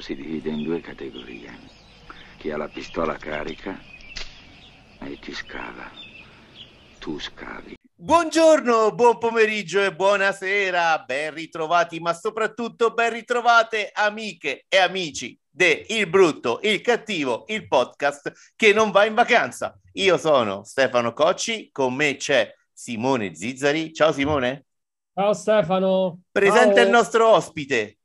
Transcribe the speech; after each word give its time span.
si 0.00 0.14
divide 0.14 0.50
in 0.50 0.62
due 0.62 0.80
categorie. 0.80 1.58
Chi 2.38 2.50
ha 2.50 2.56
la 2.56 2.68
pistola 2.68 3.16
carica 3.16 3.78
e 5.00 5.18
chi 5.20 5.32
scava. 5.32 5.90
Tu 6.98 7.18
scavi. 7.18 7.76
Buongiorno, 7.94 8.94
buon 8.94 9.18
pomeriggio 9.18 9.82
e 9.82 9.94
buonasera, 9.94 11.04
ben 11.06 11.34
ritrovati, 11.34 12.00
ma 12.00 12.14
soprattutto 12.14 12.94
ben 12.94 13.12
ritrovate 13.12 13.90
amiche 13.92 14.64
e 14.68 14.78
amici 14.78 15.38
de 15.50 15.84
Il 15.90 16.08
Brutto, 16.08 16.60
Il 16.62 16.80
Cattivo, 16.80 17.44
il 17.48 17.68
podcast 17.68 18.32
che 18.56 18.72
non 18.72 18.90
va 18.90 19.04
in 19.04 19.14
vacanza. 19.14 19.78
Io 19.94 20.16
sono 20.16 20.64
Stefano 20.64 21.12
Cocci, 21.12 21.68
con 21.70 21.94
me 21.94 22.16
c'è 22.16 22.50
Simone 22.72 23.34
Zizzari. 23.34 23.92
Ciao 23.92 24.12
Simone. 24.12 24.64
Ciao 25.12 25.34
Stefano. 25.34 26.20
Presente 26.30 26.76
Ciao. 26.76 26.84
il 26.84 26.90
nostro 26.90 27.28
ospite. 27.28 27.99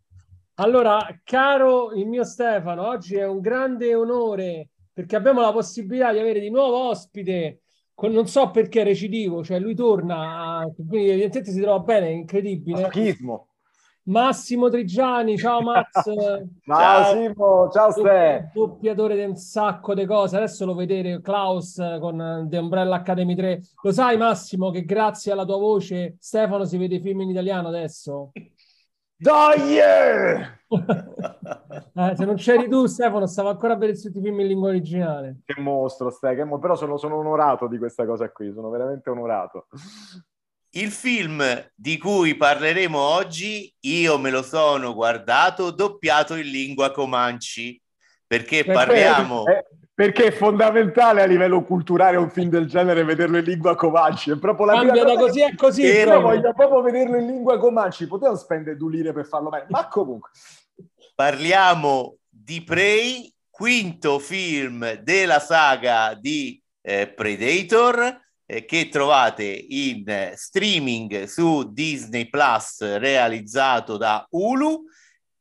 Allora, 0.56 1.06
caro 1.24 1.92
il 1.94 2.08
mio 2.08 2.24
Stefano, 2.24 2.88
oggi 2.88 3.16
è 3.16 3.28
un 3.28 3.42
grande 3.42 3.94
onore 3.94 4.70
perché 4.94 5.18
abbiamo 5.18 5.42
la 5.42 5.52
possibilità 5.52 6.14
di 6.14 6.20
avere 6.20 6.40
di 6.40 6.50
nuovo 6.50 6.88
ospite. 6.90 7.60
Con, 7.94 8.12
non 8.12 8.28
so 8.28 8.52
perché 8.52 8.84
recidivo, 8.84 9.44
cioè 9.44 9.60
lui 9.60 9.74
torna, 9.76 10.60
a- 10.60 10.72
quindi 10.74 11.10
evidentemente 11.10 11.52
si 11.52 11.62
trova 11.62 11.80
bene, 11.80 12.08
è 12.08 12.12
incredibile. 12.12 12.82
Masochismo. 12.82 13.48
Massimo 14.08 14.70
Trigiani, 14.70 15.38
ciao 15.38 15.62
Max, 15.62 15.90
Ciao, 16.04 16.48
Ciao. 16.66 17.14
Simo, 17.14 17.70
ciao 17.72 17.92
Ste. 17.92 18.52
doppiatore 18.54 19.16
di 19.16 19.24
un 19.24 19.36
sacco 19.36 19.94
di 19.94 20.06
cose. 20.06 20.38
Adesso 20.38 20.66
lo 20.66 20.76
vedete 20.76 21.22
Klaus 21.22 21.82
con 22.00 22.48
The 22.50 22.58
Umbrella 22.58 22.98
Academy 22.98 23.36
3. 23.36 23.62
Lo 23.82 23.92
sai 23.92 24.16
Massimo 24.18 24.70
che 24.72 24.86
grazie 24.86 25.32
alla 25.32 25.44
tua 25.46 25.58
voce 25.58 26.16
Stefano 26.20 26.66
si 26.66 26.78
vede 26.78 26.96
i 26.96 27.02
film 27.02 27.22
in 27.22 27.30
italiano 27.30 27.68
adesso? 27.70 28.32
Dai! 29.18 29.80
eh! 29.80 30.54
Se 32.16 32.26
non 32.26 32.36
c'eri 32.36 32.68
tu, 32.68 32.86
Stefano, 32.86 33.26
stavo 33.28 33.50
ancora 33.50 33.74
a 33.74 33.78
vedere 33.78 33.98
tutti 33.98 34.18
i 34.18 34.22
film 34.22 34.42
in 34.42 34.48
lingua 34.48 34.70
originale. 34.70 35.38
Che 35.46 35.62
mostro, 35.62 36.10
Ste, 36.10 36.36
che 36.36 36.44
mo- 36.44 36.60
però 36.60 36.76
sono, 36.76 36.98
sono 36.98 37.18
onorato 37.18 37.68
di 37.68 37.78
questa 37.78 38.06
cosa 38.06 38.30
qui, 38.30 38.52
sono 38.54 38.70
veramente 38.70 39.10
onorato. 39.10 39.68
Il 40.72 40.92
film 40.92 41.42
di 41.74 41.98
cui 41.98 42.36
parleremo 42.36 43.00
oggi, 43.00 43.74
io 43.82 44.18
me 44.18 44.30
lo 44.32 44.42
sono 44.42 44.94
guardato 44.94 45.72
doppiato 45.72 46.36
in 46.36 46.50
lingua 46.50 46.92
Comanci, 46.92 47.82
perché 48.28 48.66
parliamo... 48.66 49.46
Eh, 49.46 49.66
perché 49.96 50.26
è 50.26 50.32
fondamentale 50.32 51.22
a 51.22 51.26
livello 51.26 51.64
culturale 51.64 52.18
un 52.18 52.30
film 52.30 52.50
del 52.50 52.68
genere 52.68 53.06
vederlo 53.06 53.38
in 53.38 53.46
lingua 53.46 53.76
Comanci. 53.76 54.30
È 54.30 54.38
proprio 54.38 54.66
la 54.66 54.74
Cambia 54.74 54.92
prima 54.92 55.14
da 55.14 55.20
così 55.20 55.42
a 55.42 55.56
così. 55.56 55.84
Io 55.84 56.04
proprio. 56.04 56.22
voglio 56.22 56.54
proprio 56.54 56.82
vederlo 56.82 57.18
in 57.18 57.28
lingua 57.28 57.58
Comanci. 57.58 58.06
Potevo 58.06 58.36
spendere 58.36 58.76
due 58.76 58.92
lire 58.92 59.14
per 59.14 59.26
farlo 59.26 59.48
bene, 59.48 59.68
ma 59.70 59.88
comunque. 59.90 60.32
Parliamo 61.16 62.18
di 62.30 62.62
Prey, 62.62 63.34
quinto 63.50 64.20
film 64.20 64.96
della 64.96 65.40
saga 65.40 66.14
di 66.14 66.62
eh, 66.82 67.08
Predator 67.08 68.20
eh, 68.46 68.66
che 68.66 68.90
trovate 68.90 69.46
in 69.46 70.04
eh, 70.10 70.34
streaming 70.36 71.24
su 71.24 71.72
Disney 71.72 72.30
Plus 72.30 72.98
realizzato 72.98 73.96
da 73.96 74.28
Hulu. 74.30 74.84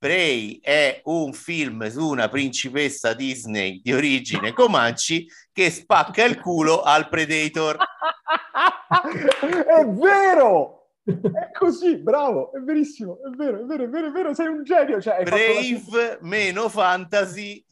Prey 0.05 0.61
è 0.61 1.01
un 1.05 1.33
film 1.33 1.89
su 1.89 2.07
una 2.07 2.29
principessa 2.29 3.15
Disney 3.15 3.81
di 3.81 3.91
origine 3.95 4.53
Comanci 4.53 5.27
che 5.51 5.71
spacca 5.71 6.23
il 6.25 6.39
culo 6.43 6.83
al 6.83 7.09
Predator. 7.09 7.79
è 9.41 9.87
vero! 9.87 10.91
È 11.05 11.51
così, 11.59 11.97
bravo, 11.97 12.53
è 12.53 12.59
verissimo, 12.59 13.19
è 13.25 13.31
vero, 13.35 13.63
è 13.63 13.65
vero, 13.65 13.85
è 13.85 13.89
vero, 13.89 14.09
è 14.09 14.11
vero, 14.11 14.35
sei 14.35 14.49
un 14.49 14.63
genio. 14.63 15.01
Cioè, 15.01 15.25
fatto 15.25 15.31
la- 15.31 15.37
Brave 15.37 16.19
meno 16.21 16.69
fantasy 16.69 17.65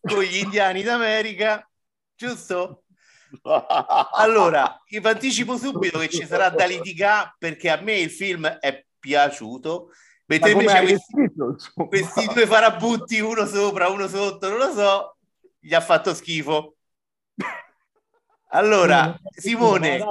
con 0.00 0.22
gli 0.22 0.36
indiani 0.36 0.82
d'America, 0.82 1.70
giusto? 2.16 2.84
Allora, 4.14 4.82
vi 4.88 4.96
anticipo 4.96 5.58
subito 5.58 5.98
che 5.98 6.08
ci 6.08 6.24
sarà 6.24 6.48
da 6.48 6.64
litigare 6.64 7.34
perché 7.36 7.68
a 7.68 7.78
me 7.82 7.98
il 7.98 8.10
film 8.10 8.46
è 8.46 8.82
piaciuto, 8.98 9.90
mentre 10.28 10.50
invece 10.52 10.76
hai 10.76 10.86
questi, 10.86 11.20
insomma? 11.22 11.88
questi 11.88 12.26
due 12.32 12.46
farabutti, 12.46 13.20
uno 13.20 13.44
sopra, 13.46 13.88
uno 13.88 14.06
sotto, 14.06 14.48
non 14.48 14.58
lo 14.58 14.70
so, 14.72 15.16
gli 15.58 15.74
ha 15.74 15.80
fatto 15.80 16.14
schifo. 16.14 16.74
Allora, 18.50 19.14
Simone, 19.30 20.02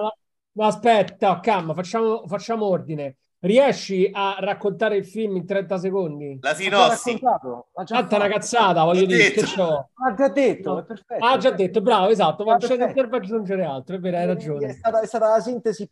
aspetta, 0.57 1.39
calma, 1.39 1.73
facciamo, 1.73 2.27
facciamo 2.27 2.65
ordine. 2.65 3.17
Riesci 3.39 4.09
a 4.11 4.37
raccontare 4.39 4.97
il 4.97 5.05
film 5.05 5.35
in 5.35 5.45
30 5.45 5.77
secondi? 5.77 6.39
la 6.41 6.49
Ha 6.49 6.53
sinossi. 6.55 7.19
ha 7.21 7.83
Tanta 7.83 8.15
una 8.15 8.25
fatto. 8.25 8.33
cazzata, 8.33 8.83
voglio 8.83 9.05
dire, 9.05 9.29
che 9.31 9.43
c'ho? 9.43 9.89
Ha 9.93 10.13
già 10.15 10.27
detto, 10.29 10.73
No. 10.73 10.79
è 10.79 10.83
perfetto. 10.83 11.25
Ah, 11.25 11.37
già 11.37 11.51
detto, 11.51 11.81
bravo, 11.81 12.07
esatto, 12.09 12.43
ma 12.43 12.57
c'è 12.57 12.67
serve 12.67 13.17
aggiungere 13.17 13.63
altro, 13.63 13.95
è 13.95 13.99
vero, 13.99 14.17
hai 14.17 14.23
È 14.23 14.25
ragione. 14.27 14.73
stata, 14.73 14.99
è 15.01 15.05
stata 15.05 15.29
la 15.29 15.39
sintesi 15.39 15.87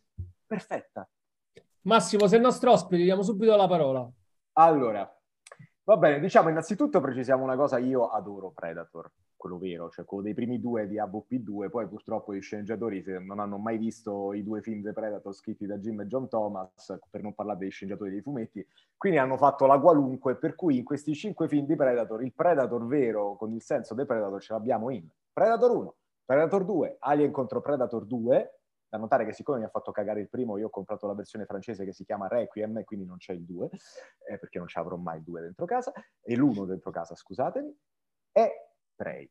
perfetta. 0.46 1.07
Massimo, 1.85 2.25
sei 2.25 2.40
il 2.40 2.44
nostro 2.44 2.72
ospite, 2.72 3.03
diamo 3.03 3.22
subito 3.22 3.56
la 3.56 3.68
parola. 3.68 4.09
Allora, 4.53 5.07
va 5.84 5.97
bene, 5.97 6.19
diciamo 6.19 6.50
innanzitutto 6.50 7.00
precisiamo 7.00 7.44
una 7.44 7.56
cosa, 7.56 7.78
io 7.78 8.07
adoro 8.07 8.50
Predator, 8.50 9.12
quello 9.38 9.59
vero, 9.59 9.91
cioè 9.91 10.03
quello 10.03 10.24
dei 10.24 10.34
primi 10.34 10.59
due 10.59 10.88
di 10.88 10.97
AVP2, 10.97 11.69
poi 11.69 11.88
purtroppo 11.88 12.34
gli 12.34 12.41
sceneggiatori 12.41 13.03
non 13.19 13.38
hanno 13.38 13.59
mai 13.59 13.78
visto 13.78 14.34
i 14.34 14.44
due 14.44 14.63
film 14.63 14.81
di 14.81 14.91
Predator 14.94 15.31
scritti 15.35 15.68
da 15.68 15.78
Jim 15.78 16.01
e 16.01 16.07
John 16.07 16.28
Thomas, 16.28 16.97
per 17.07 17.22
non 17.22 17.35
parlare 17.35 17.59
dei 17.59 17.69
sceneggiatori 17.69 18.09
dei 18.09 18.22
fumetti, 18.22 18.66
quindi 18.97 19.19
hanno 19.19 19.38
fatto 19.38 19.68
la 19.68 19.79
qualunque, 19.79 20.38
per 20.38 20.56
cui 20.56 20.78
in 20.79 20.84
questi 20.84 21.13
cinque 21.13 21.47
film 21.47 21.68
di 21.68 21.75
Predator, 21.75 22.24
il 22.24 22.34
Predator 22.34 22.84
vero, 22.88 23.35
con 23.35 23.53
il 23.53 23.62
senso 23.62 23.94
del 23.94 24.07
Predator, 24.07 24.41
ce 24.41 24.53
l'abbiamo 24.53 24.90
in 24.90 25.07
Predator 25.31 25.69
1, 25.69 25.95
Predator 26.25 26.66
2, 26.66 26.95
Alien 26.97 27.29
contro 27.29 27.62
Predator 27.62 28.06
2, 28.06 28.59
da 28.88 28.97
notare 28.97 29.25
che 29.25 29.34
siccome 29.34 29.59
mi 29.59 29.66
ha 29.66 29.69
fatto 29.69 29.91
cagare 29.91 30.22
il 30.22 30.29
primo, 30.29 30.57
io 30.57 30.68
ho 30.68 30.69
comprato 30.69 31.07
la 31.07 31.13
versione 31.13 31.46
francese 31.46 31.85
che 31.85 31.94
si 31.94 32.06
chiama 32.06 32.28
Requiem, 32.28 32.84
quindi 32.84 33.06
non 33.06 33.18
c'è 33.18 33.34
il 33.34 33.44
2, 33.44 33.69
eh, 34.29 34.38
perché 34.38 34.57
non 34.57 34.68
ce 34.68 34.79
l'avrò 34.79 34.96
mai 34.96 35.18
il 35.18 35.23
2 35.23 35.41
dentro 35.41 35.66
casa, 35.66 35.91
e 36.22 36.35
l'1 36.35 36.66
dentro 36.66 36.91
casa, 36.91 37.16
scusatemi, 37.16 37.75
è 38.31 38.51
Prey. 38.95 39.29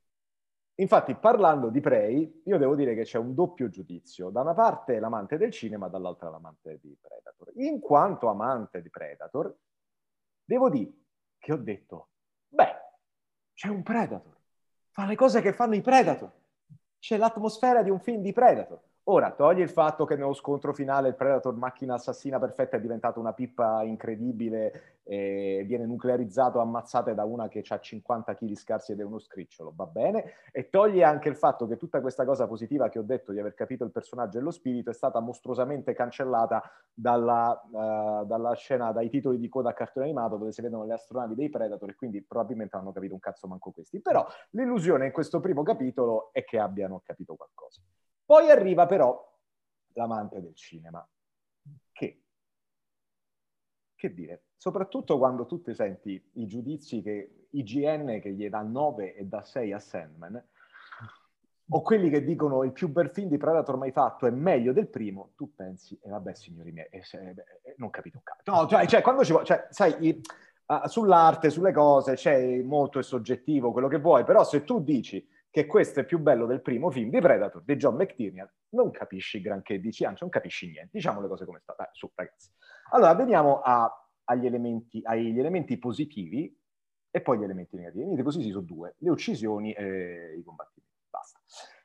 Infatti, 0.78 1.14
parlando 1.14 1.70
di 1.70 1.80
Prey, 1.80 2.42
io 2.46 2.58
devo 2.58 2.74
dire 2.74 2.94
che 2.94 3.04
c'è 3.04 3.18
un 3.18 3.32
doppio 3.32 3.68
giudizio. 3.68 4.30
Da 4.30 4.40
una 4.40 4.54
parte 4.54 4.98
l'amante 4.98 5.36
del 5.36 5.52
cinema, 5.52 5.88
dall'altra 5.88 6.30
l'amante 6.30 6.80
di 6.80 6.96
Predator. 7.00 7.52
In 7.56 7.78
quanto 7.78 8.28
amante 8.28 8.82
di 8.82 8.90
Predator, 8.90 9.56
devo 10.44 10.68
dire 10.70 10.92
che 11.38 11.52
ho 11.52 11.56
detto, 11.56 12.08
beh, 12.48 12.74
c'è 13.52 13.68
un 13.68 13.84
Predator, 13.84 14.36
fa 14.90 15.06
le 15.06 15.14
cose 15.14 15.40
che 15.40 15.52
fanno 15.52 15.76
i 15.76 15.80
Predator, 15.80 16.32
c'è 16.98 17.18
l'atmosfera 17.18 17.82
di 17.82 17.90
un 17.90 18.00
film 18.00 18.20
di 18.20 18.32
Predator. 18.32 18.80
Ora, 19.06 19.32
togli 19.32 19.60
il 19.60 19.68
fatto 19.68 20.06
che 20.06 20.16
nello 20.16 20.32
scontro 20.32 20.72
finale 20.72 21.08
il 21.08 21.14
Predator 21.14 21.54
macchina 21.56 21.92
assassina 21.92 22.38
perfetta 22.38 22.78
è 22.78 22.80
diventata 22.80 23.20
una 23.20 23.34
pippa 23.34 23.82
incredibile 23.82 25.00
e 25.02 25.62
viene 25.66 25.84
nuclearizzato 25.84 26.58
ammazzate 26.58 27.12
da 27.12 27.24
una 27.24 27.48
che 27.48 27.62
ha 27.68 27.78
50 27.78 28.34
kg 28.34 28.54
scarsi 28.54 28.92
ed 28.92 29.00
è 29.00 29.04
uno 29.04 29.18
scricciolo, 29.18 29.74
va 29.76 29.84
bene? 29.84 30.32
E 30.52 30.70
togli 30.70 31.02
anche 31.02 31.28
il 31.28 31.36
fatto 31.36 31.66
che 31.66 31.76
tutta 31.76 32.00
questa 32.00 32.24
cosa 32.24 32.46
positiva 32.46 32.88
che 32.88 32.98
ho 32.98 33.02
detto 33.02 33.32
di 33.32 33.40
aver 33.40 33.52
capito 33.52 33.84
il 33.84 33.90
personaggio 33.90 34.38
e 34.38 34.40
lo 34.40 34.50
spirito 34.50 34.88
è 34.88 34.94
stata 34.94 35.20
mostruosamente 35.20 35.92
cancellata 35.92 36.62
dalla, 36.94 37.60
eh, 37.62 38.24
dalla 38.24 38.54
scena, 38.54 38.90
dai 38.90 39.10
titoli 39.10 39.38
di 39.38 39.50
coda 39.50 39.68
a 39.68 39.74
cartone 39.74 40.06
animato 40.06 40.38
dove 40.38 40.52
si 40.52 40.62
vedono 40.62 40.86
le 40.86 40.94
astronavi 40.94 41.34
dei 41.34 41.50
Predator 41.50 41.90
e 41.90 41.94
quindi 41.94 42.22
probabilmente 42.22 42.76
hanno 42.76 42.92
capito 42.92 43.12
un 43.12 43.20
cazzo 43.20 43.46
manco 43.48 43.70
questi. 43.70 44.00
Però 44.00 44.26
l'illusione 44.52 45.04
in 45.04 45.12
questo 45.12 45.40
primo 45.40 45.62
capitolo 45.62 46.30
è 46.32 46.42
che 46.42 46.58
abbiano 46.58 47.02
capito 47.04 47.34
qualcosa. 47.34 47.82
Poi 48.24 48.50
arriva 48.50 48.86
però 48.86 49.32
l'amante 49.94 50.40
del 50.40 50.54
cinema, 50.54 51.06
che, 51.92 52.22
che 53.96 54.12
dire, 54.12 54.44
soprattutto 54.56 55.18
quando 55.18 55.46
tu 55.46 55.60
ti 55.62 55.74
senti 55.74 56.22
i 56.34 56.46
giudizi 56.46 57.02
che 57.02 57.46
IGN 57.50 58.20
che 58.20 58.32
gli 58.32 58.48
dà 58.48 58.60
9 58.62 59.14
e 59.14 59.24
dà 59.24 59.42
6 59.42 59.72
a 59.72 59.78
Sandman, 59.78 60.42
o 61.70 61.80
quelli 61.82 62.10
che 62.10 62.22
dicono 62.22 62.62
il 62.62 62.72
più 62.72 62.88
bel 62.90 63.08
film 63.10 63.28
di 63.28 63.38
Predator 63.38 63.76
mai 63.78 63.90
fatto 63.90 64.26
è 64.26 64.30
meglio 64.30 64.72
del 64.72 64.88
primo, 64.88 65.30
tu 65.34 65.54
pensi, 65.54 65.98
e 66.02 66.10
vabbè 66.10 66.34
signori 66.34 66.72
miei, 66.72 66.88
eh, 66.90 67.02
se- 67.02 67.30
eh, 67.62 67.74
non 67.78 67.88
capito 67.88 68.18
un 68.18 68.22
cazzo. 68.22 68.50
No, 68.50 68.66
cioè, 68.66 68.86
cioè, 68.86 69.00
quando 69.00 69.24
ci 69.24 69.32
vuoi, 69.32 69.46
cioè, 69.46 69.66
sai, 69.70 69.94
i- 70.06 70.20
ah, 70.66 70.86
sull'arte, 70.88 71.48
sulle 71.48 71.72
cose, 71.72 72.14
c'è 72.14 72.60
molto 72.62 72.98
è 72.98 73.02
soggettivo, 73.02 73.72
quello 73.72 73.88
che 73.88 73.98
vuoi, 73.98 74.24
però 74.24 74.44
se 74.44 74.62
tu 74.64 74.80
dici 74.82 75.26
che 75.54 75.66
questo 75.66 76.00
è 76.00 76.04
più 76.04 76.18
bello 76.18 76.46
del 76.46 76.62
primo 76.62 76.90
film 76.90 77.10
di 77.10 77.20
Predator 77.20 77.62
di 77.62 77.76
John 77.76 77.94
McTiernan, 77.94 78.50
non 78.70 78.90
capisci 78.90 79.40
granché, 79.40 79.78
dici, 79.78 80.04
anzi 80.04 80.22
non 80.22 80.30
capisci 80.30 80.68
niente, 80.68 80.90
diciamo 80.90 81.20
le 81.20 81.28
cose 81.28 81.44
come 81.44 81.60
stanno. 81.60 81.76
Dai, 81.78 81.86
su 81.92 82.10
ragazzi. 82.12 82.50
Allora, 82.90 83.14
veniamo 83.14 83.60
a- 83.60 84.08
agli, 84.24 84.46
elementi, 84.46 85.00
agli 85.04 85.38
elementi 85.38 85.78
positivi 85.78 86.52
e 87.08 87.20
poi 87.20 87.38
gli 87.38 87.44
elementi 87.44 87.76
negativi. 87.76 88.04
Gli 88.04 88.22
positivi 88.24 88.50
sono 88.50 88.64
due, 88.64 88.96
le 88.98 89.10
uccisioni 89.10 89.72
e 89.74 90.34
i 90.36 90.42
combattimenti. 90.42 90.96
Basta. 91.08 91.38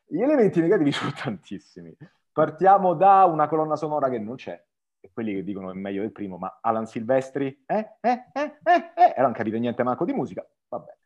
Gli 0.07 0.21
elementi 0.23 0.61
negativi 0.61 0.89
sono 0.91 1.11
tantissimi. 1.11 1.95
Partiamo 2.31 2.95
da 2.95 3.25
una 3.25 3.47
colonna 3.47 3.75
sonora 3.75 4.09
che 4.09 4.17
non 4.17 4.33
c'è, 4.33 4.59
e 4.99 5.11
quelli 5.13 5.35
che 5.35 5.43
dicono 5.43 5.69
è 5.69 5.75
meglio 5.75 6.01
del 6.01 6.11
primo, 6.11 6.39
ma 6.39 6.57
Alan 6.59 6.87
Silvestri, 6.87 7.63
eh, 7.67 7.97
eh, 8.01 8.25
eh, 8.33 8.57
eh, 8.63 8.91
eh, 8.95 9.13
e 9.15 9.21
non 9.21 9.31
capite 9.31 9.59
niente 9.59 9.83
manco 9.83 10.05
di 10.05 10.13
musica, 10.13 10.43
vabbè. 10.69 10.97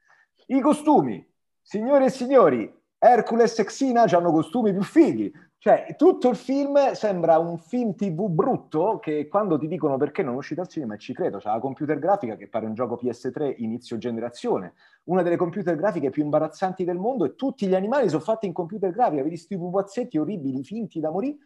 I 0.45 0.61
costumi, 0.61 1.32
signore 1.63 2.05
e 2.05 2.09
signori, 2.09 2.81
Hercules 2.99 3.57
e 3.57 3.63
Xena 3.63 4.03
hanno 4.03 4.31
costumi 4.31 4.71
più 4.71 4.83
fighi, 4.83 5.33
cioè, 5.63 5.95
tutto 5.95 6.27
il 6.27 6.35
film 6.35 6.91
sembra 6.91 7.37
un 7.37 7.57
film 7.57 7.95
TV 7.95 8.27
brutto 8.27 8.99
che 8.99 9.29
quando 9.29 9.57
ti 9.57 9.69
dicono 9.69 9.95
perché 9.95 10.21
non 10.21 10.33
è 10.33 10.37
uscito 10.37 10.59
al 10.59 10.67
cinema, 10.67 10.97
ci 10.97 11.13
credo, 11.13 11.37
c'ha 11.37 11.53
la 11.53 11.59
computer 11.61 11.97
grafica 11.99 12.35
che 12.35 12.49
pare 12.49 12.65
un 12.65 12.73
gioco 12.73 12.99
PS3 13.01 13.53
inizio 13.59 13.97
generazione, 13.97 14.73
una 15.05 15.21
delle 15.21 15.37
computer 15.37 15.77
grafiche 15.77 16.09
più 16.09 16.21
imbarazzanti 16.21 16.83
del 16.83 16.97
mondo 16.97 17.23
e 17.23 17.35
tutti 17.35 17.65
gli 17.65 17.75
animali 17.75 18.09
sono 18.09 18.21
fatti 18.21 18.45
in 18.45 18.51
computer 18.51 18.91
grafica, 18.91 19.23
vedi 19.23 19.35
questi 19.35 19.55
pupazzetti 19.55 20.17
orribili, 20.17 20.65
finti 20.65 20.99
da 20.99 21.11
morire. 21.11 21.37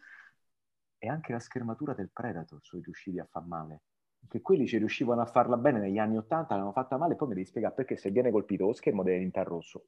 E 0.98 1.06
anche 1.08 1.30
la 1.30 1.38
schermatura 1.38 1.94
del 1.94 2.10
Predator 2.12 2.58
sono 2.60 2.82
riusciti 2.82 3.20
a 3.20 3.28
far 3.30 3.46
male. 3.46 3.82
Che 4.28 4.40
quelli 4.42 4.66
ci 4.66 4.76
riuscivano 4.78 5.20
a 5.22 5.26
farla 5.26 5.56
bene 5.56 5.78
negli 5.78 5.98
anni 5.98 6.18
80, 6.18 6.54
l'hanno 6.54 6.72
fatta 6.72 6.96
male, 6.96 7.16
poi 7.16 7.28
mi 7.28 7.34
devi 7.34 7.46
spiegare 7.46 7.74
perché 7.74 7.96
se 7.96 8.10
viene 8.10 8.30
colpito 8.30 8.66
lo 8.66 8.74
schermo 8.74 9.02
deve 9.02 9.16
diventare 9.16 9.48
rosso. 9.48 9.86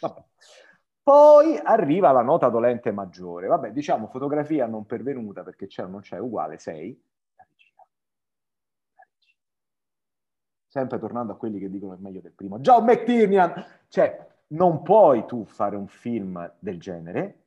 Vabbè. 0.00 0.24
Poi 1.02 1.58
arriva 1.62 2.12
la 2.12 2.22
nota 2.22 2.48
dolente 2.48 2.92
maggiore. 2.92 3.46
Vabbè, 3.46 3.72
diciamo 3.72 4.06
fotografia 4.06 4.66
non 4.66 4.86
pervenuta 4.86 5.42
perché 5.42 5.66
c'è 5.66 5.84
o 5.84 5.88
non 5.88 6.00
c'è, 6.00 6.18
uguale 6.18 6.58
6. 6.58 7.02
La 7.36 7.46
regia. 7.48 7.86
La 8.94 9.06
regia. 9.12 9.36
Sempre 10.66 10.98
tornando 10.98 11.32
a 11.32 11.36
quelli 11.36 11.58
che 11.58 11.68
dicono 11.70 11.94
è 11.94 11.96
meglio 11.98 12.20
del 12.20 12.32
primo. 12.32 12.58
John 12.60 12.84
McTiernan! 12.84 13.64
Cioè, 13.88 14.28
non 14.48 14.82
puoi 14.82 15.26
tu 15.26 15.44
fare 15.44 15.76
un 15.76 15.88
film 15.88 16.52
del 16.58 16.78
genere 16.78 17.39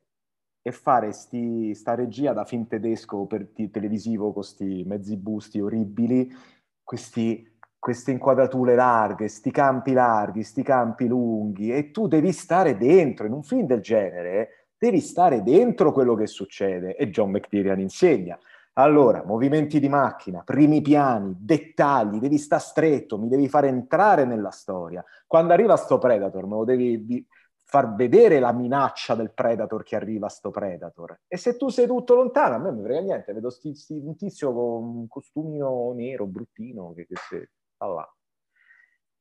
e 0.66 0.72
fare 0.72 1.12
sti, 1.12 1.74
sta 1.74 1.94
regia 1.94 2.32
da 2.32 2.46
film 2.46 2.66
tedesco 2.66 3.26
per 3.26 3.50
televisivo 3.70 4.24
con 4.24 4.32
questi 4.32 4.82
mezzi 4.86 5.18
busti 5.18 5.60
orribili, 5.60 6.32
questi 6.82 7.52
queste 7.84 8.12
inquadrature 8.12 8.74
larghe, 8.74 9.28
sti 9.28 9.50
campi 9.50 9.92
larghi, 9.92 10.42
sti 10.42 10.62
campi 10.62 11.06
lunghi, 11.06 11.70
e 11.70 11.90
tu 11.90 12.08
devi 12.08 12.32
stare 12.32 12.78
dentro, 12.78 13.26
in 13.26 13.34
un 13.34 13.42
film 13.42 13.66
del 13.66 13.82
genere, 13.82 14.68
devi 14.78 15.00
stare 15.00 15.42
dentro 15.42 15.92
quello 15.92 16.14
che 16.14 16.26
succede, 16.26 16.96
e 16.96 17.10
John 17.10 17.28
McTiernan 17.28 17.80
insegna. 17.80 18.38
Allora, 18.76 19.22
movimenti 19.26 19.80
di 19.80 19.90
macchina, 19.90 20.40
primi 20.42 20.80
piani, 20.80 21.36
dettagli, 21.38 22.18
devi 22.18 22.38
stare 22.38 22.62
stretto, 22.62 23.18
mi 23.18 23.28
devi 23.28 23.50
fare 23.50 23.68
entrare 23.68 24.24
nella 24.24 24.50
storia. 24.50 25.04
Quando 25.26 25.52
arriva 25.52 25.76
sto 25.76 25.98
Predator, 25.98 26.46
me 26.46 26.54
lo 26.54 26.64
devi 26.64 27.26
far 27.64 27.94
vedere 27.94 28.38
la 28.38 28.52
minaccia 28.52 29.14
del 29.14 29.32
Predator 29.32 29.82
che 29.82 29.96
arriva 29.96 30.28
sto 30.28 30.50
Predator. 30.50 31.22
E 31.26 31.36
se 31.36 31.56
tu 31.56 31.68
sei 31.70 31.86
tutto 31.86 32.14
lontano, 32.14 32.54
a 32.54 32.58
me 32.58 32.70
non 32.70 32.76
mi 32.76 32.84
frega 32.84 33.00
niente, 33.00 33.32
vedo 33.32 33.50
sti, 33.50 33.74
sti, 33.74 34.00
un 34.04 34.16
tizio 34.16 34.52
con 34.52 34.96
un 34.96 35.08
costumino 35.08 35.92
nero, 35.94 36.26
bruttino, 36.26 36.92
che, 36.94 37.06
che 37.06 37.16
se 37.16 37.50
allora. 37.78 38.08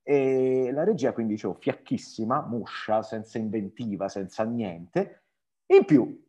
E 0.06 0.70
la 0.74 0.84
regia 0.84 1.14
quindi 1.14 1.34
dicevo 1.34 1.54
fiacchissima, 1.54 2.46
muscia, 2.46 3.02
senza 3.02 3.38
inventiva, 3.38 4.10
senza 4.10 4.44
niente. 4.44 5.24
In 5.68 5.86
più, 5.86 6.22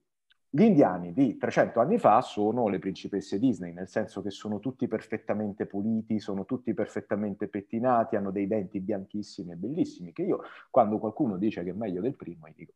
gli 0.54 0.62
indiani 0.62 1.12
di 1.12 1.36
300 1.36 1.80
anni 1.80 1.98
fa 1.98 2.20
sono 2.20 2.68
le 2.68 2.78
principesse 2.78 3.40
Disney, 3.40 3.72
nel 3.72 3.88
senso 3.88 4.22
che 4.22 4.30
sono 4.30 4.60
tutti 4.60 4.86
perfettamente 4.86 5.66
puliti, 5.66 6.20
sono 6.20 6.44
tutti 6.44 6.72
perfettamente 6.74 7.48
pettinati, 7.48 8.14
hanno 8.14 8.30
dei 8.30 8.46
denti 8.46 8.78
bianchissimi 8.78 9.50
e 9.50 9.56
bellissimi, 9.56 10.12
che 10.12 10.22
io 10.22 10.42
quando 10.70 11.00
qualcuno 11.00 11.38
dice 11.38 11.64
che 11.64 11.70
è 11.70 11.72
meglio 11.72 12.00
del 12.00 12.14
primo, 12.14 12.46
gli 12.46 12.54
dico 12.54 12.72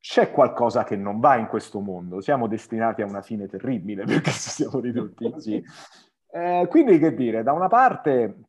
c'è 0.00 0.32
qualcosa 0.32 0.82
che 0.82 0.96
non 0.96 1.20
va 1.20 1.36
in 1.36 1.46
questo 1.46 1.78
mondo, 1.78 2.20
siamo 2.20 2.48
destinati 2.48 3.02
a 3.02 3.06
una 3.06 3.22
fine 3.22 3.46
terribile 3.46 4.02
perché 4.04 4.32
siamo 4.32 4.80
ridotti 4.80 5.30
così. 5.30 5.64
Eh, 6.28 6.66
quindi 6.68 6.98
che 6.98 7.14
dire, 7.14 7.44
da 7.44 7.52
una 7.52 7.68
parte, 7.68 8.46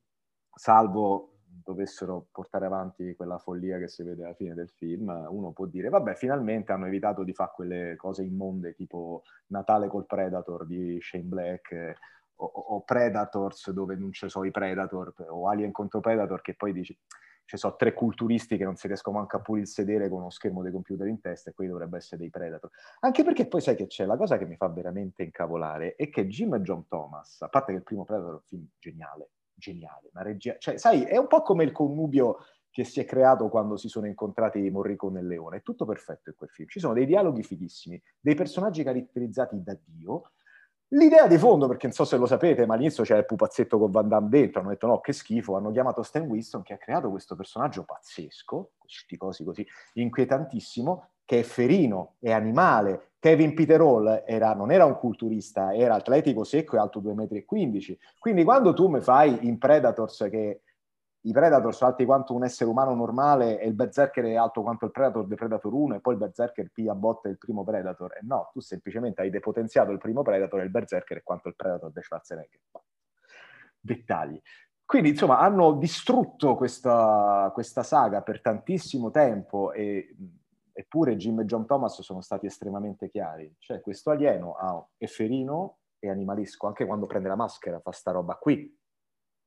salvo 0.51 1.33
dovessero 1.63 2.27
portare 2.31 2.65
avanti 2.65 3.15
quella 3.15 3.38
follia 3.38 3.77
che 3.77 3.88
si 3.88 4.04
vede 4.04 4.24
alla 4.24 4.33
fine 4.33 4.54
del 4.54 4.69
film, 4.69 5.10
uno 5.30 5.51
può 5.51 5.65
dire, 5.65 5.89
vabbè, 5.89 6.15
finalmente 6.15 6.71
hanno 6.71 6.88
evitato 6.88 7.24
di 7.24 7.33
fare 7.33 7.51
quelle 7.54 7.95
cose 7.95 8.24
immonde 8.24 8.74
tipo 8.74 9.24
Natale 9.48 9.88
col 9.88 10.06
Predator 10.06 10.65
di 10.65 11.00
Shane 11.01 11.24
Black 11.24 11.71
eh, 11.71 11.95
o, 12.36 12.45
o, 12.45 12.81
Predators 12.81 13.71
dove 13.71 13.95
non 13.95 14.12
ci 14.12 14.27
sono 14.30 14.45
i 14.45 14.51
Predator 14.51 15.13
o 15.30 15.48
Alien 15.50 15.71
contro 15.71 16.00
Predator 16.00 16.42
che 16.42 16.56
poi 16.56 16.74
dici 16.74 16.98
ci 17.45 17.57
sono 17.57 17.75
tre 17.75 17.94
culturisti 17.94 18.57
che 18.57 18.63
non 18.63 18.75
si 18.75 18.88
riescono 18.88 19.18
manco 19.18 19.38
a 19.38 19.42
pulire 19.42 19.65
il 19.65 19.71
sedere 19.71 20.10
con 20.10 20.19
uno 20.19 20.30
schermo 20.30 20.62
dei 20.62 20.71
computer 20.71 21.07
in 21.07 21.19
testa 21.19 21.50
e 21.50 21.54
quelli 21.54 21.69
dovrebbero 21.69 21.98
essere 21.98 22.18
dei 22.18 22.30
Predator. 22.30 22.69
Anche 23.01 23.24
perché 23.24 23.48
poi 23.48 23.62
sai 23.62 23.75
che 23.75 23.88
c'è, 23.88 24.06
la 24.06 24.18
cosa 24.18 24.38
che 24.38 24.45
mi 24.45 24.56
fa 24.56 24.68
veramente 24.69 25.24
incavolare 25.24 25.95
è 25.95 26.10
che 26.10 26.27
Jim 26.27 26.54
e 26.54 26.62
John 26.62 26.88
Thomas, 26.88 27.42
a 27.42 27.50
parte 27.50 27.71
che 27.71 27.80
il 27.80 27.83
primo 27.83 28.06
Predator 28.06 28.31
è 28.31 28.36
un 28.36 28.42
film 28.45 28.68
geniale, 28.80 29.30
geniale, 29.63 30.10
una 30.12 30.24
regia, 30.24 30.56
cioè 30.60 30.77
sai, 30.77 31.04
è 31.04 31.18
un 31.18 31.27
po' 31.27 31.42
come 31.42 31.63
il 31.63 31.71
connubio 31.71 32.39
che 32.69 32.83
si 32.83 33.00
è 33.00 33.06
creato 33.06 33.50
quando 33.50 33.77
si 33.77 33.88
sono 33.88 34.07
incontrati 34.07 34.69
Morricone 34.69 35.19
e 35.19 35.24
Leone, 35.24 35.57
è 35.57 35.62
tutto 35.62 35.86
perfetto 35.86 36.30
in 36.30 36.36
quel 36.36 36.50
film, 36.50 36.68
ci 36.68 36.80
sono 36.80 36.94
dei 36.94 37.06
dialoghi 37.06 37.44
fighissimi, 37.44 38.01
dei 38.19 38.36
personaggi 38.36 38.83
caratterizzati 38.83 39.62
da 39.63 39.77
Dio, 39.86 40.31
L'idea 40.94 41.25
di 41.25 41.39
fondo, 41.39 41.68
perché 41.68 41.88
non 41.88 41.95
so 41.95 42.06
se 42.06 42.18
lo 42.18 42.27
sapete, 42.27 42.68
ma 42.68 42.75
all'inizio 42.75 43.04
c'era 43.04 43.18
il 43.18 43.25
pupazzetto 43.25 43.80
con 43.80 43.89
Van 43.89 44.07
Damme 44.07 44.30
dentro, 44.30 44.60
hanno 44.60 44.69
detto 44.69 44.86
no, 44.86 45.00
che 45.00 45.12
schifo, 45.12 45.56
hanno 45.56 45.71
chiamato 45.71 46.04
Stan 46.04 46.21
Winston 46.21 46.62
che 46.62 46.74
ha 46.74 46.77
creato 46.77 47.10
questo 47.10 47.36
personaggio 47.36 47.83
pazzesco, 47.83 48.74
questi 48.77 49.18
cosi 49.18 49.44
così, 49.44 49.65
inquietantissimo, 49.94 51.12
che 51.34 51.40
è 51.40 51.44
ferino, 51.44 52.16
è 52.20 52.32
animale. 52.32 53.14
Kevin 53.18 53.56
Peter 53.56 53.82
Hall 53.82 54.24
era, 54.28 54.54
non 54.54 54.72
era 54.72 54.86
un 54.86 54.98
culturista, 54.98 55.74
era 55.74 55.96
atletico 55.96 56.44
secco 56.44 56.76
e 56.76 56.80
alto 56.80 57.02
2,15 57.02 57.92
m. 57.92 57.96
Quindi 58.20 58.44
quando 58.44 58.74
tu 58.74 58.88
mi 58.88 59.02
fai 59.02 59.48
in 59.48 59.58
Predators 59.58 60.28
che 60.30 60.62
i 61.26 61.32
Predator 61.32 61.74
sono 61.74 61.90
alti 61.90 62.06
quanto 62.06 62.36
un 62.36 62.44
essere 62.44 62.70
umano 62.70 62.94
normale 62.94 63.60
e 63.60 63.68
il 63.68 63.74
Berserker 63.74 64.26
è 64.26 64.36
alto 64.36 64.62
quanto 64.62 64.86
il 64.86 64.92
Predator 64.92 65.26
di 65.26 65.36
Predator 65.36 65.74
1 65.74 65.96
e 65.96 66.00
poi 66.02 66.14
il 66.14 66.20
Berserker 66.20 66.70
piglia 66.72 66.94
botte 66.94 67.30
il 67.30 67.38
primo 67.38 67.64
Predator. 67.64 68.18
E 68.18 68.20
no, 68.24 68.50
tu 68.52 68.60
semplicemente 68.60 69.22
hai 69.22 69.30
depotenziato 69.30 69.92
il 69.92 70.00
primo 70.00 70.22
Predator 70.22 70.60
e 70.60 70.64
il 70.66 70.70
Berserker 70.70 71.18
è 71.18 71.24
quanto 71.24 71.48
il 71.48 71.56
Predator 71.56 71.92
di 71.92 72.02
Schwarzenegger. 72.02 72.60
Dettagli. 73.80 74.40
Quindi, 74.86 75.10
insomma, 75.10 75.40
hanno 75.40 75.72
distrutto 75.74 76.56
questa, 76.56 77.50
questa 77.54 77.84
saga 77.84 78.22
per 78.22 78.42
tantissimo 78.42 79.10
tempo 79.10 79.72
e, 79.72 80.14
eppure 80.74 81.16
Jim 81.16 81.40
e 81.40 81.46
John 81.46 81.66
Thomas 81.66 82.02
sono 82.02 82.22
stati 82.22 82.48
estremamente 82.48 83.10
chiari. 83.10 83.54
Cioè, 83.60 83.80
questo 83.80 84.10
alieno 84.10 84.56
ha, 84.56 84.86
è 84.98 85.06
ferino 85.06 85.78
e 86.00 86.10
animalisco, 86.10 86.68
anche 86.68 86.86
quando 86.86 87.06
prende 87.06 87.30
la 87.30 87.36
maschera 87.36 87.80
fa 87.80 87.92
sta 87.92 88.12
roba 88.12 88.36
qui 88.36 88.75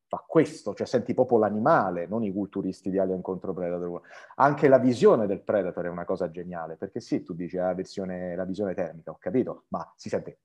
fa 0.09 0.23
questo, 0.27 0.75
cioè 0.75 0.87
senti 0.87 1.15
proprio 1.15 1.39
l'animale, 1.39 2.07
non 2.07 2.23
i 2.23 2.33
culturisti 2.33 2.91
di 2.91 2.99
Alien 2.99 3.21
contro 3.21 3.53
Predator. 3.53 4.01
Anche 4.37 4.69
la 4.69 4.79
visione 4.79 5.27
del 5.27 5.43
Predator 5.43 5.87
è 5.87 5.89
una 5.89 6.05
cosa 6.05 6.31
geniale, 6.31 6.77
perché 6.77 7.01
sì, 7.01 7.23
tu 7.23 7.35
dici 7.35 7.57
la, 7.57 7.75
versione, 7.75 8.37
la 8.37 8.45
visione 8.45 8.75
termica, 8.75 9.11
ho 9.11 9.17
capito, 9.19 9.65
ma 9.69 9.93
si 9.97 10.09
sente, 10.09 10.39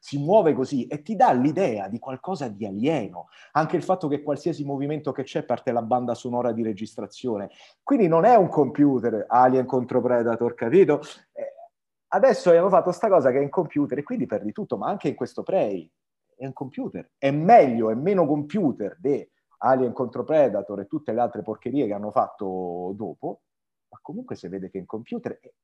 si 0.00 0.18
muove 0.18 0.52
così 0.52 0.86
e 0.86 1.02
ti 1.02 1.14
dà 1.14 1.32
l'idea 1.32 1.88
di 1.88 1.98
qualcosa 1.98 2.48
di 2.48 2.66
alieno. 2.66 3.28
Anche 3.52 3.76
il 3.76 3.82
fatto 3.82 4.08
che 4.08 4.22
qualsiasi 4.22 4.64
movimento 4.64 5.12
che 5.12 5.22
c'è 5.22 5.44
parte 5.44 5.70
la 5.70 5.82
banda 5.82 6.14
sonora 6.14 6.52
di 6.52 6.62
registrazione. 6.62 7.50
Quindi 7.82 8.08
non 8.08 8.24
è 8.24 8.34
un 8.34 8.48
computer 8.48 9.24
Alien 9.28 9.64
contro 9.66 10.00
Predator, 10.00 10.54
capito? 10.54 11.00
Eh, 11.32 11.54
adesso 12.08 12.48
abbiamo 12.48 12.68
fatto 12.68 12.90
sta 12.90 13.08
cosa 13.08 13.30
che 13.30 13.38
è 13.38 13.42
in 13.42 13.50
computer 13.50 13.98
e 13.98 14.02
quindi 14.02 14.26
perdi 14.26 14.50
tutto, 14.50 14.76
ma 14.76 14.88
anche 14.88 15.08
in 15.08 15.14
questo 15.14 15.42
Prey 15.42 15.88
è 16.36 16.46
un 16.46 16.52
computer. 16.52 17.10
È 17.18 17.30
meglio, 17.30 17.90
è 17.90 17.94
meno 17.94 18.26
computer 18.26 18.96
di 19.00 19.28
Alien 19.58 19.92
contro 19.92 20.24
Predator 20.24 20.80
e 20.80 20.86
tutte 20.86 21.12
le 21.12 21.20
altre 21.20 21.42
porcherie 21.42 21.86
che 21.86 21.92
hanno 21.92 22.10
fatto 22.10 22.92
dopo, 22.94 23.40
ma 23.88 23.98
comunque 24.02 24.36
si 24.36 24.46
vede 24.48 24.70
che 24.70 24.76
è 24.78 24.80
un 24.80 24.86
computer 24.86 25.38
e, 25.40 25.54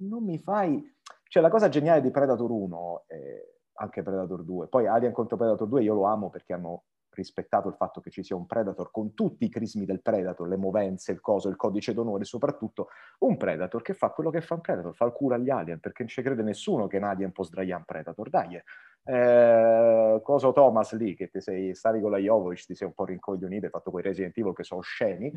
non 0.00 0.22
mi 0.24 0.38
fai... 0.38 0.96
Cioè 1.28 1.42
la 1.42 1.50
cosa 1.50 1.68
geniale 1.68 2.00
di 2.00 2.10
Predator 2.10 2.50
1, 2.50 3.04
eh, 3.06 3.58
anche 3.74 4.02
Predator 4.02 4.42
2, 4.42 4.68
poi 4.68 4.86
Alien 4.86 5.12
contro 5.12 5.36
Predator 5.36 5.68
2 5.68 5.82
io 5.82 5.94
lo 5.94 6.04
amo 6.04 6.30
perché 6.30 6.54
hanno 6.54 6.84
rispettato 7.18 7.68
il 7.68 7.74
fatto 7.74 8.00
che 8.00 8.10
ci 8.10 8.22
sia 8.22 8.36
un 8.36 8.46
Predator 8.46 8.90
con 8.90 9.12
tutti 9.12 9.44
i 9.44 9.48
crismi 9.48 9.84
del 9.84 10.00
Predator, 10.00 10.48
le 10.48 10.56
movenze, 10.56 11.12
il 11.12 11.20
coso, 11.20 11.48
il 11.48 11.56
codice 11.56 11.92
d'onore, 11.92 12.24
soprattutto 12.24 12.88
un 13.18 13.36
Predator 13.36 13.82
che 13.82 13.92
fa 13.92 14.10
quello 14.10 14.30
che 14.30 14.40
fa 14.40 14.54
un 14.54 14.60
Predator, 14.60 14.94
fa 14.94 15.04
il 15.04 15.12
cura 15.12 15.34
agli 15.34 15.50
alien, 15.50 15.80
perché 15.80 16.02
non 16.02 16.10
ci 16.10 16.22
crede 16.22 16.42
nessuno 16.42 16.86
che 16.86 16.96
un 16.96 17.04
alien 17.04 17.32
può 17.32 17.44
sdraiare 17.44 17.80
un 17.80 17.84
Predator. 17.84 18.30
Dai, 18.30 18.62
eh, 19.04 20.20
coso 20.22 20.52
Thomas 20.52 20.94
lì, 20.94 21.14
che 21.14 21.28
ti 21.28 21.40
sei, 21.40 21.74
stavi 21.74 22.00
con 22.00 22.10
la 22.10 22.18
Jovovic, 22.18 22.64
ti 22.64 22.74
sei 22.74 22.86
un 22.86 22.94
po' 22.94 23.04
rincoglionito, 23.04 23.66
hai 23.66 23.70
fatto 23.70 23.90
quei 23.90 24.02
Resident 24.02 24.36
Evil 24.38 24.54
che 24.54 24.64
sono 24.64 24.80
sceni, 24.80 25.32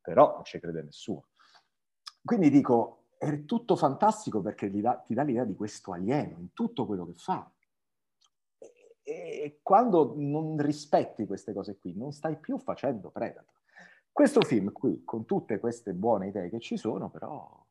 però 0.00 0.34
non 0.34 0.44
ci 0.44 0.58
crede 0.58 0.82
nessuno. 0.82 1.28
Quindi 2.24 2.50
dico, 2.50 3.06
è 3.18 3.44
tutto 3.44 3.76
fantastico 3.76 4.40
perché 4.40 4.70
dà, 4.70 4.94
ti 5.06 5.14
dà 5.14 5.22
l'idea 5.22 5.44
di 5.44 5.54
questo 5.54 5.92
alieno 5.92 6.38
in 6.38 6.52
tutto 6.52 6.86
quello 6.86 7.04
che 7.06 7.14
fa 7.16 7.50
e 9.10 9.60
quando 9.62 10.14
non 10.16 10.58
rispetti 10.58 11.26
queste 11.26 11.52
cose 11.52 11.78
qui, 11.78 11.94
non 11.96 12.12
stai 12.12 12.36
più 12.36 12.58
facendo 12.58 13.10
Predator. 13.10 13.58
Questo 14.12 14.40
film 14.42 14.72
qui, 14.72 15.02
con 15.04 15.24
tutte 15.24 15.58
queste 15.58 15.92
buone 15.92 16.28
idee 16.28 16.50
che 16.50 16.60
ci 16.60 16.76
sono, 16.76 17.08
però 17.10 17.64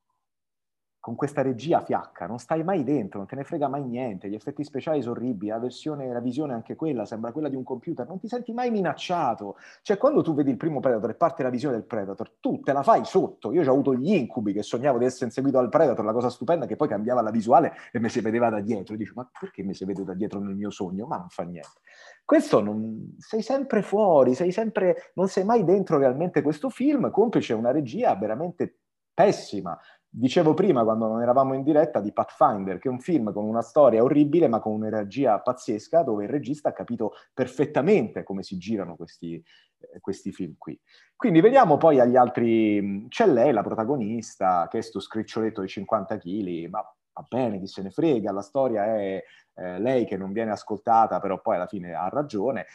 con 0.99 1.15
questa 1.15 1.41
regia 1.41 1.79
fiacca, 1.81 2.27
non 2.27 2.39
stai 2.39 2.63
mai 2.63 2.83
dentro, 2.83 3.19
non 3.19 3.27
te 3.27 3.35
ne 3.35 3.43
frega 3.43 3.69
mai 3.69 3.83
niente, 3.85 4.29
gli 4.29 4.35
effetti 4.35 4.63
speciali 4.63 5.01
sono 5.01 5.15
orribili, 5.15 5.51
la 5.51 5.59
versione, 5.59 6.11
la 6.11 6.19
visione 6.19 6.53
anche 6.53 6.75
quella 6.75 7.05
sembra 7.05 7.31
quella 7.31 7.47
di 7.47 7.55
un 7.55 7.63
computer, 7.63 8.05
non 8.05 8.19
ti 8.19 8.27
senti 8.27 8.51
mai 8.51 8.69
minacciato. 8.69 9.55
Cioè 9.81 9.97
quando 9.97 10.21
tu 10.21 10.33
vedi 10.33 10.49
il 10.49 10.57
primo 10.57 10.79
Predator 10.81 11.09
e 11.09 11.15
parte 11.15 11.43
la 11.43 11.49
visione 11.49 11.75
del 11.75 11.85
Predator, 11.85 12.31
tu 12.39 12.59
te 12.59 12.73
la 12.73 12.83
fai 12.83 13.05
sotto. 13.05 13.53
Io 13.53 13.61
ho 13.61 13.71
avuto 13.71 13.95
gli 13.95 14.13
incubi 14.13 14.51
che 14.51 14.61
sognavo 14.61 14.97
di 14.97 15.05
essere 15.05 15.25
inseguito 15.25 15.57
dal 15.57 15.69
Predator, 15.69 16.03
la 16.03 16.13
cosa 16.13 16.29
stupenda 16.29 16.65
che 16.65 16.75
poi 16.75 16.89
cambiava 16.89 17.21
la 17.21 17.31
visuale 17.31 17.73
e 17.91 17.99
mi 17.99 18.09
si 18.09 18.19
vedeva 18.19 18.49
da 18.49 18.59
dietro. 18.59 18.95
Dici, 18.95 19.13
ma 19.15 19.29
perché 19.39 19.63
mi 19.63 19.73
si 19.73 19.85
vede 19.85 20.03
da 20.03 20.13
dietro 20.13 20.39
nel 20.39 20.55
mio 20.55 20.69
sogno? 20.69 21.05
Ma 21.05 21.17
non 21.17 21.29
fa 21.29 21.43
niente. 21.43 21.79
Questo 22.25 22.61
non, 22.61 23.15
sei 23.17 23.41
sempre 23.41 23.81
fuori, 23.81 24.35
sei 24.35 24.51
sempre, 24.51 25.11
non 25.15 25.27
sei 25.27 25.43
mai 25.45 25.63
dentro 25.63 25.97
realmente 25.97 26.41
questo 26.41 26.69
film, 26.69 27.09
complice 27.09 27.53
una 27.53 27.71
regia 27.71 28.13
veramente 28.15 28.79
pessima. 29.13 29.77
Dicevo 30.11 30.55
prima, 30.55 30.83
quando 30.83 31.07
non 31.07 31.21
eravamo 31.21 31.53
in 31.53 31.61
diretta, 31.61 32.01
di 32.01 32.11
Pathfinder, 32.11 32.79
che 32.79 32.87
è 32.87 32.91
un 32.91 32.99
film 32.99 33.31
con 33.31 33.45
una 33.45 33.61
storia 33.61 34.01
orribile, 34.01 34.47
ma 34.47 34.59
con 34.59 34.73
un'energia 34.73 35.39
pazzesca, 35.39 36.01
dove 36.01 36.23
il 36.23 36.29
regista 36.31 36.69
ha 36.69 36.73
capito 36.73 37.13
perfettamente 37.31 38.23
come 38.23 38.41
si 38.41 38.57
girano 38.57 38.95
questi, 38.95 39.35
eh, 39.35 39.99
questi 39.99 40.31
film 40.31 40.55
qui. 40.57 40.79
Quindi 41.15 41.41
vediamo 41.41 41.77
poi 41.77 41.99
agli 41.99 42.15
altri. 42.15 43.05
C'è 43.07 43.27
lei, 43.27 43.53
la 43.53 43.61
protagonista, 43.61 44.67
che 44.67 44.79
è 44.79 44.81
sto 44.81 44.99
scriccioletto 44.99 45.61
di 45.61 45.67
50 45.67 46.17
kg, 46.17 46.67
ma 46.69 46.81
va 47.13 47.25
bene, 47.27 47.59
chi 47.59 47.67
se 47.67 47.83
ne 47.83 47.91
frega, 47.91 48.31
la 48.31 48.41
storia 48.41 48.85
è 48.85 49.23
eh, 49.55 49.79
lei 49.79 50.05
che 50.05 50.17
non 50.17 50.31
viene 50.31 50.51
ascoltata, 50.51 51.19
però 51.19 51.39
poi 51.39 51.57
alla 51.57 51.67
fine 51.67 51.93
ha 51.93 52.09
ragione. 52.09 52.65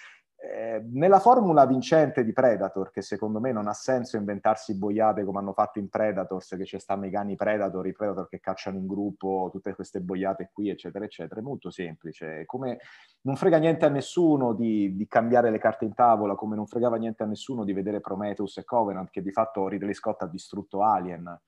Eh, 0.47 0.85
nella 0.91 1.21
formula 1.21 1.65
vincente 1.65 2.23
di 2.23 2.35
Predator, 2.35 2.91
che 2.91 3.01
secondo 3.01 3.41
me 3.41 3.51
non 3.51 3.67
ha 3.67 3.73
senso 3.73 4.19
inventarsi 4.19 4.77
boiate 4.77 5.25
come 5.25 5.39
hanno 5.39 5.55
fatto 5.55 5.79
in 5.79 5.89
Predators, 5.89 6.55
che 6.57 6.67
ci 6.67 6.79
stanno 6.79 7.07
i 7.07 7.11
cani 7.11 7.35
Predator, 7.35 7.87
i 7.87 7.93
Predator 7.93 8.29
che 8.29 8.41
cacciano 8.41 8.77
in 8.77 8.87
gruppo, 8.87 9.49
tutte 9.51 9.75
queste 9.75 10.01
boiate 10.01 10.51
qui, 10.53 10.69
eccetera, 10.69 11.07
eccetera, 11.07 11.41
è 11.41 11.43
molto 11.43 11.71
semplice. 11.71 12.45
Come 12.45 12.79
non 13.23 13.37
frega 13.37 13.57
niente 13.57 13.87
a 13.87 13.89
nessuno 13.89 14.53
di, 14.53 14.95
di, 14.95 15.07
cambiare 15.07 15.51
le 15.51 15.59
carte 15.59 15.87
in 15.87 15.95
tavola, 15.95 16.35
come 16.35 16.57
non 16.57 16.67
fregava 16.67 16.97
niente 16.97 17.23
a 17.23 17.27
nessuno 17.27 17.65
di 17.65 17.73
vedere 17.73 18.01
Prometheus 18.01 18.59
e 18.59 18.65
Covenant, 18.65 19.09
che 19.09 19.23
di 19.23 19.33
fatto 19.33 19.67
Ridley 19.67 19.95
Scott 19.95 20.21
ha 20.23 20.27
distrutto 20.27 20.83
Alien 20.83 21.41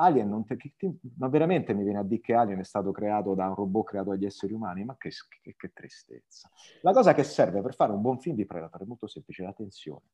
Alien, 0.00 0.28
non 0.28 0.44
te, 0.46 0.56
che, 0.56 0.72
ma 1.18 1.28
veramente 1.28 1.74
mi 1.74 1.82
viene 1.82 1.98
a 1.98 2.02
dire 2.02 2.20
che 2.20 2.34
Alien 2.34 2.58
è 2.58 2.64
stato 2.64 2.90
creato 2.90 3.34
da 3.34 3.48
un 3.48 3.54
robot 3.54 3.86
creato 3.86 4.10
dagli 4.10 4.24
esseri 4.24 4.52
umani? 4.52 4.84
Ma 4.84 4.96
che, 4.96 5.10
che, 5.42 5.54
che 5.56 5.72
tristezza. 5.72 6.50
La 6.80 6.92
cosa 6.92 7.12
che 7.12 7.22
serve 7.22 7.60
per 7.60 7.74
fare 7.74 7.92
un 7.92 8.00
buon 8.00 8.18
film 8.18 8.34
di 8.34 8.46
Predator 8.46 8.82
è 8.82 8.86
molto 8.86 9.06
semplice, 9.06 9.42
la 9.42 9.52
tensione. 9.52 10.08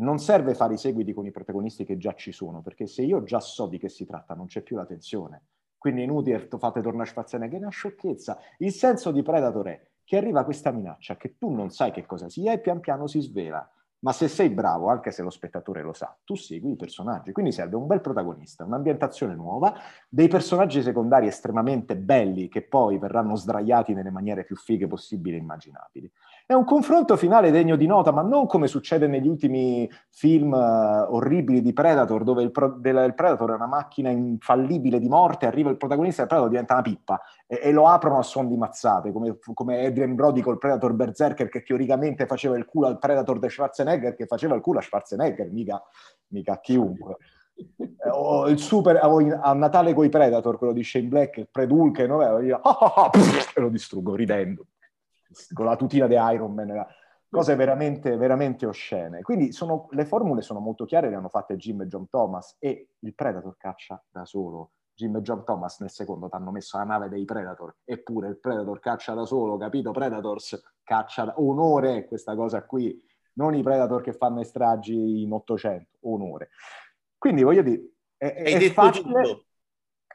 Non 0.00 0.18
serve 0.18 0.54
fare 0.54 0.74
i 0.74 0.78
seguiti 0.78 1.12
con 1.12 1.26
i 1.26 1.30
protagonisti 1.30 1.84
che 1.84 1.96
già 1.96 2.14
ci 2.14 2.32
sono, 2.32 2.62
perché 2.62 2.86
se 2.86 3.02
io 3.02 3.22
già 3.22 3.38
so 3.38 3.66
di 3.66 3.78
che 3.78 3.88
si 3.88 4.06
tratta, 4.06 4.34
non 4.34 4.46
c'è 4.46 4.62
più 4.62 4.76
la 4.76 4.86
tensione. 4.86 5.44
Quindi 5.78 6.02
inutile 6.02 6.48
fate 6.58 6.82
tornare 6.82 7.08
Schwarzenegger, 7.08 7.58
è 7.58 7.62
una 7.62 7.70
sciocchezza. 7.70 8.38
Il 8.58 8.72
senso 8.72 9.12
di 9.12 9.22
Predator 9.22 9.66
è 9.66 9.88
che 10.04 10.16
arriva 10.16 10.44
questa 10.44 10.72
minaccia 10.72 11.16
che 11.16 11.38
tu 11.38 11.50
non 11.50 11.70
sai 11.70 11.92
che 11.92 12.04
cosa 12.04 12.28
sia 12.28 12.52
e 12.52 12.58
pian 12.58 12.80
piano 12.80 13.06
si 13.06 13.20
svela 13.20 13.70
ma 14.00 14.12
se 14.12 14.28
sei 14.28 14.48
bravo, 14.48 14.88
anche 14.88 15.10
se 15.10 15.22
lo 15.22 15.30
spettatore 15.30 15.82
lo 15.82 15.92
sa, 15.92 16.16
tu 16.24 16.34
segui 16.34 16.72
i 16.72 16.76
personaggi. 16.76 17.32
Quindi 17.32 17.52
serve 17.52 17.76
un 17.76 17.86
bel 17.86 18.00
protagonista, 18.00 18.64
un'ambientazione 18.64 19.34
nuova, 19.34 19.74
dei 20.08 20.28
personaggi 20.28 20.82
secondari 20.82 21.26
estremamente 21.26 21.96
belli 21.96 22.48
che 22.48 22.62
poi 22.62 22.98
verranno 22.98 23.36
sdraiati 23.36 23.92
nelle 23.92 24.10
maniere 24.10 24.44
più 24.44 24.56
fighe 24.56 24.86
possibili 24.86 25.36
e 25.36 25.40
immaginabili. 25.40 26.10
È 26.50 26.54
un 26.54 26.64
confronto 26.64 27.16
finale 27.16 27.52
degno 27.52 27.76
di 27.76 27.86
nota, 27.86 28.10
ma 28.10 28.22
non 28.22 28.46
come 28.46 28.66
succede 28.66 29.06
negli 29.06 29.28
ultimi 29.28 29.88
film 30.08 30.52
uh, 30.52 31.14
orribili 31.14 31.62
di 31.62 31.72
Predator, 31.72 32.24
dove 32.24 32.42
il, 32.42 32.50
pro- 32.50 32.74
del, 32.76 33.04
il, 33.06 33.14
Predator 33.14 33.52
è 33.52 33.54
una 33.54 33.68
macchina 33.68 34.10
infallibile 34.10 34.98
di 34.98 35.08
morte, 35.08 35.46
arriva 35.46 35.70
il 35.70 35.76
protagonista 35.76 36.22
e 36.22 36.24
il 36.24 36.28
Predator 36.28 36.50
diventa 36.50 36.72
una 36.72 36.82
pippa 36.82 37.20
e, 37.46 37.60
e 37.62 37.70
lo 37.70 37.86
aprono 37.86 38.18
a 38.18 38.24
suon 38.24 38.48
di 38.48 38.56
mazzate, 38.56 39.12
come, 39.12 39.38
come 39.54 39.86
Adrian 39.86 40.16
Brody 40.16 40.40
col 40.40 40.58
Predator 40.58 40.92
Berserker 40.92 41.48
che 41.48 41.62
teoricamente 41.62 42.26
faceva 42.26 42.56
il 42.56 42.64
culo 42.64 42.88
al 42.88 42.98
Predator 42.98 43.38
di 43.38 43.48
Schwarzenegger, 43.48 44.16
che 44.16 44.26
faceva 44.26 44.56
il 44.56 44.60
culo 44.60 44.80
a 44.80 44.82
Schwarzenegger, 44.82 45.52
mica, 45.52 45.80
mica 46.30 46.54
a 46.54 46.58
chiunque. 46.58 47.16
Eh, 47.54 48.10
o 48.10 48.48
il 48.48 48.58
super 48.58 48.98
a 49.00 49.52
Natale 49.52 49.94
con 49.94 50.04
i 50.04 50.08
Predator, 50.08 50.58
quello 50.58 50.72
di 50.72 50.82
Shane 50.82 51.06
Black, 51.06 51.36
il 51.36 51.48
Predulke, 51.48 52.08
no? 52.08 52.20
e 52.40 52.50
lo 53.54 53.68
distruggo 53.68 54.16
ridendo 54.16 54.66
con 55.52 55.66
la 55.66 55.76
tutina 55.76 56.06
di 56.06 56.14
Iron 56.14 56.52
Man, 56.54 56.86
cose 57.28 57.54
veramente, 57.54 58.16
veramente 58.16 58.66
oscene. 58.66 59.22
Quindi 59.22 59.52
sono, 59.52 59.86
le 59.90 60.04
formule 60.04 60.42
sono 60.42 60.60
molto 60.60 60.84
chiare, 60.84 61.08
le 61.08 61.14
hanno 61.14 61.28
fatte 61.28 61.56
Jim 61.56 61.82
e 61.82 61.86
John 61.86 62.08
Thomas 62.08 62.56
e 62.58 62.88
il 62.98 63.14
Predator 63.14 63.56
caccia 63.56 64.02
da 64.10 64.24
solo. 64.24 64.72
Jim 64.94 65.16
e 65.16 65.22
John 65.22 65.44
Thomas 65.44 65.80
nel 65.80 65.90
secondo 65.90 66.28
ti 66.28 66.36
hanno 66.36 66.50
messo 66.50 66.76
la 66.76 66.84
nave 66.84 67.08
dei 67.08 67.24
Predator, 67.24 67.74
eppure 67.84 68.28
il 68.28 68.38
Predator 68.38 68.80
caccia 68.80 69.14
da 69.14 69.24
solo, 69.24 69.56
capito? 69.56 69.92
Predators 69.92 70.60
caccia 70.82 71.24
da... 71.24 71.34
onore 71.40 72.06
questa 72.06 72.34
cosa 72.34 72.64
qui, 72.64 73.02
non 73.34 73.54
i 73.54 73.62
Predator 73.62 74.02
che 74.02 74.12
fanno 74.12 74.40
i 74.40 74.44
stragi 74.44 75.22
in 75.22 75.32
800, 75.32 75.98
onore. 76.00 76.50
Quindi 77.16 77.42
voglio 77.42 77.62
dire, 77.62 77.92
è, 78.16 78.32
è 78.42 78.70
facile... 78.70 79.22
Tutto 79.22 79.44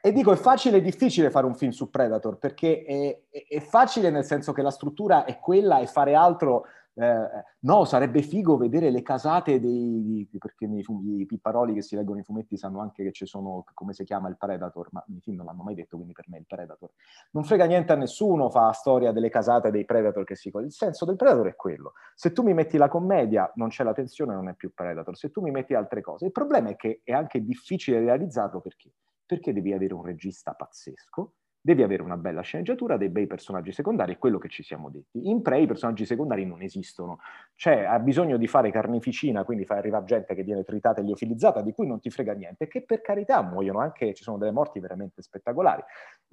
e 0.05 0.11
dico, 0.11 0.31
è 0.31 0.35
facile 0.35 0.77
e 0.77 0.81
difficile 0.81 1.31
fare 1.31 1.47
un 1.47 1.55
film 1.55 1.71
su 1.71 1.89
Predator, 1.89 2.37
perché 2.37 2.83
è, 2.83 3.21
è, 3.49 3.59
facile 3.59 4.11
nel 4.11 4.23
senso 4.23 4.53
che 4.53 4.61
la 4.61 4.69
struttura 4.69 5.25
è 5.25 5.39
quella 5.39 5.79
e 5.79 5.87
fare 5.87 6.13
altro... 6.13 6.65
Eh, 6.93 7.43
no, 7.61 7.85
sarebbe 7.85 8.21
figo 8.21 8.55
vedere 8.55 8.91
le 8.91 9.01
casate 9.01 9.59
dei... 9.59 10.29
perché 10.37 10.67
nei, 10.67 10.85
i 11.17 11.25
pipparoli 11.25 11.73
che 11.73 11.81
si 11.81 11.95
leggono 11.95 12.19
i 12.19 12.23
fumetti 12.23 12.55
sanno 12.55 12.81
anche 12.81 13.01
che 13.01 13.11
ci 13.11 13.25
sono, 13.25 13.63
come 13.73 13.93
si 13.93 14.03
chiama, 14.03 14.29
il 14.29 14.37
Predator, 14.37 14.89
ma 14.91 15.03
nei 15.07 15.21
film 15.21 15.37
non 15.37 15.47
l'hanno 15.47 15.63
mai 15.63 15.73
detto, 15.73 15.95
quindi 15.95 16.13
per 16.13 16.25
me 16.27 16.37
è 16.37 16.39
il 16.41 16.45
Predator. 16.45 16.91
Non 17.31 17.43
frega 17.43 17.65
niente 17.65 17.91
a 17.91 17.95
nessuno, 17.95 18.51
fa 18.51 18.71
storia 18.73 19.11
delle 19.11 19.29
casate 19.29 19.71
dei 19.71 19.85
Predator 19.85 20.23
che 20.23 20.35
si... 20.35 20.51
Il 20.53 20.71
senso 20.71 21.05
del 21.05 21.15
Predator 21.15 21.47
è 21.47 21.55
quello. 21.55 21.93
Se 22.13 22.31
tu 22.31 22.43
mi 22.43 22.53
metti 22.53 22.77
la 22.77 22.89
commedia, 22.89 23.51
non 23.55 23.69
c'è 23.69 23.83
la 23.83 23.93
tensione, 23.93 24.35
non 24.35 24.49
è 24.49 24.53
più 24.53 24.71
Predator. 24.71 25.17
Se 25.17 25.31
tu 25.31 25.41
mi 25.41 25.49
metti 25.49 25.73
altre 25.73 26.01
cose, 26.01 26.25
il 26.25 26.31
problema 26.31 26.69
è 26.69 26.75
che 26.75 27.01
è 27.03 27.11
anche 27.11 27.43
difficile 27.43 27.97
realizzarlo 27.97 28.61
perché? 28.61 28.91
Perché 29.25 29.53
devi 29.53 29.73
avere 29.73 29.93
un 29.93 30.03
regista 30.03 30.53
pazzesco, 30.53 31.33
devi 31.65 31.81
avere 31.81 32.03
una 32.03 32.15
bella 32.15 32.41
sceneggiatura, 32.41 32.95
dei 32.95 33.09
bei 33.09 33.25
personaggi 33.25 33.71
secondari, 33.71 34.13
è 34.13 34.17
quello 34.19 34.37
che 34.37 34.49
ci 34.49 34.61
siamo 34.61 34.91
detti. 34.91 35.27
In 35.29 35.41
pre 35.41 35.61
i 35.61 35.65
personaggi 35.65 36.05
secondari 36.05 36.45
non 36.45 36.61
esistono, 36.61 37.17
cioè 37.55 37.85
ha 37.85 37.97
bisogno 37.97 38.37
di 38.37 38.45
fare 38.45 38.69
carneficina, 38.69 39.43
quindi 39.43 39.65
fai 39.65 39.79
arrivare 39.79 40.05
gente 40.05 40.35
che 40.35 40.43
viene 40.43 40.63
tritata 40.63 41.01
e 41.01 41.03
liofilizzata, 41.03 41.61
di 41.61 41.73
cui 41.73 41.87
non 41.87 41.99
ti 41.99 42.11
frega 42.11 42.33
niente, 42.33 42.67
che 42.67 42.83
per 42.83 43.01
carità 43.01 43.41
muoiono 43.41 43.79
anche, 43.79 44.13
ci 44.13 44.21
sono 44.21 44.37
delle 44.37 44.51
morti 44.51 44.79
veramente 44.79 45.23
spettacolari. 45.23 45.81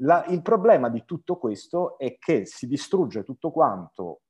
La, 0.02 0.22
il 0.28 0.42
problema 0.42 0.90
di 0.90 1.02
tutto 1.06 1.38
questo 1.38 1.96
è 1.96 2.18
che 2.18 2.44
si 2.44 2.66
distrugge 2.66 3.24
tutto 3.24 3.50
quanto 3.50 4.20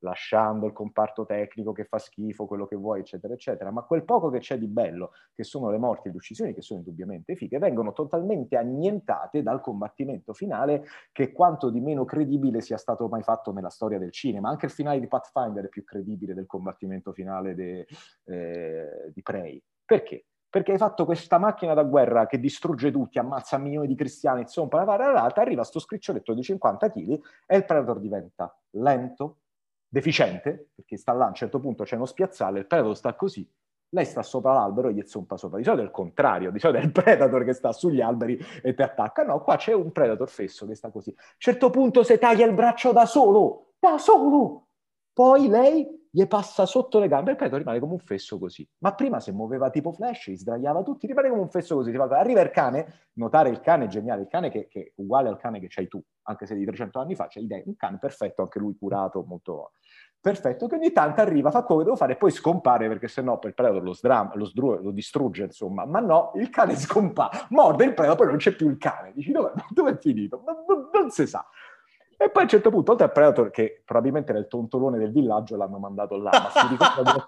lasciando 0.00 0.66
il 0.66 0.72
comparto 0.72 1.24
tecnico 1.24 1.72
che 1.72 1.84
fa 1.84 1.98
schifo, 1.98 2.46
quello 2.46 2.66
che 2.66 2.76
vuoi, 2.76 3.00
eccetera, 3.00 3.34
eccetera, 3.34 3.70
ma 3.70 3.82
quel 3.82 4.04
poco 4.04 4.30
che 4.30 4.38
c'è 4.38 4.58
di 4.58 4.66
bello, 4.66 5.12
che 5.32 5.44
sono 5.44 5.70
le 5.70 5.78
morti 5.78 6.08
e 6.08 6.10
le 6.10 6.16
uccisioni, 6.16 6.54
che 6.54 6.62
sono 6.62 6.80
indubbiamente 6.80 7.34
fighe, 7.36 7.58
vengono 7.58 7.92
totalmente 7.92 8.56
annientate 8.56 9.42
dal 9.42 9.60
combattimento 9.60 10.32
finale, 10.32 10.84
che 11.12 11.32
quanto 11.32 11.70
di 11.70 11.80
meno 11.80 12.04
credibile 12.04 12.60
sia 12.60 12.76
stato 12.76 13.08
mai 13.08 13.22
fatto 13.22 13.52
nella 13.52 13.70
storia 13.70 13.98
del 13.98 14.12
cinema. 14.12 14.48
Anche 14.48 14.66
il 14.66 14.72
finale 14.72 15.00
di 15.00 15.08
Pathfinder 15.08 15.64
è 15.64 15.68
più 15.68 15.84
credibile 15.84 16.34
del 16.34 16.46
combattimento 16.46 17.12
finale 17.12 17.54
de, 17.54 17.86
eh, 18.24 19.10
di 19.12 19.22
Prey. 19.22 19.62
Perché? 19.84 20.26
Perché 20.50 20.72
hai 20.72 20.78
fatto 20.78 21.04
questa 21.04 21.36
macchina 21.36 21.74
da 21.74 21.82
guerra 21.82 22.26
che 22.26 22.40
distrugge 22.40 22.90
tutti, 22.90 23.18
ammazza 23.18 23.58
milioni 23.58 23.86
di 23.86 23.94
cristiani, 23.94 24.42
insomma, 24.42 24.82
arriva 24.82 25.62
sto 25.62 25.78
scriccioletto 25.78 26.32
di 26.32 26.42
50 26.42 26.90
kg 26.90 27.20
e 27.46 27.56
il 27.56 27.64
Predator 27.66 28.00
diventa 28.00 28.58
lento, 28.70 29.40
deficiente, 29.88 30.70
perché 30.74 30.96
sta 30.96 31.12
là, 31.12 31.24
a 31.24 31.28
un 31.28 31.34
certo 31.34 31.60
punto 31.60 31.84
c'è 31.84 31.96
uno 31.96 32.06
spiazzale, 32.06 32.60
il 32.60 32.66
predator 32.66 32.96
sta 32.96 33.14
così, 33.14 33.48
lei 33.90 34.04
sta 34.04 34.22
sopra 34.22 34.52
l'albero 34.52 34.88
e 34.88 34.92
gli 34.92 35.02
zompa 35.06 35.36
sopra. 35.36 35.58
Di 35.58 35.64
solito 35.64 35.82
è 35.82 35.86
il 35.86 35.90
contrario, 35.90 36.50
di 36.50 36.58
solito 36.58 36.80
è 36.80 36.84
il 36.84 36.92
predator 36.92 37.44
che 37.44 37.52
sta 37.52 37.72
sugli 37.72 38.00
alberi 38.00 38.38
e 38.62 38.74
ti 38.74 38.82
attacca. 38.82 39.24
No, 39.24 39.40
qua 39.40 39.56
c'è 39.56 39.72
un 39.72 39.92
predator 39.92 40.28
fesso 40.28 40.66
che 40.66 40.74
sta 40.74 40.90
così. 40.90 41.10
A 41.10 41.22
un 41.22 41.38
certo 41.38 41.70
punto 41.70 42.02
si 42.02 42.18
taglia 42.18 42.44
il 42.44 42.52
braccio 42.52 42.92
da 42.92 43.06
solo, 43.06 43.72
da 43.78 43.96
solo. 43.98 44.67
Poi 45.18 45.48
lei 45.48 46.06
gli 46.12 46.24
passa 46.28 46.64
sotto 46.64 47.00
le 47.00 47.08
gambe 47.08 47.34
predator 47.34 47.58
rimane 47.58 47.80
come 47.80 47.94
un 47.94 47.98
fesso 47.98 48.38
così. 48.38 48.64
Ma 48.78 48.94
prima 48.94 49.18
se 49.18 49.32
muoveva 49.32 49.68
tipo 49.68 49.90
flash, 49.90 50.30
gli 50.30 50.36
sdraiava 50.36 50.84
tutti, 50.84 51.08
rimane 51.08 51.28
come 51.28 51.40
un 51.40 51.50
fesso 51.50 51.74
così. 51.74 51.92
Arriva 51.92 52.40
il 52.40 52.50
cane, 52.50 53.08
notare 53.14 53.48
il 53.48 53.58
cane 53.58 53.86
è 53.86 53.88
geniale, 53.88 54.22
il 54.22 54.28
cane 54.28 54.48
che, 54.48 54.68
che 54.68 54.80
è 54.80 54.92
uguale 54.94 55.28
al 55.28 55.36
cane 55.36 55.58
che 55.58 55.66
c'hai 55.68 55.88
tu, 55.88 56.00
anche 56.22 56.46
se 56.46 56.54
di 56.54 56.64
300 56.64 57.00
anni 57.00 57.16
fa 57.16 57.26
c'è 57.26 57.40
un 57.40 57.74
cane 57.74 57.98
perfetto, 57.98 58.42
anche 58.42 58.60
lui 58.60 58.76
curato, 58.78 59.24
molto 59.26 59.72
perfetto, 60.20 60.68
che 60.68 60.76
ogni 60.76 60.92
tanto 60.92 61.20
arriva, 61.20 61.50
fa 61.50 61.62
quello 61.64 61.80
che 61.80 61.86
devo 61.86 61.96
fare 61.96 62.12
e 62.12 62.16
poi 62.16 62.30
scompare 62.30 62.86
perché 62.86 63.08
sennò 63.08 63.40
per 63.40 63.48
il 63.50 63.54
predator 63.56 63.82
lo, 63.82 63.92
sdram, 63.94 64.36
lo, 64.36 64.44
sdru- 64.44 64.80
lo 64.80 64.92
distrugge, 64.92 65.42
insomma. 65.42 65.84
Ma 65.84 65.98
no, 65.98 66.30
il 66.36 66.48
cane 66.48 66.74
scompare, 66.78 67.46
morde 67.50 67.84
il 67.84 67.94
predator, 67.94 68.18
poi 68.18 68.26
non 68.28 68.36
c'è 68.36 68.54
più 68.54 68.68
il 68.68 68.78
cane. 68.78 69.12
Dici, 69.14 69.32
dove, 69.32 69.52
dove 69.70 69.90
è 69.90 69.98
finito? 69.98 70.44
Non, 70.46 70.64
non, 70.64 70.90
non 70.92 71.10
si 71.10 71.26
sa. 71.26 71.44
E 72.20 72.30
poi 72.30 72.42
a 72.42 72.44
un 72.46 72.48
certo 72.48 72.70
punto, 72.70 72.90
oltre 72.90 73.06
al 73.06 73.12
Predator, 73.12 73.50
che 73.50 73.80
probabilmente 73.84 74.32
era 74.32 74.40
il 74.40 74.48
tontolone 74.48 74.98
del 74.98 75.12
villaggio, 75.12 75.56
l'hanno 75.56 75.78
mandato 75.78 76.16
là, 76.16 76.30
ma 76.32 76.50
si 76.50 76.66
ricorda 76.66 77.26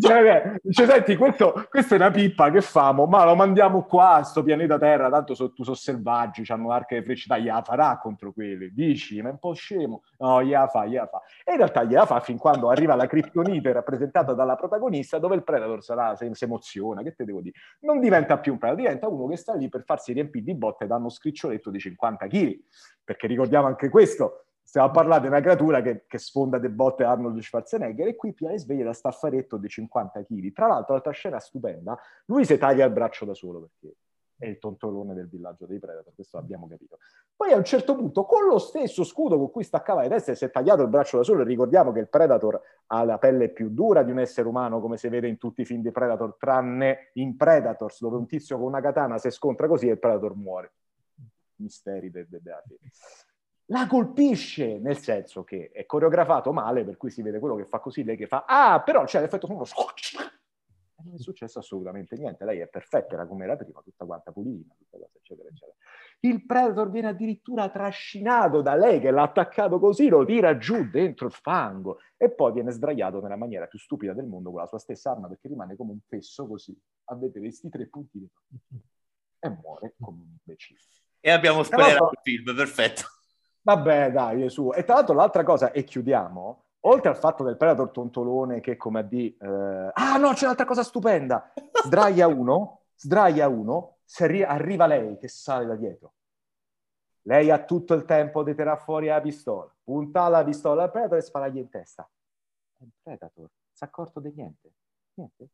Cioè, 0.00 0.58
dice, 0.60 0.86
senti, 0.86 1.14
questo, 1.14 1.66
questa 1.70 1.94
è 1.94 1.98
una 1.98 2.10
pippa 2.10 2.50
che 2.50 2.60
famo, 2.60 3.06
ma 3.06 3.24
lo 3.24 3.36
mandiamo 3.36 3.84
qua 3.84 4.14
a 4.14 4.22
sto 4.24 4.42
pianeta 4.42 4.76
Terra, 4.76 5.08
tanto 5.08 5.34
so, 5.34 5.52
sono 5.54 5.76
selvaggi, 5.76 6.42
hanno 6.50 6.72
arche 6.72 6.96
e 6.96 7.02
frecce, 7.04 7.32
gliela 7.40 7.62
farà 7.62 7.96
contro 7.98 8.32
quelli, 8.32 8.72
dici, 8.72 9.22
ma 9.22 9.28
è 9.28 9.32
un 9.32 9.38
po' 9.38 9.52
scemo. 9.52 10.02
No, 10.18 10.42
gliela 10.42 10.66
fa, 10.66 10.84
gliela 10.84 11.06
fa. 11.06 11.22
E 11.44 11.52
in 11.52 11.58
realtà 11.58 11.84
gliela 11.84 12.06
fa 12.06 12.18
fin 12.18 12.38
quando 12.38 12.70
arriva 12.70 12.96
la 12.96 13.06
criptonite 13.06 13.72
rappresentata 13.72 14.32
dalla 14.32 14.56
protagonista, 14.56 15.18
dove 15.18 15.36
il 15.36 15.44
Predator 15.44 15.80
sarà, 15.80 16.16
si, 16.16 16.28
si 16.32 16.44
emoziona, 16.44 17.02
che 17.02 17.14
te 17.14 17.24
devo 17.24 17.40
dire? 17.40 17.54
Non 17.80 18.00
diventa 18.00 18.38
più 18.38 18.52
un 18.52 18.58
Predator, 18.58 18.82
diventa 18.82 19.08
uno 19.08 19.28
che 19.28 19.36
sta 19.36 19.54
lì 19.54 19.68
per 19.68 19.84
farsi 19.84 20.12
riempire 20.12 20.44
di 20.44 20.54
botte 20.56 20.88
da 20.88 20.96
uno 20.96 21.08
scriccioletto 21.08 21.70
di 21.70 21.78
50 21.78 22.26
kg, 22.26 22.58
perché 23.04 23.28
ricordiamo 23.28 23.68
anche 23.68 23.88
questo, 23.88 24.47
stiamo 24.68 24.88
a 24.88 24.90
parlare 24.90 25.22
di 25.22 25.28
una 25.28 25.40
creatura 25.40 25.80
che, 25.80 26.04
che 26.06 26.18
sfonda 26.18 26.58
de 26.58 26.68
botte 26.68 27.02
Arnold 27.02 27.40
Schwarzenegger 27.40 28.06
e 28.06 28.16
qui 28.16 28.34
Pia 28.34 28.54
sveglia 28.58 28.84
da 28.84 28.92
staffaretto 28.92 29.56
di 29.56 29.66
50 29.66 30.24
kg. 30.24 30.52
Tra 30.52 30.66
l'altro, 30.66 30.92
l'altra 30.92 31.12
scena 31.12 31.38
stupenda, 31.38 31.98
lui 32.26 32.44
si 32.44 32.58
taglia 32.58 32.84
il 32.84 32.92
braccio 32.92 33.24
da 33.24 33.32
solo 33.32 33.60
perché 33.60 33.96
è 34.36 34.46
il 34.46 34.58
tontolone 34.58 35.14
del 35.14 35.26
villaggio 35.26 35.64
dei 35.64 35.78
Predator, 35.78 36.12
questo 36.14 36.36
abbiamo 36.36 36.68
capito. 36.68 36.98
Poi 37.34 37.50
a 37.52 37.56
un 37.56 37.64
certo 37.64 37.96
punto, 37.96 38.24
con 38.24 38.44
lo 38.44 38.58
stesso 38.58 39.04
scudo 39.04 39.38
con 39.38 39.50
cui 39.50 39.64
staccava 39.64 40.02
le 40.02 40.08
teste, 40.10 40.34
si 40.34 40.44
è 40.44 40.50
tagliato 40.50 40.82
il 40.82 40.88
braccio 40.88 41.16
da 41.16 41.22
solo, 41.22 41.42
ricordiamo 41.44 41.90
che 41.90 42.00
il 42.00 42.08
Predator 42.10 42.60
ha 42.88 43.04
la 43.04 43.16
pelle 43.16 43.48
più 43.48 43.70
dura 43.70 44.02
di 44.02 44.10
un 44.10 44.18
essere 44.18 44.46
umano, 44.46 44.80
come 44.80 44.98
si 44.98 45.08
vede 45.08 45.28
in 45.28 45.38
tutti 45.38 45.62
i 45.62 45.64
film 45.64 45.80
di 45.80 45.90
Predator, 45.90 46.36
tranne 46.38 47.10
in 47.14 47.38
Predators, 47.38 48.00
dove 48.00 48.16
un 48.18 48.26
tizio 48.26 48.58
con 48.58 48.66
una 48.66 48.82
katana 48.82 49.16
si 49.16 49.30
scontra 49.30 49.66
così 49.66 49.88
e 49.88 49.92
il 49.92 49.98
Predator 49.98 50.36
muore. 50.36 50.72
Misteri 51.56 52.10
del 52.10 52.26
de, 52.28 52.40
de, 52.42 52.52
de 52.66 52.76
la 53.70 53.86
colpisce, 53.86 54.78
nel 54.78 54.98
senso 54.98 55.44
che 55.44 55.70
è 55.72 55.84
coreografato 55.84 56.52
male, 56.52 56.84
per 56.84 56.96
cui 56.96 57.10
si 57.10 57.22
vede 57.22 57.38
quello 57.38 57.56
che 57.56 57.66
fa 57.66 57.80
così, 57.80 58.04
lei 58.04 58.16
che 58.16 58.26
fa, 58.26 58.44
ah, 58.46 58.80
però 58.82 59.04
c'è 59.04 59.20
l'effetto. 59.20 59.46
E 59.46 61.02
non 61.04 61.14
è 61.14 61.18
successo 61.18 61.58
assolutamente 61.58 62.16
niente, 62.16 62.44
lei 62.44 62.60
è 62.60 62.66
perfetta, 62.66 63.14
era 63.14 63.26
come 63.26 63.44
era 63.44 63.56
prima, 63.56 63.80
tutta 63.82 64.04
quanta 64.04 64.32
pulita, 64.32 64.74
tutta 64.76 64.96
cosa, 64.98 65.18
eccetera, 65.18 65.48
eccetera. 65.48 65.76
Il 66.20 66.44
Predator 66.46 66.90
viene 66.90 67.08
addirittura 67.08 67.68
trascinato 67.68 68.62
da 68.62 68.74
lei 68.74 68.98
che 68.98 69.10
l'ha 69.10 69.22
attaccato 69.22 69.78
così, 69.78 70.08
lo 70.08 70.24
tira 70.24 70.56
giù 70.56 70.88
dentro 70.90 71.26
il 71.26 71.32
fango 71.32 72.00
e 72.16 72.30
poi 72.30 72.52
viene 72.52 72.72
sdraiato 72.72 73.20
nella 73.20 73.36
maniera 73.36 73.66
più 73.66 73.78
stupida 73.78 74.14
del 74.14 74.26
mondo 74.26 74.50
con 74.50 74.60
la 74.60 74.66
sua 74.66 74.80
stessa 74.80 75.12
arma 75.12 75.28
perché 75.28 75.46
rimane 75.46 75.76
come 75.76 75.92
un 75.92 76.00
fesso 76.08 76.48
così, 76.48 76.76
a 77.04 77.14
vedere 77.14 77.40
questi 77.40 77.68
tre 77.68 77.86
puntini 77.86 78.28
e 79.38 79.48
muore 79.48 79.94
come 80.00 80.22
un 80.22 80.36
imbecille. 80.40 80.80
E 81.20 81.30
abbiamo 81.30 81.62
spoilerato 81.62 82.10
il 82.12 82.20
film, 82.22 82.56
perfetto. 82.56 83.17
Vabbè, 83.62 84.10
dai, 84.10 84.48
su. 84.48 84.72
E 84.74 84.84
tra 84.84 84.94
l'altro 84.94 85.14
l'altra 85.14 85.42
cosa, 85.44 85.72
e 85.72 85.84
chiudiamo, 85.84 86.64
oltre 86.80 87.10
al 87.10 87.16
fatto 87.16 87.44
del 87.44 87.56
Predator 87.56 87.90
tontolone 87.90 88.60
che 88.60 88.76
come 88.76 89.00
a 89.00 89.02
di... 89.02 89.36
Eh... 89.36 89.90
Ah 89.92 90.16
no, 90.16 90.32
c'è 90.32 90.44
un'altra 90.44 90.64
cosa 90.64 90.82
stupenda. 90.82 91.52
Sdraia 91.84 92.26
uno, 92.26 92.82
sdraia 92.94 93.48
uno, 93.48 93.98
arri- 94.20 94.42
arriva 94.42 94.86
lei 94.86 95.18
che 95.18 95.28
sale 95.28 95.66
da 95.66 95.74
dietro. 95.74 96.12
Lei 97.22 97.50
ha 97.50 97.62
tutto 97.64 97.94
il 97.94 98.04
tempo 98.04 98.42
di 98.42 98.54
tirare 98.54 98.80
fuori 98.80 99.08
la 99.08 99.20
pistola, 99.20 99.70
punta 99.82 100.28
la 100.28 100.42
pistola 100.44 100.84
al 100.84 100.90
Predator 100.90 101.18
e 101.18 101.22
sparagli 101.22 101.58
in 101.58 101.68
testa. 101.68 102.08
Il 102.78 102.90
Predator 103.02 103.50
si 103.70 103.84
è 103.84 103.86
accorto 103.86 104.18
di 104.20 104.32
niente. 104.34 104.72
Niente. 105.14 105.48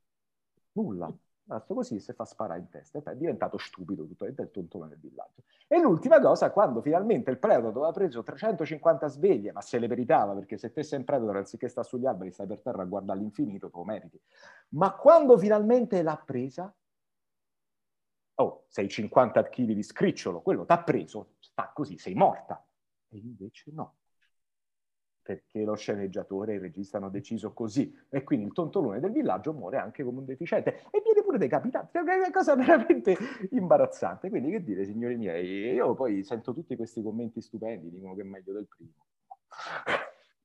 Nulla. 0.72 1.12
Basta 1.46 1.74
così 1.74 2.00
si 2.00 2.12
fa 2.14 2.24
sparare 2.24 2.60
in 2.60 2.70
testa. 2.70 3.02
È 3.02 3.16
diventato 3.16 3.58
stupido 3.58 4.06
tutto 4.06 4.24
il 4.24 4.50
tontone 4.50 4.88
del 4.88 4.98
villaggio. 4.98 5.42
E 5.68 5.78
l'ultima 5.78 6.18
cosa, 6.18 6.50
quando 6.50 6.80
finalmente 6.80 7.30
il 7.30 7.38
Predator 7.38 7.70
aveva 7.70 7.92
preso 7.92 8.22
350 8.22 9.08
sveglie, 9.08 9.52
ma 9.52 9.60
se 9.60 9.78
le 9.78 9.86
meritava, 9.86 10.32
perché 10.32 10.56
se 10.56 10.72
te 10.72 10.82
sei 10.82 11.00
un 11.00 11.04
Predator, 11.04 11.36
anziché 11.36 11.68
stare 11.68 11.86
sugli 11.86 12.06
alberi, 12.06 12.32
stai 12.32 12.46
per 12.46 12.60
terra 12.60 12.82
a 12.82 12.86
guardare 12.86 13.18
all'infinito, 13.18 13.68
te 13.68 13.76
lo 13.76 13.84
meriti. 13.84 14.18
Ma 14.70 14.94
quando 14.94 15.36
finalmente 15.36 16.02
l'ha 16.02 16.16
presa, 16.24 16.74
oh, 18.36 18.64
sei 18.68 18.88
50 18.88 19.42
kg 19.42 19.72
di 19.72 19.82
scricciolo, 19.82 20.40
quello 20.40 20.64
t'ha 20.64 20.82
preso, 20.82 21.34
sta 21.40 21.70
così, 21.74 21.98
sei 21.98 22.14
morta. 22.14 22.66
E 23.10 23.18
invece 23.18 23.70
no 23.70 23.96
perché 25.24 25.64
lo 25.64 25.74
sceneggiatore 25.74 26.52
e 26.52 26.54
il 26.56 26.60
regista 26.60 26.98
hanno 26.98 27.08
deciso 27.08 27.54
così 27.54 27.92
e 28.10 28.22
quindi 28.24 28.44
il 28.44 28.52
tontolone 28.52 29.00
del 29.00 29.10
villaggio 29.10 29.54
muore 29.54 29.78
anche 29.78 30.04
come 30.04 30.18
un 30.18 30.26
deficiente 30.26 30.82
e 30.90 31.00
viene 31.02 31.22
pure 31.22 31.38
decapitato, 31.38 31.96
è 31.98 32.00
una 32.00 32.30
cosa 32.30 32.54
veramente 32.54 33.16
imbarazzante. 33.50 34.28
Quindi 34.28 34.50
che 34.50 34.62
dire, 34.62 34.84
signori 34.84 35.16
miei, 35.16 35.72
io 35.72 35.94
poi 35.94 36.22
sento 36.24 36.52
tutti 36.52 36.76
questi 36.76 37.02
commenti 37.02 37.40
stupendi, 37.40 37.90
dicono 37.90 38.14
che 38.14 38.20
è 38.20 38.24
meglio 38.24 38.52
del 38.52 38.68
primo. 38.68 38.92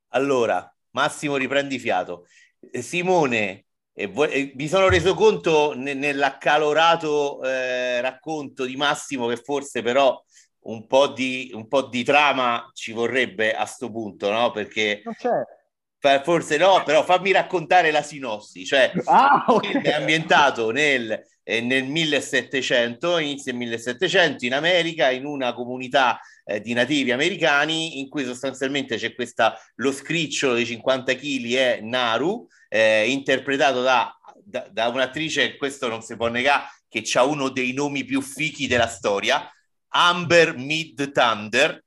Allora, 0.10 0.74
Massimo 0.92 1.36
riprendi 1.36 1.78
fiato. 1.78 2.26
Eh, 2.72 2.82
Simone, 2.82 3.66
eh, 3.94 4.08
vo- 4.08 4.28
eh, 4.28 4.54
mi 4.56 4.68
sono 4.68 4.88
reso 4.88 5.14
conto 5.14 5.74
ne- 5.76 5.94
nell'accalorato 5.94 7.44
eh, 7.44 8.02
racconto 8.02 8.66
di 8.66 8.76
Massimo 8.76 9.28
che 9.28 9.36
forse 9.38 9.82
però 9.82 10.22
un 10.62 10.86
po' 10.88 11.08
di, 11.08 11.52
un 11.54 11.68
po' 11.68 11.84
di 11.84 12.04
trama 12.04 12.70
ci 12.74 12.92
vorrebbe 12.92 13.54
a 13.54 13.66
sto 13.66 13.90
punto, 13.92 14.32
no? 14.32 14.52
Perché 14.52 15.02
non 15.04 15.14
c'è. 15.14 16.22
Forse 16.24 16.56
no, 16.56 16.82
però 16.86 17.04
fammi 17.04 17.32
raccontare 17.32 17.92
la 17.92 18.02
sinossi. 18.02 18.66
Cioè, 18.66 18.92
ah, 19.06 19.46
okay. 19.48 19.82
è 19.82 19.92
ambientato 19.92 20.72
nel, 20.72 21.22
eh, 21.44 21.62
nel 21.62 21.86
1700, 21.86 23.18
inizio 23.18 23.52
del 23.52 23.62
1700 23.62 24.46
in 24.46 24.54
America, 24.54 25.10
in 25.10 25.26
una 25.26 25.54
comunità 25.54 26.20
eh, 26.46 26.62
di 26.62 26.74
nativi 26.74 27.12
americani 27.12 28.00
in 28.00 28.08
cui 28.08 28.24
sostanzialmente 28.24 28.98
c'è 28.98 29.14
questa, 29.14 29.58
lo 29.76 29.92
scricciolo 29.92 30.56
di 30.56 30.66
50 30.66 31.16
kg 31.16 31.54
è 31.56 31.80
Naru, 31.82 32.48
eh, 32.70 33.10
interpretato 33.10 33.82
da, 33.82 34.16
da, 34.44 34.68
da 34.72 34.88
un'attrice, 34.88 35.58
questo 35.58 35.88
non 35.88 36.02
si 36.02 36.16
può 36.16 36.28
negare, 36.28 36.64
che 36.88 37.04
ha 37.14 37.24
uno 37.24 37.50
dei 37.50 37.74
nomi 37.74 38.04
più 38.04 38.22
fichi 38.22 38.68
della 38.68 38.88
storia, 38.88 39.50
Amber 39.90 40.58
Mid 40.58 41.12
Thunder, 41.12 41.84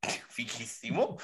fichissimo. 0.28 1.16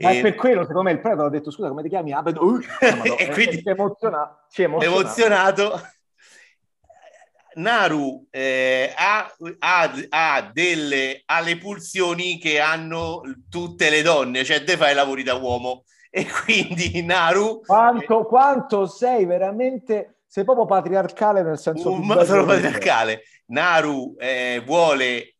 Ma 0.00 0.12
e... 0.12 0.20
per 0.20 0.34
quello, 0.36 0.60
secondo 0.60 0.82
me, 0.82 0.92
il 0.92 1.00
Predator 1.00 1.26
ha 1.26 1.30
detto, 1.30 1.50
scusa, 1.50 1.68
come 1.68 1.82
ti 1.82 1.88
chiami? 1.88 2.12
Abed... 2.12 2.36
Uh, 2.36 2.60
e 3.18 3.30
quindi 3.30 3.60
è 3.64 3.70
emozionato. 3.70 4.46
emozionato. 4.54 4.84
emozionato. 4.84 5.80
Naru 7.54 8.26
eh, 8.30 8.92
ha, 8.96 9.34
ha, 9.58 9.92
ha, 10.08 10.50
delle, 10.52 11.22
ha 11.24 11.40
le 11.40 11.58
pulsioni 11.58 12.38
che 12.38 12.60
hanno 12.60 13.20
tutte 13.48 13.90
le 13.90 14.02
donne, 14.02 14.44
cioè 14.44 14.62
te 14.62 14.76
fai 14.76 14.94
lavori 14.94 15.24
da 15.24 15.34
uomo. 15.34 15.84
E 16.10 16.26
quindi 16.26 17.02
Naru... 17.02 17.60
Quanto, 17.60 18.24
quanto 18.24 18.86
sei 18.86 19.24
veramente... 19.24 20.14
Sei 20.28 20.44
proprio 20.44 20.66
patriarcale 20.66 21.42
nel 21.42 21.58
senso... 21.58 21.90
Um, 21.90 22.22
sono 22.22 22.44
patriarcale. 22.44 23.22
Naru 23.46 24.14
eh, 24.18 24.62
vuole 24.64 25.37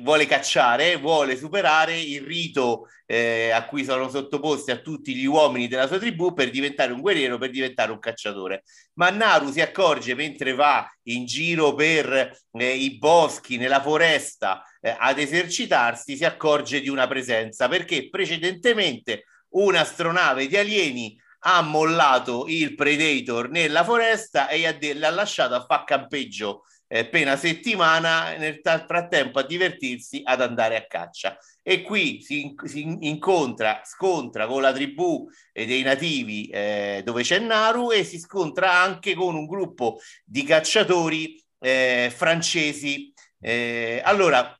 vuole 0.00 0.26
cacciare, 0.26 0.96
vuole 0.96 1.36
superare 1.36 1.98
il 1.98 2.22
rito 2.22 2.88
eh, 3.04 3.50
a 3.50 3.64
cui 3.64 3.84
sono 3.84 4.08
sottoposti 4.08 4.70
a 4.70 4.78
tutti 4.78 5.14
gli 5.14 5.24
uomini 5.24 5.66
della 5.66 5.88
sua 5.88 5.98
tribù 5.98 6.32
per 6.32 6.50
diventare 6.50 6.92
un 6.92 7.00
guerriero, 7.00 7.38
per 7.38 7.50
diventare 7.50 7.90
un 7.90 7.98
cacciatore. 7.98 8.62
Ma 8.94 9.10
Naru 9.10 9.50
si 9.50 9.60
accorge 9.60 10.14
mentre 10.14 10.54
va 10.54 10.88
in 11.04 11.26
giro 11.26 11.74
per 11.74 12.38
eh, 12.52 12.74
i 12.74 12.96
boschi, 12.96 13.56
nella 13.56 13.82
foresta, 13.82 14.62
eh, 14.80 14.94
ad 14.96 15.18
esercitarsi, 15.18 16.16
si 16.16 16.24
accorge 16.24 16.80
di 16.80 16.88
una 16.88 17.08
presenza 17.08 17.68
perché 17.68 18.08
precedentemente 18.08 19.24
un'astronave 19.48 20.46
di 20.46 20.56
alieni 20.56 21.20
ha 21.40 21.60
mollato 21.62 22.46
il 22.48 22.74
Predator 22.74 23.48
nella 23.50 23.84
foresta 23.84 24.48
e 24.48 24.94
l'ha 24.94 25.10
lasciato 25.10 25.54
a 25.54 25.64
far 25.64 25.84
campeggio 25.84 26.64
eh, 26.88 27.00
appena 27.00 27.36
settimana, 27.36 28.36
nel 28.36 28.60
frattempo 28.62 29.38
a 29.38 29.42
divertirsi 29.46 30.22
ad 30.24 30.40
andare 30.40 30.76
a 30.76 30.86
caccia. 30.86 31.36
E 31.62 31.82
qui 31.82 32.22
si, 32.22 32.54
si 32.64 32.96
incontra, 33.00 33.82
scontra 33.84 34.46
con 34.46 34.62
la 34.62 34.72
tribù 34.72 35.28
eh, 35.52 35.66
dei 35.66 35.82
nativi 35.82 36.46
eh, 36.48 37.02
dove 37.04 37.22
c'è 37.22 37.38
Naru 37.38 37.90
e 37.90 38.04
si 38.04 38.18
scontra 38.18 38.72
anche 38.72 39.14
con 39.14 39.34
un 39.34 39.46
gruppo 39.46 39.98
di 40.24 40.44
cacciatori 40.44 41.42
eh, 41.58 42.12
francesi. 42.14 43.12
Eh, 43.40 44.00
allora, 44.04 44.56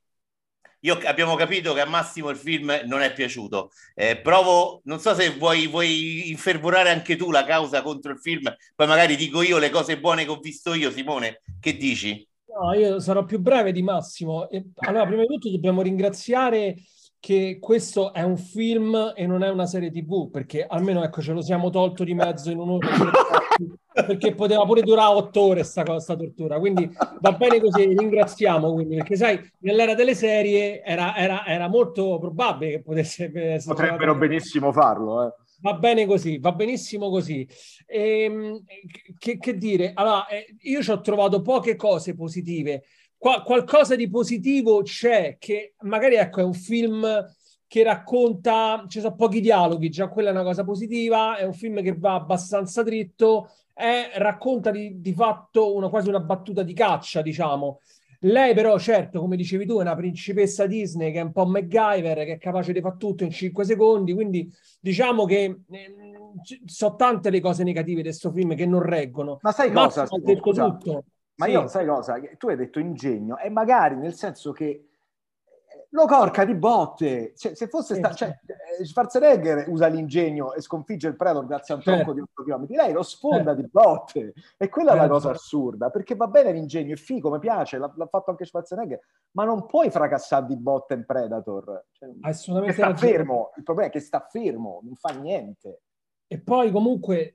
io 0.87 1.01
abbiamo 1.05 1.35
capito 1.35 1.75
che 1.75 1.81
a 1.81 1.87
Massimo 1.87 2.31
il 2.31 2.37
film 2.37 2.73
non 2.87 3.01
è 3.01 3.13
piaciuto. 3.13 3.73
Eh, 3.95 4.17
provo, 4.19 4.81
non 4.85 5.01
so 5.01 5.15
se 5.15 5.31
vuoi, 5.31 5.67
vuoi, 5.67 6.31
infervorare 6.31 6.91
anche 6.91 7.17
tu 7.17 7.33
la 7.33 7.45
causa 7.45 7.83
contro 7.83 8.13
il 8.13 8.21
film, 8.21 8.55
poi 8.75 8.87
magari 8.87 9.17
dico 9.17 9.43
io 9.43 9.59
le 9.59 9.71
cose 9.71 9.99
buone 9.99 10.25
che 10.25 10.31
ho 10.31 10.39
visto 10.39 10.75
io, 10.75 10.93
Simone. 10.93 11.43
Che 11.59 11.77
dici? 11.77 12.27
No, 12.47 12.73
io 12.73 13.01
sarò 13.01 13.25
più 13.25 13.41
breve 13.41 13.73
di 13.73 13.83
Massimo. 13.83 14.49
Allora, 14.77 15.07
prima 15.07 15.23
di 15.23 15.27
tutto 15.27 15.51
dobbiamo 15.51 15.83
ringraziare 15.83 16.77
che 17.19 17.59
questo 17.61 18.13
è 18.13 18.23
un 18.23 18.37
film 18.37 19.13
e 19.17 19.27
non 19.27 19.43
è 19.43 19.51
una 19.51 19.67
serie 19.67 19.91
tv, 19.91 20.31
perché 20.31 20.65
almeno 20.65 21.03
ecco 21.03 21.21
ce 21.21 21.33
lo 21.33 21.43
siamo 21.43 21.71
tolto 21.71 22.05
di 22.05 22.15
mezzo 22.15 22.53
in 22.53 22.61
un'ora, 22.61 22.87
perché 24.05 24.35
poteva 24.35 24.65
pure 24.65 24.83
durare 24.83 25.15
otto 25.15 25.41
ore 25.41 25.63
sta, 25.63 25.99
sta 25.99 26.17
tortura, 26.17 26.59
quindi 26.59 26.91
va 27.21 27.33
bene 27.33 27.61
così, 27.61 27.87
ringraziamo 27.87 28.73
quindi, 28.73 28.97
perché 28.97 29.17
sai, 29.17 29.41
nell'era 29.61 29.95
delle 29.95 30.15
serie 30.15 30.83
era, 30.83 31.17
era, 31.17 31.47
era 31.47 31.69
molto 31.69 32.19
probabile 32.19 32.73
che 32.73 32.83
potesse... 32.83 33.31
Potrebbero 33.65 34.15
benissimo 34.15 34.73
farlo, 34.73 35.27
eh. 35.27 35.33
Va 35.61 35.73
bene 35.73 36.05
così, 36.05 36.39
va 36.39 36.53
benissimo 36.53 37.09
così. 37.09 37.49
Ehm, 37.87 38.63
che, 39.19 39.39
che, 39.39 39.57
dire? 39.57 39.93
Allora, 39.95 40.27
eh, 40.27 40.55
io 40.61 40.83
ci 40.83 40.91
ho 40.91 41.01
trovato 41.01 41.41
poche 41.41 41.77
cose 41.77 42.15
positive. 42.15 42.85
Qua, 43.17 43.41
qualcosa 43.41 43.97
di 43.97 44.11
positivo 44.11 44.83
c'è, 44.83 45.37
che 45.39 45.75
magari 45.81 46.17
ecco, 46.17 46.41
è 46.41 46.45
un 46.45 46.53
film 46.53 47.25
che 47.67 47.83
racconta, 47.83 48.85
ci 48.87 49.01
sono 49.01 49.15
pochi 49.15 49.41
dialoghi, 49.41 49.89
già 49.89 50.09
quella 50.09 50.29
è 50.29 50.33
una 50.33 50.43
cosa 50.43 50.63
positiva, 50.63 51.37
è 51.37 51.45
un 51.45 51.55
film 51.55 51.83
che 51.83 51.97
va 51.97 52.15
abbastanza 52.15 52.83
dritto, 52.83 53.51
è, 53.77 54.13
racconta 54.15 54.71
di, 54.71 55.03
di 55.03 55.13
fatto 55.13 55.75
una, 55.75 55.91
quasi 55.91 56.09
una 56.09 56.21
battuta 56.21 56.63
di 56.63 56.73
caccia, 56.73 57.21
diciamo. 57.21 57.81
Lei 58.21 58.55
però, 58.55 58.79
certo, 58.79 59.21
come 59.21 59.37
dicevi 59.37 59.67
tu, 59.67 59.77
è 59.77 59.83
una 59.83 59.95
principessa 59.95 60.67
Disney 60.67 61.13
che 61.13 61.19
è 61.19 61.23
un 61.23 61.33
po' 61.33 61.45
MacGyver, 61.45 62.25
che 62.25 62.33
è 62.33 62.39
capace 62.39 62.73
di 62.73 62.81
fare 62.81 62.97
tutto 62.97 63.25
in 63.25 63.31
5 63.31 63.65
secondi, 63.65 64.15
quindi 64.15 64.51
diciamo 64.81 65.27
che 65.27 65.61
eh, 65.71 65.95
sono 66.65 66.97
tante 66.97 67.29
le 67.29 67.41
cose 67.41 67.65
negative 67.65 68.01
di 68.01 68.09
questo 68.09 68.33
film 68.33 68.55
che 68.55 68.65
non 68.65 68.81
reggono. 68.81 69.39
Ma 69.43 69.53
sai 69.53 69.71
cosa? 69.71 70.05
Ha 70.05 70.19
detto 70.21 70.53
tutto. 70.53 71.05
Ma 71.35 71.45
sì. 71.45 71.51
io 71.51 71.67
sai 71.69 71.87
cosa? 71.87 72.19
Tu 72.39 72.49
hai 72.49 72.57
detto 72.57 72.79
ingegno 72.79 73.37
e 73.37 73.51
magari 73.51 73.97
nel 73.97 74.15
senso 74.15 74.53
che 74.53 74.87
lo 75.97 76.05
corca 76.05 76.45
di 76.45 76.55
botte. 76.55 77.33
Cioè, 77.35 77.55
se 77.55 77.69
fosse 77.69 77.95
sta- 77.95 78.13
cioè, 78.13 78.39
eh, 78.79 78.85
Schwarzenegger 78.85 79.65
usa 79.69 79.87
l'ingegno 79.87 80.53
e 80.53 80.61
sconfigge 80.61 81.09
il 81.09 81.17
Predator 81.17 81.47
grazie 81.47 81.73
a 81.73 81.79
un 81.79 81.83
tronco 81.83 82.05
certo. 82.05 82.13
di 82.13 82.21
8 82.21 82.43
km, 82.45 82.67
lei 82.77 82.93
lo 82.93 83.03
sfonda 83.03 83.55
certo. 83.55 83.63
di 83.63 83.69
botte. 83.71 84.35
E 84.59 84.69
quella 84.69 84.91
certo. 84.91 85.05
è 85.05 85.09
la 85.09 85.13
cosa 85.13 85.31
assurda, 85.31 85.91
perché 85.91 86.15
va 86.15 86.27
bene 86.27 86.53
l'ingegno, 86.53 86.93
è 86.93 86.97
figo, 86.97 87.31
mi 87.31 87.39
piace, 87.39 87.79
l'ha, 87.79 87.91
l'ha, 87.97 88.07
fatto 88.07 88.31
anche 88.31 88.45
Schwarzenegger, 88.45 89.01
ma 89.33 89.45
non 89.45 89.65
puoi 89.65 89.91
fracassare 89.91 90.45
di 90.47 90.57
botte 90.57 90.93
in 90.93 91.07
Predator. 91.07 91.87
Cioè, 91.93 92.11
Assolutamente 92.21 92.77
sta 92.77 92.95
fermo, 92.95 93.53
il 93.57 93.63
problema 93.63 93.89
è 93.89 93.93
che 93.93 94.01
sta 94.01 94.21
fermo, 94.29 94.81
non 94.85 94.95
fa 94.97 95.11
niente. 95.15 95.81
E 96.29 96.41
poi 96.41 96.73
comunque 96.73 97.33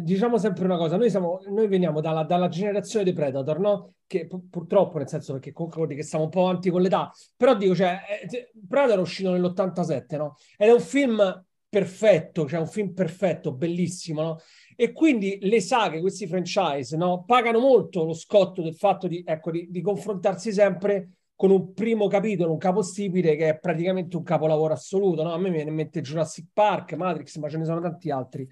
diciamo 0.00 0.36
sempre 0.36 0.64
una 0.64 0.76
cosa, 0.76 0.96
noi, 0.96 1.10
siamo, 1.10 1.42
noi 1.48 1.68
veniamo 1.68 2.00
dalla, 2.00 2.24
dalla 2.24 2.48
generazione 2.48 3.04
dei 3.04 3.12
Predator, 3.12 3.60
no? 3.60 3.94
Che 4.04 4.26
pu- 4.26 4.48
purtroppo, 4.48 4.98
nel 4.98 5.08
senso 5.08 5.34
perché 5.34 5.52
comunque 5.52 5.94
che 5.94 6.02
siamo 6.02 6.24
un 6.24 6.30
po' 6.30 6.48
avanti 6.48 6.68
con 6.68 6.82
l'età, 6.82 7.12
però 7.36 7.54
dico, 7.54 7.74
cioè, 7.76 8.00
eh, 8.28 8.50
Predator 8.68 8.98
è 8.98 9.00
uscito 9.00 9.30
nell'87, 9.30 10.16
no? 10.16 10.34
Ed 10.56 10.68
è 10.68 10.72
un 10.72 10.80
film 10.80 11.44
perfetto, 11.68 12.48
cioè 12.48 12.58
un 12.58 12.66
film 12.66 12.92
perfetto, 12.92 13.52
bellissimo, 13.52 14.22
no? 14.22 14.38
E 14.74 14.92
quindi 14.92 15.38
le 15.42 15.60
saghe, 15.60 16.00
questi 16.00 16.26
franchise, 16.26 16.96
no? 16.96 17.22
Pagano 17.24 17.60
molto 17.60 18.04
lo 18.04 18.12
scotto 18.12 18.60
del 18.60 18.74
fatto 18.74 19.06
di, 19.06 19.22
ecco, 19.24 19.52
di, 19.52 19.68
di 19.70 19.80
confrontarsi 19.80 20.52
sempre 20.52 21.10
con 21.42 21.50
un 21.50 21.72
primo 21.72 22.06
capitolo, 22.06 22.52
un 22.52 22.58
capostipite 22.58 23.34
che 23.34 23.48
è 23.48 23.58
praticamente 23.58 24.16
un 24.16 24.22
capolavoro 24.22 24.74
assoluto. 24.74 25.24
No? 25.24 25.32
A 25.32 25.38
me 25.38 25.50
viene 25.50 25.70
in 25.70 25.74
mente 25.74 26.00
Jurassic 26.00 26.46
Park, 26.52 26.92
Matrix, 26.92 27.36
ma 27.38 27.48
ce 27.48 27.58
ne 27.58 27.64
sono 27.64 27.80
tanti 27.80 28.12
altri. 28.12 28.48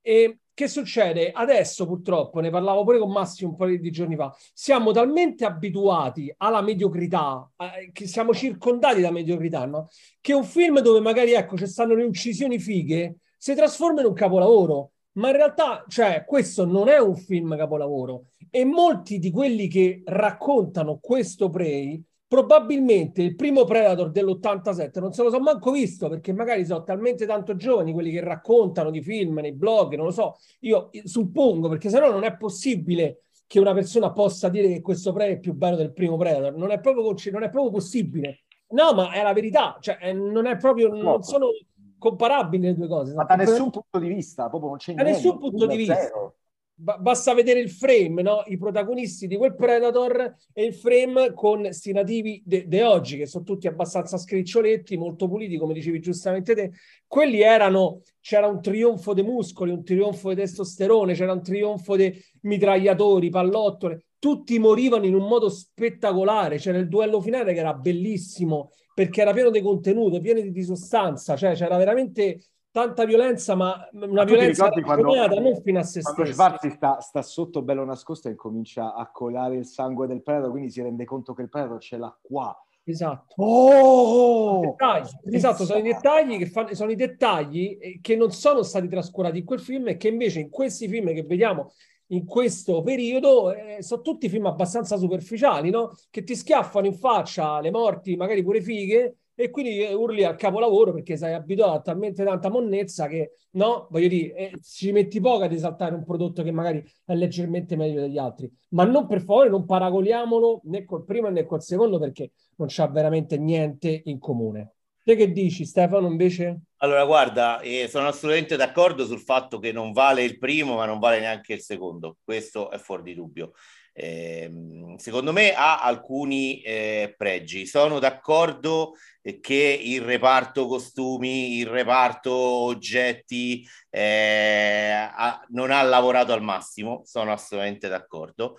E 0.00 0.38
che 0.54 0.66
succede? 0.66 1.32
Adesso 1.32 1.86
purtroppo, 1.86 2.40
ne 2.40 2.48
parlavo 2.48 2.82
pure 2.82 2.98
con 2.98 3.10
Massimo 3.10 3.50
un 3.50 3.56
po' 3.56 3.66
di 3.66 3.90
giorni 3.90 4.16
fa, 4.16 4.34
siamo 4.54 4.90
talmente 4.92 5.44
abituati 5.44 6.32
alla 6.38 6.62
mediocrità, 6.62 7.46
eh, 7.58 7.90
che 7.92 8.06
siamo 8.06 8.32
circondati 8.32 9.02
da 9.02 9.10
mediocrità, 9.10 9.66
no? 9.66 9.90
che 10.22 10.32
un 10.32 10.44
film 10.44 10.80
dove 10.80 11.00
magari 11.00 11.32
ecco, 11.32 11.58
ci 11.58 11.66
stanno 11.66 11.94
le 11.94 12.04
uccisioni 12.04 12.58
fighe 12.58 13.18
si 13.36 13.54
trasforma 13.54 14.00
in 14.00 14.06
un 14.06 14.14
capolavoro. 14.14 14.92
Ma 15.16 15.28
in 15.28 15.36
realtà, 15.36 15.84
cioè, 15.88 16.24
questo 16.26 16.64
non 16.64 16.88
è 16.88 16.98
un 16.98 17.16
film 17.16 17.54
capolavoro. 17.54 18.28
E 18.48 18.64
molti 18.64 19.18
di 19.18 19.30
quelli 19.30 19.68
che 19.68 20.00
raccontano 20.06 20.98
questo 21.00 21.50
Prey 21.50 22.02
probabilmente 22.34 23.22
il 23.22 23.36
primo 23.36 23.64
Predator 23.64 24.10
dell'87 24.10 24.98
non 24.98 25.12
se 25.12 25.22
lo 25.22 25.30
so 25.30 25.38
manco 25.38 25.70
visto 25.70 26.08
perché 26.08 26.32
magari 26.32 26.64
sono 26.64 26.82
talmente 26.82 27.26
tanto 27.26 27.54
giovani 27.54 27.92
quelli 27.92 28.10
che 28.10 28.20
raccontano 28.20 28.90
di 28.90 29.00
film 29.00 29.38
nei 29.38 29.52
blog, 29.52 29.94
non 29.94 30.06
lo 30.06 30.10
so, 30.10 30.36
io 30.60 30.90
suppongo 31.04 31.68
perché 31.68 31.88
sennò 31.88 32.10
non 32.10 32.24
è 32.24 32.36
possibile 32.36 33.20
che 33.46 33.60
una 33.60 33.72
persona 33.72 34.10
possa 34.10 34.48
dire 34.48 34.66
che 34.66 34.80
questo 34.80 35.12
Prey 35.12 35.34
è 35.34 35.38
più 35.38 35.54
bello 35.54 35.76
del 35.76 35.92
primo 35.92 36.16
Predator, 36.16 36.56
non 36.56 36.72
è 36.72 36.80
proprio, 36.80 37.14
non 37.30 37.42
è 37.44 37.50
proprio 37.50 37.70
possibile. 37.70 38.40
No, 38.70 38.92
ma 38.94 39.12
è 39.12 39.22
la 39.22 39.32
verità, 39.32 39.76
cioè 39.78 40.12
non 40.12 40.46
è 40.46 40.56
proprio, 40.56 40.88
non 40.88 41.22
sono 41.22 41.48
comparabili 41.96 42.66
le 42.66 42.74
due 42.74 42.88
cose. 42.88 43.14
Ma 43.14 43.22
da 43.24 43.36
nessun 43.36 43.70
punto 43.70 43.98
di 44.00 44.08
vista, 44.08 44.48
proprio 44.48 44.70
non 44.70 44.78
c'è 44.78 44.94
da 44.94 45.02
niente. 45.04 45.20
Da 45.20 45.24
nessun 45.28 45.38
punto 45.38 45.66
di 45.66 45.76
vista. 45.76 45.94
Zero 45.94 46.34
basta 46.74 47.34
vedere 47.34 47.60
il 47.60 47.70
frame, 47.70 48.22
no? 48.22 48.42
i 48.46 48.58
protagonisti 48.58 49.26
di 49.26 49.36
quel 49.36 49.54
Predator 49.54 50.34
e 50.52 50.64
il 50.64 50.74
frame 50.74 51.32
con 51.32 51.72
sti 51.72 51.92
nativi 51.92 52.42
di 52.44 52.80
oggi, 52.80 53.16
che 53.16 53.26
sono 53.26 53.44
tutti 53.44 53.66
abbastanza 53.66 54.18
scriccioletti, 54.18 54.96
molto 54.96 55.28
puliti, 55.28 55.56
come 55.56 55.72
dicevi 55.72 56.00
giustamente 56.00 56.54
te. 56.54 56.72
Quelli 57.06 57.40
erano, 57.40 58.00
c'era 58.20 58.48
un 58.48 58.60
trionfo 58.60 59.14
dei 59.14 59.24
muscoli, 59.24 59.70
un 59.70 59.84
trionfo 59.84 60.30
di 60.30 60.36
testosterone, 60.36 61.14
c'era 61.14 61.32
un 61.32 61.42
trionfo 61.42 61.96
di 61.96 62.12
mitragliatori, 62.42 63.30
pallottole, 63.30 64.06
tutti 64.18 64.58
morivano 64.58 65.06
in 65.06 65.14
un 65.14 65.28
modo 65.28 65.48
spettacolare. 65.48 66.56
C'era 66.56 66.78
il 66.78 66.88
duello 66.88 67.20
finale 67.20 67.52
che 67.52 67.60
era 67.60 67.74
bellissimo 67.74 68.70
perché 68.94 69.20
era 69.20 69.32
pieno 69.32 69.50
di 69.50 69.60
contenuto, 69.60 70.20
pieno 70.20 70.40
di 70.40 70.62
sostanza, 70.62 71.36
cioè 71.36 71.54
c'era 71.54 71.76
veramente 71.76 72.40
tanta 72.74 73.04
violenza, 73.04 73.54
ma 73.54 73.88
una 73.92 74.06
ma 74.08 74.24
violenza 74.24 74.68
quando, 74.68 75.14
non 75.38 75.62
fino 75.62 75.78
a 75.78 75.84
se 75.84 76.00
stesso. 76.00 76.32
Schwarzi 76.32 76.70
sta, 76.70 76.98
sta, 77.00 77.22
sotto 77.22 77.62
bello 77.62 77.84
nascosto 77.84 78.28
e 78.28 78.34
comincia 78.34 78.94
a 78.94 79.08
colare 79.12 79.54
il 79.54 79.64
sangue 79.64 80.08
del 80.08 80.24
predator, 80.24 80.50
quindi 80.50 80.70
si 80.70 80.82
rende 80.82 81.04
conto 81.04 81.34
che 81.34 81.42
il 81.42 81.48
predator 81.48 81.78
ce 81.78 81.98
l'ha 81.98 82.18
qua. 82.20 82.52
Esatto. 82.82 83.40
Oh! 83.40 84.60
Dettagli. 84.62 85.08
Esatto, 85.30 85.64
sono 85.64 85.78
i 85.78 85.82
dettagli 85.82 86.36
che 86.36 86.46
fanno, 86.46 86.74
sono 86.74 86.90
i 86.90 86.96
dettagli 86.96 88.00
che 88.00 88.16
non 88.16 88.32
sono 88.32 88.64
stati 88.64 88.88
trascurati 88.88 89.38
in 89.38 89.44
quel 89.44 89.60
film 89.60 89.86
e 89.86 89.96
che 89.96 90.08
invece 90.08 90.40
in 90.40 90.50
questi 90.50 90.88
film 90.88 91.14
che 91.14 91.22
vediamo 91.22 91.70
in 92.08 92.26
questo 92.26 92.82
periodo 92.82 93.52
eh, 93.52 93.84
sono 93.84 94.02
tutti 94.02 94.28
film 94.28 94.46
abbastanza 94.46 94.96
superficiali, 94.96 95.70
no? 95.70 95.96
Che 96.10 96.24
ti 96.24 96.34
schiaffano 96.34 96.86
in 96.86 96.94
faccia 96.94 97.60
le 97.60 97.70
morti, 97.70 98.16
magari 98.16 98.42
pure 98.42 98.60
fighe, 98.60 99.18
e 99.34 99.50
quindi 99.50 99.80
eh, 99.80 99.92
urli 99.92 100.24
al 100.24 100.36
capolavoro 100.36 100.92
perché 100.92 101.16
sei 101.16 101.34
abituato 101.34 101.72
a 101.72 101.80
talmente 101.80 102.24
tanta 102.24 102.48
monnezza 102.48 103.08
che 103.08 103.36
no, 103.52 103.88
voglio 103.90 104.08
dire, 104.08 104.34
eh, 104.34 104.52
ci 104.62 104.92
metti 104.92 105.20
poco 105.20 105.44
ad 105.44 105.52
esaltare 105.52 105.94
un 105.94 106.04
prodotto 106.04 106.42
che 106.42 106.52
magari 106.52 106.84
è 107.04 107.14
leggermente 107.14 107.76
meglio 107.76 108.00
degli 108.00 108.18
altri, 108.18 108.50
ma 108.70 108.84
non 108.84 109.06
per 109.06 109.22
favore 109.22 109.48
non 109.48 109.66
paragoniamolo 109.66 110.62
né 110.64 110.84
col 110.84 111.04
primo 111.04 111.28
né 111.28 111.44
col 111.44 111.62
secondo 111.62 111.98
perché 111.98 112.32
non 112.56 112.68
c'ha 112.70 112.86
veramente 112.88 113.36
niente 113.36 114.02
in 114.04 114.18
comune. 114.18 114.74
Te 115.04 115.16
che 115.16 115.32
dici 115.32 115.66
Stefano 115.66 116.06
invece? 116.06 116.60
Allora 116.78 117.04
guarda, 117.04 117.60
eh, 117.60 117.88
sono 117.88 118.06
assolutamente 118.08 118.56
d'accordo 118.56 119.04
sul 119.04 119.20
fatto 119.20 119.58
che 119.58 119.70
non 119.70 119.92
vale 119.92 120.22
il 120.22 120.38
primo 120.38 120.76
ma 120.76 120.86
non 120.86 120.98
vale 120.98 121.20
neanche 121.20 121.54
il 121.54 121.60
secondo, 121.60 122.16
questo 122.24 122.70
è 122.70 122.78
fuori 122.78 123.02
di 123.02 123.14
dubbio 123.14 123.52
eh, 123.96 124.50
secondo 124.98 125.32
me 125.32 125.54
ha 125.54 125.80
alcuni 125.80 126.60
eh, 126.62 127.14
pregi. 127.16 127.64
Sono 127.64 127.98
d'accordo 128.00 128.94
che 129.40 129.80
il 129.82 130.02
reparto 130.02 130.66
costumi, 130.66 131.58
il 131.58 131.66
reparto 131.66 132.32
oggetti 132.32 133.66
eh, 133.88 135.08
ha, 135.10 135.42
non 135.50 135.70
ha 135.70 135.80
lavorato 135.82 136.32
al 136.32 136.42
massimo, 136.42 137.02
sono 137.06 137.32
assolutamente 137.32 137.88
d'accordo. 137.88 138.58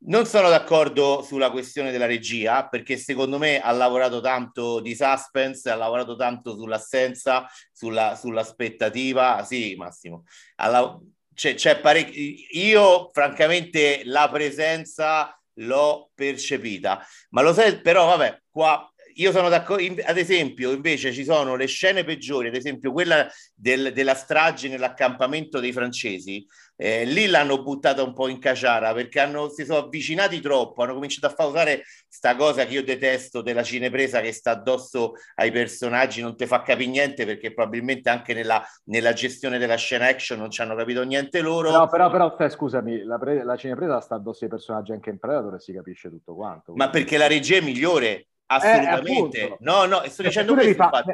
Non 0.00 0.26
sono 0.26 0.48
d'accordo 0.48 1.22
sulla 1.22 1.50
questione 1.50 1.90
della 1.90 2.06
regia 2.06 2.68
perché 2.68 2.96
secondo 2.96 3.36
me 3.36 3.60
ha 3.60 3.72
lavorato 3.72 4.20
tanto 4.20 4.78
di 4.78 4.94
suspense, 4.94 5.70
ha 5.70 5.74
lavorato 5.74 6.14
tanto 6.14 6.54
sull'assenza, 6.54 7.48
sulla, 7.72 8.14
sull'aspettativa. 8.14 9.42
Sì, 9.44 9.74
Massimo. 9.76 10.22
Alla, 10.56 10.96
c'è, 11.38 11.54
c'è 11.54 11.78
parecchio. 11.78 12.34
Io, 12.60 13.10
francamente, 13.12 14.02
la 14.04 14.28
presenza 14.28 15.40
l'ho 15.60 16.10
percepita, 16.12 17.06
ma 17.30 17.42
lo 17.42 17.54
sai, 17.54 17.80
però, 17.80 18.06
vabbè, 18.06 18.42
qua 18.50 18.92
io 19.18 19.32
sono 19.32 19.48
d'accordo, 19.48 20.02
ad 20.04 20.16
esempio, 20.16 20.70
invece 20.72 21.12
ci 21.12 21.24
sono 21.24 21.56
le 21.56 21.66
scene 21.66 22.04
peggiori, 22.04 22.48
ad 22.48 22.54
esempio 22.54 22.92
quella 22.92 23.28
del, 23.54 23.92
della 23.92 24.14
strage 24.14 24.68
nell'accampamento 24.68 25.58
dei 25.58 25.72
francesi, 25.72 26.46
eh, 26.80 27.04
lì 27.04 27.26
l'hanno 27.26 27.60
buttata 27.60 28.04
un 28.04 28.14
po' 28.14 28.28
in 28.28 28.38
caciara 28.38 28.94
perché 28.94 29.18
hanno, 29.18 29.48
si 29.48 29.64
sono 29.64 29.78
avvicinati 29.78 30.40
troppo, 30.40 30.82
hanno 30.82 30.94
cominciato 30.94 31.26
a 31.26 31.30
fare 31.30 31.48
usare 31.48 31.82
sta 32.06 32.36
cosa 32.36 32.64
che 32.64 32.74
io 32.74 32.84
detesto 32.84 33.42
della 33.42 33.64
cinepresa 33.64 34.20
che 34.20 34.30
sta 34.30 34.52
addosso 34.52 35.14
ai 35.34 35.50
personaggi, 35.50 36.22
non 36.22 36.36
ti 36.36 36.46
fa 36.46 36.62
capire 36.62 36.88
niente 36.88 37.26
perché 37.26 37.52
probabilmente 37.52 38.10
anche 38.10 38.32
nella, 38.32 38.64
nella, 38.84 39.12
gestione 39.12 39.58
della 39.58 39.74
scena 39.74 40.06
action 40.06 40.38
non 40.38 40.50
ci 40.50 40.62
hanno 40.62 40.76
capito 40.76 41.02
niente 41.02 41.40
loro. 41.40 41.72
No, 41.72 41.88
però, 41.88 42.08
però 42.10 42.36
te, 42.36 42.48
scusami, 42.48 43.02
la, 43.02 43.18
pre- 43.18 43.42
la 43.42 43.56
cinepresa 43.56 44.00
sta 44.00 44.14
addosso 44.14 44.44
ai 44.44 44.50
personaggi 44.50 44.92
anche 44.92 45.10
in 45.10 45.18
Predator 45.18 45.54
e 45.54 45.58
si 45.58 45.72
capisce 45.72 46.08
tutto 46.08 46.36
quanto. 46.36 46.72
Ma 46.76 46.88
perché 46.90 47.16
la 47.16 47.26
regia 47.26 47.56
è 47.56 47.60
migliore, 47.60 48.28
assolutamente. 48.48 49.40
Eh, 49.40 49.56
no, 49.60 49.86
no, 49.86 50.02
sto 50.06 50.22
dicendo 50.22 50.54
questo. 50.54 50.74
Fa... 50.74 51.04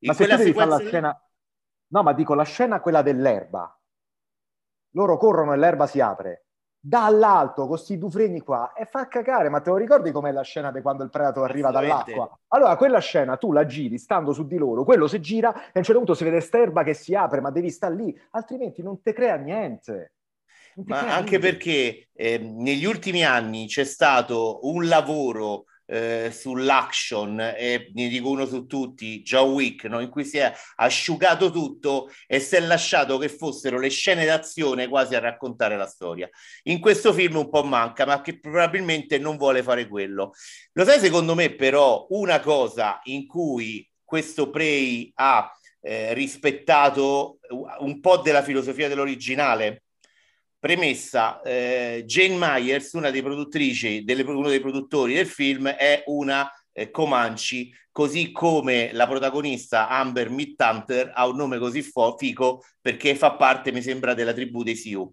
Ma 0.00 0.12
se 0.12 0.26
tu 0.26 0.36
devi 0.36 0.52
fare 0.52 0.70
la 0.70 0.78
scena... 0.78 1.22
No, 1.88 2.02
ma 2.02 2.12
dico 2.12 2.34
la 2.34 2.44
scena 2.44 2.80
quella 2.80 3.02
dell'erba 3.02 3.76
loro 4.94 5.16
corrono 5.16 5.52
e 5.52 5.56
l'erba 5.56 5.86
si 5.86 6.00
apre. 6.00 6.44
dall'alto 6.84 7.60
con 7.60 7.68
questi 7.68 7.96
due 7.96 8.10
freni 8.10 8.40
qua 8.40 8.72
e 8.72 8.86
fa 8.86 9.06
cagare. 9.06 9.48
Ma 9.48 9.60
te 9.60 9.70
lo 9.70 9.76
ricordi 9.76 10.10
com'è 10.10 10.32
la 10.32 10.42
scena 10.42 10.72
di 10.72 10.82
quando 10.82 11.04
il 11.04 11.10
Predator 11.10 11.44
arriva 11.48 11.70
dall'acqua? 11.70 12.28
Allora, 12.48 12.76
quella 12.76 12.98
scena 12.98 13.36
tu 13.36 13.52
la 13.52 13.64
giri 13.66 13.98
stando 13.98 14.32
su 14.32 14.46
di 14.46 14.56
loro, 14.56 14.84
quello 14.84 15.06
si 15.06 15.20
gira 15.20 15.54
e 15.54 15.70
a 15.74 15.78
un 15.78 15.84
certo 15.84 15.98
punto 15.98 16.14
si 16.14 16.24
vede 16.24 16.40
sterba 16.40 16.82
che 16.82 16.94
si 16.94 17.14
apre, 17.14 17.40
ma 17.40 17.50
devi 17.50 17.70
stare 17.70 17.94
lì, 17.94 18.20
altrimenti 18.30 18.82
non 18.82 19.00
ti 19.00 19.12
crea 19.12 19.36
niente. 19.36 20.14
Ma 20.86 21.14
anche 21.14 21.38
perché 21.38 22.08
eh, 22.14 22.38
negli 22.38 22.86
ultimi 22.86 23.24
anni 23.24 23.66
c'è 23.66 23.84
stato 23.84 24.60
un 24.62 24.88
lavoro 24.88 25.66
eh, 25.92 26.30
sull'action 26.32 27.38
e 27.38 27.90
ne 27.92 28.08
dico 28.08 28.30
uno 28.30 28.46
su 28.46 28.64
tutti, 28.64 29.20
John 29.20 29.50
Wick, 29.50 29.84
no? 29.84 30.00
in 30.00 30.08
cui 30.08 30.24
si 30.24 30.38
è 30.38 30.50
asciugato 30.76 31.50
tutto 31.50 32.10
e 32.26 32.40
si 32.40 32.56
è 32.56 32.60
lasciato 32.60 33.18
che 33.18 33.28
fossero 33.28 33.78
le 33.78 33.90
scene 33.90 34.24
d'azione 34.24 34.88
quasi 34.88 35.14
a 35.14 35.20
raccontare 35.20 35.76
la 35.76 35.86
storia. 35.86 36.30
In 36.64 36.80
questo 36.80 37.12
film 37.12 37.36
un 37.36 37.50
po' 37.50 37.62
manca, 37.62 38.06
ma 38.06 38.22
che 38.22 38.40
probabilmente 38.40 39.18
non 39.18 39.36
vuole 39.36 39.62
fare 39.62 39.86
quello. 39.86 40.32
Lo 40.72 40.84
sai, 40.84 40.98
secondo 40.98 41.34
me, 41.34 41.54
però, 41.54 42.06
una 42.10 42.40
cosa 42.40 43.00
in 43.04 43.26
cui 43.26 43.86
questo 44.02 44.48
Prey 44.48 45.12
ha 45.16 45.50
eh, 45.82 46.14
rispettato 46.14 47.38
un 47.80 48.00
po' 48.00 48.16
della 48.18 48.42
filosofia 48.42 48.88
dell'originale 48.88 49.82
Premessa, 50.62 51.40
eh, 51.42 52.04
Jane 52.06 52.36
Myers, 52.38 52.92
una 52.92 53.10
delle 53.10 53.24
produttrici, 53.24 54.04
delle, 54.04 54.22
uno 54.22 54.48
dei 54.48 54.60
produttori 54.60 55.14
del 55.14 55.26
film, 55.26 55.66
è 55.66 56.04
una 56.06 56.48
eh, 56.72 56.88
Comanche, 56.92 57.70
così 57.90 58.30
come 58.30 58.90
la 58.92 59.08
protagonista 59.08 59.88
Amber 59.88 60.30
Midhunter 60.30 61.10
ha 61.12 61.26
un 61.26 61.34
nome 61.34 61.58
così 61.58 61.82
fo- 61.82 62.16
fico 62.16 62.62
perché 62.80 63.16
fa 63.16 63.32
parte, 63.34 63.72
mi 63.72 63.82
sembra, 63.82 64.14
della 64.14 64.32
tribù 64.32 64.62
dei 64.62 64.76
Sioux. 64.76 65.12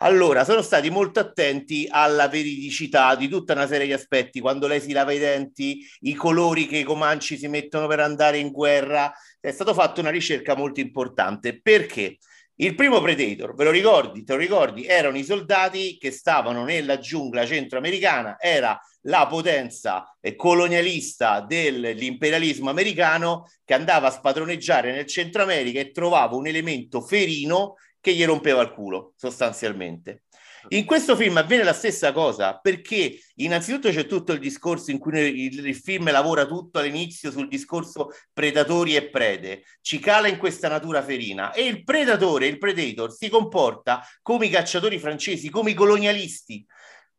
Allora, 0.00 0.44
sono 0.44 0.60
stati 0.60 0.90
molto 0.90 1.18
attenti 1.18 1.86
alla 1.88 2.28
veridicità 2.28 3.14
di 3.14 3.26
tutta 3.26 3.54
una 3.54 3.66
serie 3.66 3.86
di 3.86 3.94
aspetti. 3.94 4.40
Quando 4.40 4.66
lei 4.66 4.82
si 4.82 4.92
lava 4.92 5.12
i 5.12 5.18
denti, 5.18 5.78
i 6.00 6.12
colori 6.12 6.66
che 6.66 6.76
i 6.76 6.82
comanci 6.82 7.38
si 7.38 7.48
mettono 7.48 7.86
per 7.86 8.00
andare 8.00 8.36
in 8.36 8.50
guerra, 8.50 9.10
è 9.40 9.50
stata 9.50 9.72
fatta 9.72 10.02
una 10.02 10.10
ricerca 10.10 10.54
molto 10.54 10.80
importante. 10.80 11.58
Perché? 11.58 12.18
Il 12.56 12.76
primo 12.76 13.00
Predator, 13.00 13.52
ve 13.54 13.64
lo 13.64 13.70
ricordi? 13.72 14.22
Te 14.22 14.34
lo 14.34 14.38
ricordi? 14.38 14.86
Erano 14.86 15.18
i 15.18 15.24
soldati 15.24 15.98
che 15.98 16.12
stavano 16.12 16.64
nella 16.64 16.98
giungla 16.98 17.44
centroamericana, 17.44 18.36
era 18.38 18.80
la 19.02 19.26
potenza 19.26 20.16
colonialista 20.36 21.40
dell'imperialismo 21.40 22.70
americano 22.70 23.48
che 23.64 23.74
andava 23.74 24.06
a 24.06 24.12
spadroneggiare 24.12 24.92
nel 24.92 25.06
Centro 25.06 25.42
America 25.42 25.80
e 25.80 25.90
trovava 25.90 26.36
un 26.36 26.46
elemento 26.46 27.00
ferino 27.00 27.74
che 28.00 28.14
gli 28.14 28.24
rompeva 28.24 28.62
il 28.62 28.70
culo, 28.70 29.14
sostanzialmente. 29.16 30.23
In 30.68 30.84
questo 30.86 31.14
film 31.16 31.36
avviene 31.36 31.62
la 31.62 31.72
stessa 31.72 32.12
cosa 32.12 32.58
perché 32.58 33.18
innanzitutto 33.36 33.90
c'è 33.90 34.06
tutto 34.06 34.32
il 34.32 34.38
discorso 34.38 34.90
in 34.90 34.98
cui 34.98 35.18
il, 35.18 35.66
il, 35.66 35.74
film 35.74 36.10
lavora 36.10 36.46
tutto 36.46 36.78
all'inizio 36.78 37.30
sul 37.30 37.48
discorso 37.48 38.10
predatori 38.32 38.96
e 38.96 39.10
prede, 39.10 39.64
ci 39.82 39.98
cala 39.98 40.28
in 40.28 40.38
questa 40.38 40.68
natura 40.68 41.02
ferina. 41.02 41.52
E 41.52 41.66
il 41.66 41.84
predatore, 41.84 42.46
il 42.46 42.58
predator 42.58 43.12
si 43.12 43.28
comporta 43.28 44.02
come 44.22 44.46
i 44.46 44.50
cacciatori 44.50 44.98
francesi, 44.98 45.50
come 45.50 45.70
i 45.70 45.74
colonialisti, 45.74 46.64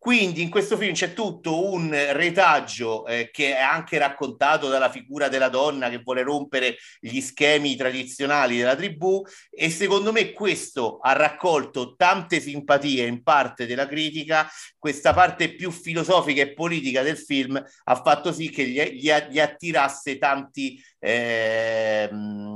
quindi 0.05 0.43
in 0.43 0.51
questo 0.51 0.77
film 0.77 0.93
c'è 0.93 1.13
tutto 1.13 1.71
un 1.71 1.89
retaggio 1.89 3.07
eh, 3.07 3.31
che 3.31 3.57
è 3.57 3.59
anche 3.59 3.97
raccontato 3.97 4.67
dalla 4.67 4.91
figura 4.91 5.29
della 5.29 5.49
donna 5.49 5.89
che 5.89 6.03
vuole 6.03 6.21
rompere 6.21 6.77
gli 6.99 7.19
schemi 7.21 7.75
tradizionali 7.75 8.57
della 8.57 8.75
tribù 8.75 9.23
e 9.49 9.71
secondo 9.71 10.11
me 10.11 10.31
questo 10.31 10.99
ha 11.01 11.13
raccolto 11.13 11.95
tante 11.95 12.39
simpatie 12.39 13.07
in 13.07 13.23
parte 13.23 13.65
della 13.65 13.87
critica, 13.87 14.47
questa 14.77 15.11
parte 15.11 15.55
più 15.55 15.71
filosofica 15.71 16.43
e 16.43 16.53
politica 16.53 17.01
del 17.01 17.17
film 17.17 17.59
ha 17.85 17.95
fatto 17.95 18.31
sì 18.31 18.51
che 18.51 18.67
gli, 18.67 18.79
gli, 18.79 19.11
gli 19.31 19.39
attirasse 19.39 20.19
tanti 20.19 20.79
eh, 21.05 22.09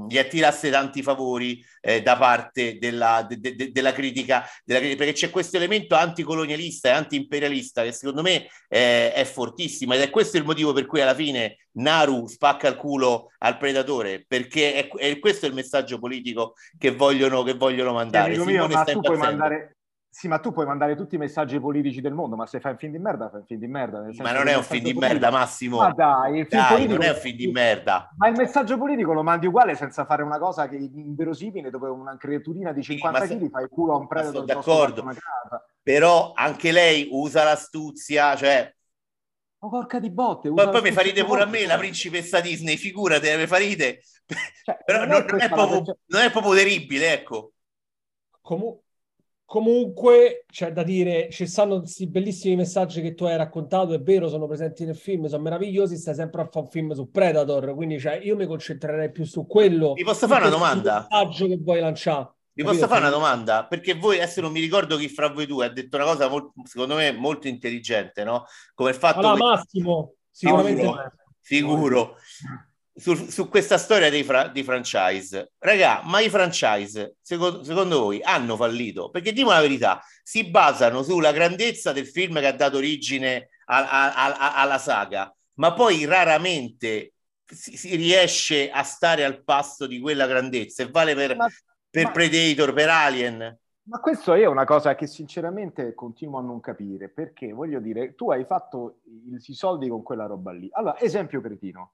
gli 0.07 0.17
attirasse 0.17 0.71
tanti 0.71 1.03
favori 1.03 1.63
eh, 1.81 2.01
da 2.01 2.17
parte 2.17 2.79
della, 2.79 3.23
de, 3.27 3.39
de, 3.39 3.71
della, 3.71 3.91
critica, 3.91 4.43
della, 4.65 4.79
critica, 4.79 5.03
perché 5.03 5.13
c'è 5.13 5.29
questo 5.29 5.57
elemento 5.57 5.93
anticolonialista 5.93 6.89
e 6.89 6.93
anti-imperialista 6.93 7.83
che 7.83 7.91
secondo 7.91 8.23
me 8.23 8.47
eh, 8.67 9.13
è 9.13 9.23
fortissimo 9.23 9.93
ed 9.93 10.01
è 10.01 10.09
questo 10.09 10.37
il 10.37 10.45
motivo 10.45 10.73
per 10.73 10.87
cui 10.87 10.99
alla 11.01 11.13
fine 11.13 11.57
Naru 11.73 12.25
spacca 12.27 12.67
il 12.67 12.75
culo 12.75 13.31
al 13.37 13.57
predatore 13.57 14.25
perché 14.27 14.73
è, 14.73 14.87
è 14.87 15.19
questo 15.19 15.45
il 15.45 15.53
messaggio 15.53 15.99
politico 15.99 16.55
che 16.75 16.89
vogliono, 16.89 17.43
che 17.43 17.53
vogliono 17.53 17.93
mandare. 17.93 18.35
Mio, 18.37 18.67
ma 18.67 18.83
tu 18.83 18.99
puoi 18.99 19.17
mandare, 19.17 19.77
sì, 20.11 20.27
ma 20.27 20.39
tu 20.39 20.51
puoi 20.51 20.65
mandare 20.65 20.95
tutti 20.95 21.15
i 21.15 21.17
messaggi 21.19 21.59
politici 21.59 22.01
del 22.01 22.13
mondo, 22.13 22.35
ma 22.35 22.47
se 22.47 22.59
fai 22.59 22.71
un 22.71 22.77
film 22.79 22.93
di 22.93 22.97
merda, 22.97 23.29
fai 23.29 23.41
un 23.41 23.45
film 23.45 23.59
di 23.59 23.67
merda. 23.67 24.03
ma 24.17 24.31
non 24.31 24.47
è 24.47 24.55
un 24.55 24.63
film 24.63 24.83
di 24.83 24.93
politico... 24.93 24.99
merda, 24.99 25.29
Massimo. 25.29 25.77
Ma 25.77 25.91
dai, 25.91 26.39
il 26.39 26.47
film 26.47 26.61
dai, 26.61 26.71
politico... 26.71 26.93
non 26.93 27.03
è 27.03 27.09
un 27.09 27.19
film 27.19 27.37
di 27.37 27.47
merda. 27.51 28.09
Ma 28.17 28.27
il 28.27 28.35
messaggio 28.35 28.77
politico 28.77 29.13
lo 29.13 29.21
mandi 29.21 29.45
uguale 29.45 29.75
senza 29.75 30.05
fare 30.05 30.23
una 30.23 30.39
cosa 30.39 30.67
che 30.67 30.77
inverosimile 30.77 31.69
dove 31.69 31.89
una 31.89 32.17
creaturina 32.17 32.73
di 32.73 32.81
50 32.81 33.19
kg 33.19 33.27
se... 33.27 33.49
fa 33.49 33.61
il 33.61 33.69
culo 33.69 33.93
a 33.93 33.97
un 33.97 34.07
predator. 34.07 34.45
d'accordo. 34.45 35.05
Però 35.83 36.33
anche 36.33 36.71
lei 36.71 37.07
usa 37.11 37.43
l'astuzia, 37.43 38.35
cioè... 38.35 38.73
Ma 39.59 39.69
porca 39.69 39.99
di 39.99 40.09
botte. 40.09 40.51
Poi, 40.51 40.69
poi 40.69 40.81
mi 40.81 40.91
fa 40.91 41.01
ridere 41.01 41.25
pure 41.25 41.43
a 41.43 41.45
me 41.45 41.65
la 41.67 41.77
principessa 41.77 42.39
Disney, 42.39 42.77
figurate, 42.77 43.37
mi 43.37 43.45
fa 43.45 43.57
ridere. 43.57 44.01
Cioè, 44.63 44.83
Però 44.85 45.05
non, 45.05 45.25
non, 45.27 45.39
è 45.39 45.49
proprio, 45.49 45.97
non 46.05 46.21
è 46.21 46.31
proprio 46.31 46.55
terribile, 46.55 47.13
ecco. 47.13 47.51
Comunque 48.41 48.83
Comunque 49.49 50.45
c'è 50.47 50.71
da 50.71 50.83
dire, 50.83 51.27
ci 51.31 51.47
stanno 51.47 51.79
questi 51.79 52.05
bellissimi 52.05 52.55
messaggi 52.55 53.01
che 53.01 53.15
tu 53.15 53.23
hai 53.23 53.35
raccontato, 53.35 53.93
è 53.93 53.99
vero, 53.99 54.29
sono 54.29 54.45
presenti 54.45 54.85
nel 54.85 54.95
film, 54.95 55.25
sono 55.25 55.41
meravigliosi, 55.41 55.97
stai 55.97 56.13
sempre 56.13 56.43
a 56.43 56.45
fare 56.45 56.65
un 56.65 56.69
film 56.69 56.91
su 56.91 57.09
Predator, 57.09 57.73
quindi 57.73 57.99
cioè, 57.99 58.19
io 58.21 58.35
mi 58.35 58.45
concentrerei 58.45 59.11
più 59.11 59.25
su 59.25 59.47
quello. 59.47 59.93
Vi 59.93 60.03
posso 60.03 60.27
fare 60.27 60.41
una 60.41 60.51
domanda? 60.51 61.07
messaggio 61.09 61.47
che 61.47 61.57
vuoi 61.57 61.79
lanciare. 61.79 62.31
Vi 62.53 62.63
posso 62.63 62.85
fare 62.85 62.99
una 62.99 63.09
domanda? 63.09 63.65
Perché 63.65 63.95
voi, 63.95 64.17
adesso 64.17 64.39
non 64.39 64.51
mi 64.51 64.59
ricordo 64.59 64.97
chi 64.97 65.09
fra 65.09 65.29
voi 65.29 65.47
due 65.47 65.65
ha 65.65 65.69
detto 65.69 65.95
una 65.95 66.05
cosa 66.05 66.27
molto, 66.27 66.53
secondo 66.65 66.93
me 66.93 67.11
molto 67.11 67.47
intelligente, 67.47 68.23
no? 68.23 68.45
Come 68.75 68.91
il 68.91 68.97
fatto 68.97 69.17
allora, 69.17 69.33
che... 69.33 69.43
Massimo, 69.45 70.13
sicuramente. 70.29 70.81
Sicuro. 70.83 71.11
sicuro 71.41 72.15
su, 72.99 73.15
su 73.29 73.47
questa 73.47 73.77
storia 73.77 74.09
dei, 74.09 74.23
fra, 74.23 74.47
di 74.47 74.63
franchise. 74.63 75.51
Raga, 75.57 76.01
ma 76.03 76.19
i 76.19 76.29
franchise, 76.29 77.15
secondo, 77.21 77.63
secondo 77.63 77.99
voi, 77.99 78.21
hanno 78.21 78.55
fallito? 78.55 79.09
Perché 79.09 79.31
diciamo 79.31 79.51
la 79.51 79.61
verità, 79.61 80.01
si 80.21 80.49
basano 80.49 81.01
sulla 81.01 81.31
grandezza 81.31 81.93
del 81.93 82.07
film 82.07 82.39
che 82.39 82.47
ha 82.47 82.53
dato 82.53 82.77
origine 82.77 83.49
a, 83.65 83.89
a, 83.89 84.35
a, 84.37 84.53
alla 84.55 84.77
saga, 84.77 85.33
ma 85.55 85.73
poi 85.73 86.05
raramente 86.05 87.13
si, 87.45 87.77
si, 87.77 87.95
riesce 87.95 88.69
a 88.69 88.83
stare 88.83 89.23
al 89.23 89.43
passo 89.43 89.87
di 89.87 89.99
quella 89.99 90.27
grandezza 90.27 90.83
e 90.83 90.89
vale 90.89 91.15
per, 91.15 91.35
ma, 91.35 91.47
per 91.89 92.05
ma... 92.05 92.11
Predator, 92.11 92.73
per 92.73 92.89
Alien. 92.89 93.59
Ma 93.83 93.99
questo 93.99 94.33
è 94.33 94.45
una 94.45 94.65
cosa 94.65 94.93
che 94.93 95.07
sinceramente 95.07 95.95
continuo 95.95 96.37
a 96.37 96.43
non 96.43 96.59
capire, 96.59 97.09
perché 97.09 97.51
voglio 97.51 97.79
dire, 97.79 98.13
tu 98.13 98.29
hai 98.29 98.45
fatto 98.45 98.99
i 99.05 99.53
soldi 99.55 99.89
con 99.89 100.03
quella 100.03 100.27
roba 100.27 100.51
lì. 100.51 100.69
Allora, 100.73 100.99
esempio 100.99 101.41
cretino, 101.41 101.93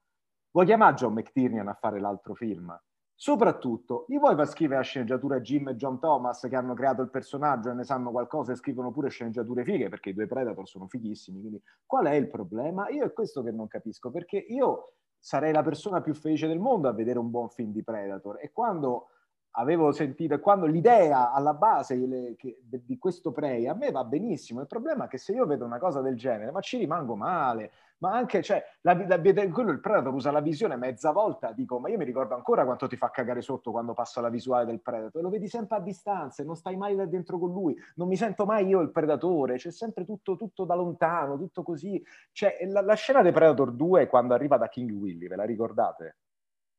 Vuoi 0.56 0.68
chiamare 0.68 0.96
John 0.96 1.12
McTiernan 1.12 1.68
a 1.68 1.74
fare 1.74 2.00
l'altro 2.00 2.34
film? 2.34 2.74
Soprattutto, 3.14 4.06
gli 4.08 4.18
vuoi 4.18 4.36
far 4.36 4.48
scrivere 4.48 4.78
la 4.78 4.86
sceneggiatura 4.86 5.42
Jim 5.42 5.68
e 5.68 5.76
John 5.76 6.00
Thomas 6.00 6.48
che 6.50 6.56
hanno 6.56 6.74
creato 6.74 7.02
il 7.02 7.10
personaggio 7.10 7.72
e 7.72 7.74
ne 7.74 7.84
sanno 7.84 8.10
qualcosa 8.10 8.54
e 8.54 8.56
scrivono 8.56 8.90
pure 8.90 9.10
sceneggiature 9.10 9.66
fighe 9.66 9.90
perché 9.90 10.12
i 10.12 10.14
due 10.14 10.28
Predator 10.28 10.66
sono 10.66 10.88
fighissimi. 10.88 11.42
Quindi 11.42 11.62
qual 11.86 12.06
è 12.06 12.14
il 12.14 12.30
problema? 12.30 12.88
Io 12.88 13.04
è 13.04 13.12
questo 13.12 13.44
che 13.44 13.52
non 13.52 13.68
capisco 13.68 14.12
perché 14.12 14.38
io 14.38 14.94
sarei 15.20 15.52
la 15.52 15.62
persona 15.62 16.00
più 16.00 16.14
felice 16.14 16.48
del 16.48 16.60
mondo 16.60 16.88
a 16.88 16.94
vedere 16.94 17.20
un 17.20 17.30
buon 17.30 17.50
film 17.50 17.74
di 17.74 17.84
Predator 17.84 18.38
e 18.40 18.54
quando 18.54 19.10
avevo 19.58 19.92
sentito, 19.92 20.40
quando 20.40 20.68
l'idea 20.68 21.34
alla 21.34 21.54
base 21.54 21.98
le, 21.98 22.36
che, 22.38 22.62
di 22.64 22.98
questo 22.98 23.34
Prey 23.34 23.68
a 23.68 23.74
me 23.74 23.92
va 23.92 24.06
benissimo. 24.06 24.62
Il 24.62 24.68
problema 24.68 25.04
è 25.04 25.08
che 25.10 25.18
se 25.18 25.34
io 25.34 25.46
vedo 25.46 25.66
una 25.66 25.80
cosa 25.80 26.00
del 26.00 26.16
genere, 26.16 26.52
ma 26.52 26.62
ci 26.62 26.78
rimango 26.78 27.18
male, 27.18 27.72
ma 28.06 28.16
anche, 28.16 28.44
cioè, 28.44 28.64
la, 28.82 28.94
la, 29.08 29.20
quello 29.50 29.72
il 29.72 29.80
Predator 29.80 30.14
usa 30.14 30.30
la 30.30 30.40
visione 30.40 30.76
mezza 30.76 31.12
volta, 31.12 31.52
dico, 31.52 31.80
ma 31.80 31.90
io 31.90 31.98
mi 31.98 32.06
ricordo 32.06 32.36
ancora 32.36 32.64
quanto 32.64 32.88
ti 32.88 32.98
fa 32.98 33.10
cagare 33.10 33.42
sotto 33.42 33.72
quando 33.72 33.94
passo 33.94 34.22
la 34.22 34.30
visuale 34.30 34.66
del 34.66 34.80
Predator, 34.80 35.24
lo 35.24 35.30
vedi 35.30 35.48
sempre 35.48 35.78
a 35.78 35.80
distanza, 35.80 36.44
non 36.44 36.56
stai 36.56 36.78
mai 36.78 36.96
là 36.96 37.08
dentro 37.08 37.40
con 37.40 37.52
lui, 37.52 37.76
non 37.96 38.08
mi 38.08 38.16
sento 38.16 38.46
mai 38.46 38.68
io 38.68 38.80
il 38.82 38.92
Predatore, 38.92 39.56
c'è 39.56 39.72
sempre 39.72 40.06
tutto, 40.06 40.36
tutto 40.36 40.66
da 40.66 40.76
lontano, 40.76 41.36
tutto 41.36 41.64
così. 41.64 42.00
Cioè, 42.32 42.60
la, 42.68 42.82
la 42.82 42.94
scena 42.94 43.24
di 43.24 43.32
Predator 43.32 43.72
2 43.72 44.06
quando 44.06 44.36
arriva 44.36 44.58
da 44.58 44.70
King 44.70 44.92
Willy, 44.92 45.28
ve 45.28 45.36
la 45.36 45.46
ricordate? 45.46 46.18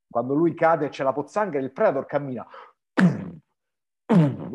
Quando 0.09 0.33
lui 0.33 0.53
cade 0.53 0.85
e 0.85 0.89
c'è 0.89 1.03
la 1.03 1.11
pozzanghera, 1.11 1.61
il 1.61 1.73
Predator 1.73 2.05
cammina 2.05 2.47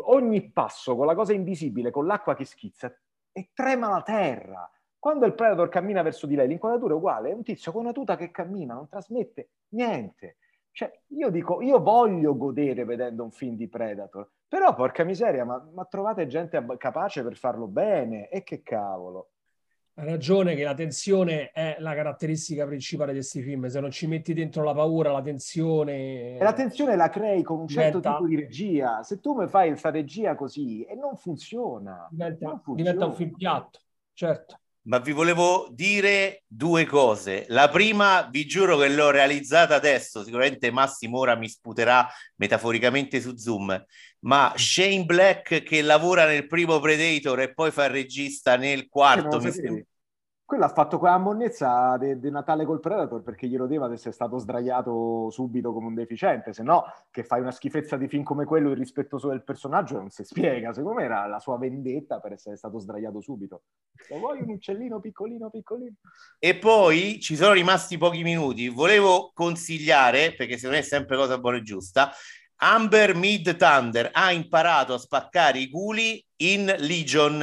ogni 0.05 0.51
passo 0.51 0.97
con 0.97 1.05
la 1.05 1.15
cosa 1.15 1.35
invisibile, 1.35 1.91
con 1.91 2.07
l'acqua 2.07 2.35
che 2.35 2.47
schizza 2.47 2.91
e 3.31 3.51
trema 3.53 3.91
la 3.91 4.01
terra 4.01 4.71
quando 5.03 5.27
il 5.27 5.35
Predator 5.35 5.69
cammina 5.69 6.01
verso 6.01 6.29
di 6.29 6.37
lei, 6.37 6.47
l'inquadratura 6.47 6.95
è 6.95 6.97
uguale, 6.97 7.31
è 7.31 7.35
un 7.35 7.43
tizio 7.43 7.73
con 7.73 7.81
una 7.81 7.91
tuta 7.91 8.15
che 8.15 8.31
cammina, 8.31 8.75
non 8.75 8.89
trasmette 8.89 9.49
niente. 9.71 10.37
Cioè, 10.71 10.93
io 11.09 11.29
dico, 11.29 11.61
io 11.61 11.83
voglio 11.83 12.37
godere 12.37 12.85
vedendo 12.85 13.25
un 13.25 13.33
film 13.33 13.57
di 13.57 13.69
Predator, 13.69 14.31
però 14.47 14.73
porca 14.77 15.03
miseria, 15.03 15.45
ma, 15.45 15.61
ma 15.75 15.85
trovate 15.87 16.29
gente 16.29 16.57
ab- 16.57 16.77
capace 16.77 17.25
per 17.25 17.35
farlo 17.35 17.67
bene, 17.67 18.29
e 18.29 18.45
che 18.45 18.63
cavolo. 18.63 19.31
Hai 19.95 20.07
ragione 20.07 20.55
che 20.55 20.63
la 20.63 20.75
tensione 20.75 21.51
è 21.51 21.75
la 21.81 21.95
caratteristica 21.97 22.65
principale 22.65 23.11
di 23.11 23.19
questi 23.19 23.43
film. 23.43 23.67
Se 23.67 23.81
non 23.81 23.91
ci 23.91 24.07
metti 24.07 24.33
dentro 24.33 24.63
la 24.63 24.73
paura, 24.73 25.11
la 25.11 25.21
tensione... 25.21 26.39
E 26.39 26.43
la 26.45 26.53
tensione 26.53 26.95
la 26.95 27.09
crei 27.09 27.43
con 27.43 27.59
un 27.59 27.67
certo 27.67 27.99
Diventa- 27.99 28.19
tipo 28.19 28.29
di 28.29 28.37
regia. 28.37 29.03
Se 29.03 29.19
tu 29.19 29.35
mi 29.35 29.49
fai 29.49 29.71
questa 29.71 29.91
regia 29.91 30.37
così, 30.37 30.85
e 30.85 30.95
non 30.95 31.17
funziona. 31.17 32.07
diventa, 32.09 32.47
non 32.47 32.61
funziona. 32.61 32.91
diventa 32.91 33.05
un 33.05 33.15
film 33.15 33.33
piatto, 33.33 33.81
certo. 34.13 34.61
Ma 34.85 34.99
vi 34.99 35.13
volevo 35.13 35.69
dire 35.71 36.43
due 36.49 36.85
cose. 36.87 37.45
La 37.49 37.69
prima, 37.69 38.29
vi 38.31 38.47
giuro 38.47 38.77
che 38.79 38.89
l'ho 38.89 39.11
realizzata 39.11 39.77
adesso, 39.77 40.25
sicuramente 40.25 40.73
Massimo 40.73 41.19
ora 41.19 41.37
mi 41.37 41.49
sputerà 41.49 42.09
metaforicamente 42.37 43.21
su 43.21 43.37
Zoom, 43.37 43.85
ma 44.21 44.53
Shane 44.57 45.05
Black 45.05 45.63
che 45.63 45.83
lavora 45.83 46.27
nel 46.27 46.49
primo 46.49 46.81
Predator 46.81 47.41
e 47.41 47.55
poi 47.55 47.71
fa 47.71 47.85
il 47.85 47.91
regista 47.91 48.57
nel 48.57 48.89
quarto, 48.89 49.39
mi 49.39 49.53
sapevi? 49.53 49.87
Quello 50.45 50.65
ha 50.67 50.69
fatto 50.69 50.99
quella 50.99 51.17
monnezza 51.17 51.97
di 51.97 52.31
Natale 52.31 52.67
col 52.67 52.81
Predator 52.81 53.23
perché 53.23 53.47
glielo 53.47 53.67
deva 53.67 53.89
di 53.89 53.95
essere 53.95 54.13
stato 54.13 54.37
sdraiato 54.37 55.31
subito 55.31 55.73
come 55.73 55.87
un 55.87 55.95
deficiente, 55.95 56.53
se 56.53 56.63
no 56.63 56.85
che 57.11 57.25
fai 57.25 57.41
una 57.41 57.53
schifezza 57.53 57.97
di 57.97 58.07
film 58.07 58.23
come 58.23 58.45
quello 58.45 58.71
irrispettoso 58.71 59.29
del 59.29 59.45
personaggio 59.45 59.97
non 59.97 60.11
si 60.11 60.25
spiega, 60.25 60.75
secondo 60.75 60.99
me 60.99 61.05
era 61.05 61.27
la 61.27 61.39
sua 61.39 61.57
vendetta 61.57 62.21
per 62.21 62.33
essere 62.33 62.57
stato 62.57 62.79
sdraiato 62.79 63.23
subito. 63.23 63.63
Lo 64.11 64.19
vuoi 64.19 64.43
un 64.43 64.51
uccellino 64.51 65.01
piccolino 65.01 65.49
piccolino? 65.49 65.95
E 66.39 66.57
poi 66.57 67.19
ci 67.21 67.35
sono 67.35 67.53
rimasti 67.53 67.97
pochi 67.97 68.23
minuti. 68.23 68.69
Volevo 68.69 69.31
consigliare, 69.33 70.35
perché 70.35 70.57
secondo 70.57 70.77
me 70.77 70.83
è 70.83 70.87
sempre 70.87 71.17
cosa 71.17 71.39
buona 71.39 71.57
e 71.57 71.63
giusta, 71.63 72.11
Amber 72.57 73.15
Mid 73.17 73.57
Thunder 73.57 74.11
ha 74.13 74.31
imparato 74.33 74.95
a 74.95 74.99
spaccare 74.99 75.59
i 75.59 75.71
culi 75.71 76.25
in 76.37 76.73
Legion, 76.79 77.41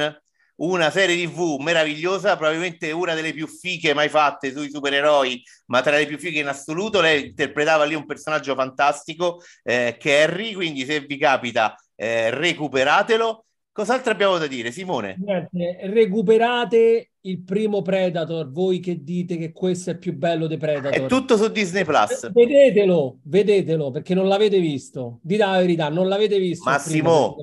una 0.60 0.90
serie 0.90 1.26
TV 1.26 1.58
meravigliosa, 1.60 2.36
probabilmente 2.36 2.90
una 2.90 3.14
delle 3.14 3.32
più 3.32 3.46
fighe 3.46 3.94
mai 3.94 4.08
fatte 4.08 4.52
sui 4.52 4.70
supereroi, 4.70 5.42
ma 5.66 5.80
tra 5.80 5.96
le 5.96 6.06
più 6.06 6.18
fighe 6.18 6.40
in 6.40 6.48
assoluto. 6.48 7.00
Lei 7.00 7.28
interpretava 7.28 7.84
lì 7.84 7.94
un 7.94 8.06
personaggio 8.06 8.54
fantastico, 8.54 9.42
eh, 9.62 9.96
Carrie, 9.98 10.54
quindi 10.54 10.84
se 10.84 11.00
vi 11.00 11.16
capita 11.16 11.74
eh, 11.96 12.30
recuperatelo. 12.30 13.44
Cos'altro 13.72 14.12
abbiamo 14.12 14.36
da 14.36 14.46
dire, 14.46 14.72
Simone? 14.72 15.16
Niente, 15.18 15.78
recuperate 15.88 17.09
il 17.22 17.42
primo 17.42 17.82
Predator, 17.82 18.50
voi 18.50 18.80
che 18.80 19.02
dite 19.02 19.36
che 19.36 19.52
questo 19.52 19.90
è 19.90 19.98
più 19.98 20.14
bello 20.14 20.46
dei 20.46 20.56
Predator. 20.56 20.92
È 20.92 21.06
tutto 21.06 21.36
su 21.36 21.48
Disney 21.48 21.84
Plus. 21.84 22.30
Vedetelo, 22.32 23.18
vedetelo, 23.24 23.90
perché 23.90 24.14
non 24.14 24.28
l'avete 24.28 24.58
visto. 24.58 25.18
Dite 25.22 25.44
la 25.44 25.58
verità, 25.58 25.88
non 25.88 26.08
l'avete 26.08 26.38
visto. 26.38 26.68
Massimo. 26.68 27.36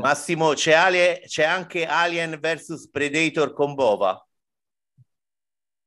Massimo, 0.00 0.52
c'è, 0.54 0.72
Ale- 0.72 1.22
c'è 1.26 1.44
anche 1.44 1.86
Alien 1.86 2.38
vs 2.40 2.88
Predator 2.90 3.52
con 3.52 3.74
Bova 3.74 4.26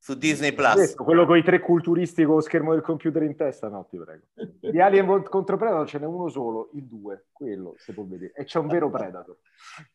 su 0.07 0.13
Disney 0.13 0.53
Plus. 0.53 0.71
Questo, 0.73 1.03
quello 1.03 1.25
con 1.25 1.35
i 1.35 1.43
tre 1.43 1.59
culturisti 1.59 2.23
con 2.23 2.35
lo 2.35 2.39
schermo 2.39 2.71
del 2.71 2.81
computer 2.81 3.23
in 3.23 3.35
testa, 3.35 3.67
no, 3.67 3.85
ti 3.89 3.97
prego. 3.97 4.23
Di 4.61 4.79
Alien 4.79 5.23
contro 5.23 5.57
Predator 5.57 5.85
ce 5.85 5.99
n'è 5.99 6.05
uno 6.05 6.29
solo, 6.29 6.69
il 6.75 6.85
2, 6.85 7.25
quello 7.33 7.73
si 7.75 7.91
può 7.91 8.05
vedere. 8.05 8.31
E 8.33 8.45
c'è 8.45 8.57
un 8.59 8.67
vero 8.67 8.89
Predator. 8.89 9.35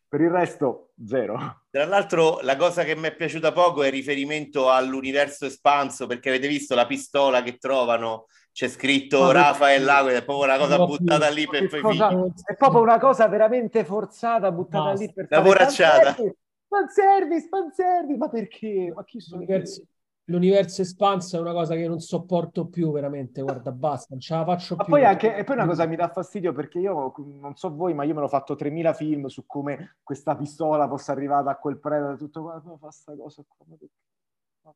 Per 0.07 0.21
il 0.21 0.29
resto, 0.29 0.91
zero. 1.03 1.63
Tra 1.71 1.85
l'altro, 1.85 2.37
la 2.43 2.55
cosa 2.57 2.83
che 2.83 2.95
mi 2.95 3.07
è 3.07 3.15
piaciuta 3.15 3.51
poco 3.53 3.81
è 3.81 3.87
il 3.87 3.93
riferimento 3.93 4.69
all'universo 4.69 5.47
espanso, 5.47 6.05
perché 6.05 6.29
avete 6.29 6.47
visto 6.47 6.75
la 6.75 6.85
pistola 6.85 7.41
che 7.41 7.57
trovano, 7.57 8.27
c'è 8.51 8.67
scritto 8.67 9.31
Rafael 9.31 9.83
Lago, 9.83 10.09
è 10.09 10.23
proprio 10.23 10.45
una 10.45 10.59
cosa 10.59 10.77
No, 10.77 10.85
buttata 10.85 11.27
lì 11.29 11.47
per 11.47 11.67
fare 11.69 11.81
cosa-. 11.81 12.11
È 12.45 12.55
proprio 12.55 12.81
una 12.81 12.99
cosa 12.99 13.27
veramente 13.27 13.83
forzata, 13.83 14.51
buttata 14.51 14.91
Basta. 14.91 15.05
lì 15.05 15.11
per 15.11 15.25
fare 15.27 15.41
poracciata. 15.41 16.15
fanservice, 16.67 17.47
Fanservice, 17.47 18.17
ma 18.17 18.29
perché? 18.29 18.91
Ma 18.95 19.03
chi 19.03 19.19
sono? 19.19 19.41
L'universo, 19.41 19.81
l'universo 20.25 20.81
espanso 20.81 21.37
è 21.37 21.39
una 21.39 21.51
cosa 21.51 21.75
che 21.75 21.87
non 21.87 21.99
sopporto 21.99 22.67
più 22.67 22.91
veramente. 22.91 23.41
Guarda, 23.41 23.71
basta, 23.71 24.07
non 24.11 24.19
ce 24.19 24.35
la 24.35 24.45
faccio 24.45 24.75
Ma 24.75 24.83
più. 24.83 24.93
poi 24.93 25.05
anche, 25.05 25.35
e 25.35 25.43
poi 25.43 25.55
una 25.55 25.65
cosa 25.65 25.85
mi 25.85 25.95
dà 25.95 26.09
fastidio 26.09 26.53
perché 26.53 26.79
io 26.79 27.13
non 27.39 27.55
so 27.55 27.73
voi, 27.73 27.93
ma 27.93 28.03
io 28.03 28.13
me 28.13 28.21
l'ho 28.21 28.27
fatto 28.27 28.55
3000 28.55 28.93
film 28.93 29.25
su 29.27 29.45
come 29.45 29.97
questa 30.03 30.35
pistola 30.35 30.87
possa 30.87 31.11
arrivare 31.11 31.49
a 31.49 31.57
quel 31.57 31.79
predator, 31.79 32.17
tutto 32.17 32.41
quanto, 32.43 32.77
fa 32.77 32.91
sta 32.91 33.15
cosa 33.15 33.43
qua. 33.47 33.65
ma? 33.67 34.73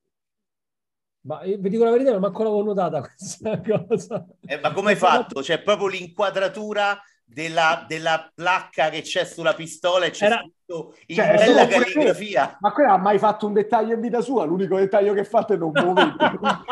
Ma 1.22 1.42
eh, 1.42 1.58
vi 1.58 1.70
dico 1.70 1.84
la 1.84 1.92
verità, 1.92 2.12
non 2.12 2.22
manco 2.22 2.44
l'avevo 2.44 2.64
notata 2.64 3.02
questa 3.06 3.62
cosa. 3.62 4.26
Eh, 4.42 4.60
ma 4.60 4.72
come 4.74 4.92
hai 4.92 4.96
fatto? 4.96 5.42
C'è 5.42 5.62
proprio 5.62 5.88
l'inquadratura 5.88 6.98
della, 7.30 7.84
della 7.88 8.32
placca 8.34 8.90
che 8.90 9.02
c'è 9.02 9.26
sulla 9.26 9.54
pistola 9.54 10.06
e 10.06 10.12
c'è 10.12 10.26
Era- 10.26 10.38
scritto 10.38 10.96
in 11.08 11.16
Cioè, 11.18 11.36
bella 11.36 11.68
calligrafia. 11.68 12.58
Ma 12.60 12.72
quella 12.72 12.94
ha 12.94 12.98
mai 12.98 13.20
fatto 13.20 13.46
un 13.46 13.54
dettaglio 13.54 13.94
in 13.94 14.02
vita 14.02 14.22
sua? 14.22 14.46
L'unico 14.46 14.78
dettaglio 14.78 15.14
che 15.14 15.20
ha 15.20 15.26
fatto 15.26 15.54
è 15.54 15.58
non 15.58 15.72
muovere. 15.74 16.16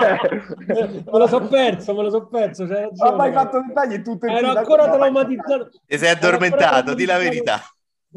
Cioè, 0.66 0.88
me 0.88 1.04
lo 1.06 1.28
so 1.28 1.42
perso, 1.48 1.94
me 1.94 2.04
lo 2.04 2.10
so 2.10 2.26
perso. 2.28 2.66
Non 2.66 2.90
ha 3.00 3.12
mai 3.12 3.32
fatto 3.34 3.62
dettagli 3.66 3.94
in 3.94 4.04
tutto 4.04 4.26
il 4.26 4.32
Ero 4.32 4.52
ancora 4.52 4.90
traumatizzato. 4.90 5.70
E 5.86 5.98
sei 5.98 6.10
addormentato, 6.10 6.94
di 6.94 7.06
la 7.06 7.18
verità. 7.18 7.62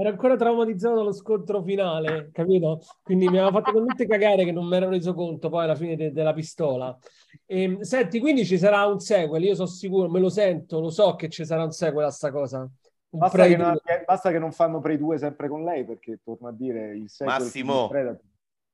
Ero 0.01 0.11
ancora 0.11 0.37
traumatizzato 0.37 0.95
dallo 0.95 1.13
scontro 1.13 1.61
finale, 1.61 2.31
capito? 2.33 2.81
Quindi 3.03 3.29
mi 3.29 3.39
aveva 3.39 3.51
fatto 3.51 3.73
talmente 3.73 4.07
cagare 4.07 4.45
che 4.45 4.53
non 4.53 4.69
mi 4.69 4.77
ero 4.77 4.89
reso 4.89 5.13
conto 5.13 5.49
poi 5.49 5.65
alla 5.65 5.75
fine 5.75 5.97
de- 5.97 6.13
della 6.13 6.33
pistola. 6.33 6.97
E, 7.45 7.79
senti, 7.81 8.21
quindi 8.21 8.47
ci 8.47 8.59
sarà 8.59 8.87
un 8.87 9.01
sequel, 9.01 9.43
io 9.43 9.57
sono 9.57 9.67
sicuro, 9.67 10.09
me 10.09 10.21
lo 10.21 10.29
sento, 10.29 10.79
lo 10.79 10.91
so 10.91 11.17
che 11.17 11.29
ci 11.29 11.45
sarà 11.45 11.65
un 11.65 11.73
sequel 11.73 12.07
a 12.07 12.11
sta 12.11 12.31
cosa. 12.31 12.69
Basta 13.11 13.45
che, 13.47 13.57
non, 13.57 13.73
2. 13.83 14.05
basta 14.07 14.31
che 14.31 14.39
non 14.39 14.53
fanno 14.53 14.79
Prey 14.79 14.99
2 14.99 15.19
sempre 15.19 15.49
con 15.49 15.65
lei, 15.65 15.85
perché 15.85 16.21
torno 16.23 16.47
a 16.47 16.53
dire 16.53 16.97
il 16.97 17.11
sequel 17.11 17.39
Massimo. 17.41 17.91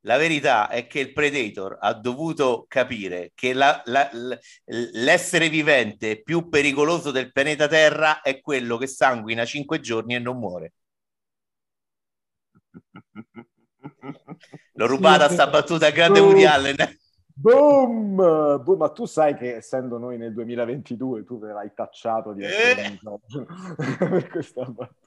La 0.00 0.18
verità 0.18 0.68
è 0.68 0.86
che 0.86 1.00
il 1.00 1.14
Predator 1.14 1.78
ha 1.80 1.94
dovuto 1.94 2.66
capire 2.68 3.32
che 3.34 3.54
la- 3.54 3.80
la- 3.86 4.10
l'essere 4.66 5.48
vivente 5.48 6.20
più 6.20 6.50
pericoloso 6.50 7.10
del 7.10 7.32
pianeta 7.32 7.66
Terra 7.66 8.20
è 8.20 8.42
quello 8.42 8.76
che 8.76 8.86
sanguina 8.86 9.46
cinque 9.46 9.80
giorni 9.80 10.14
e 10.14 10.18
non 10.18 10.36
muore. 10.36 10.74
L'ho 14.74 14.86
rubata 14.86 15.28
sta 15.28 15.46
battuta 15.48 15.90
grande 15.90 16.20
Oh. 16.20 16.26
Woody 16.26 16.44
Allen. 16.44 16.76
Boom! 17.36 18.14
Boom! 18.62 18.78
Ma 18.78 18.90
tu 18.90 19.06
sai 19.06 19.36
che 19.36 19.56
essendo 19.56 19.98
noi 19.98 20.16
nel 20.18 20.32
2022 20.32 21.24
tu 21.24 21.38
verrai 21.38 21.72
tacciato 21.74 22.32
di 22.32 22.44
essere 22.44 22.82
Eh. 22.84 22.98
per 23.98 24.28
questa 24.28 24.64
battuta. 24.64 25.03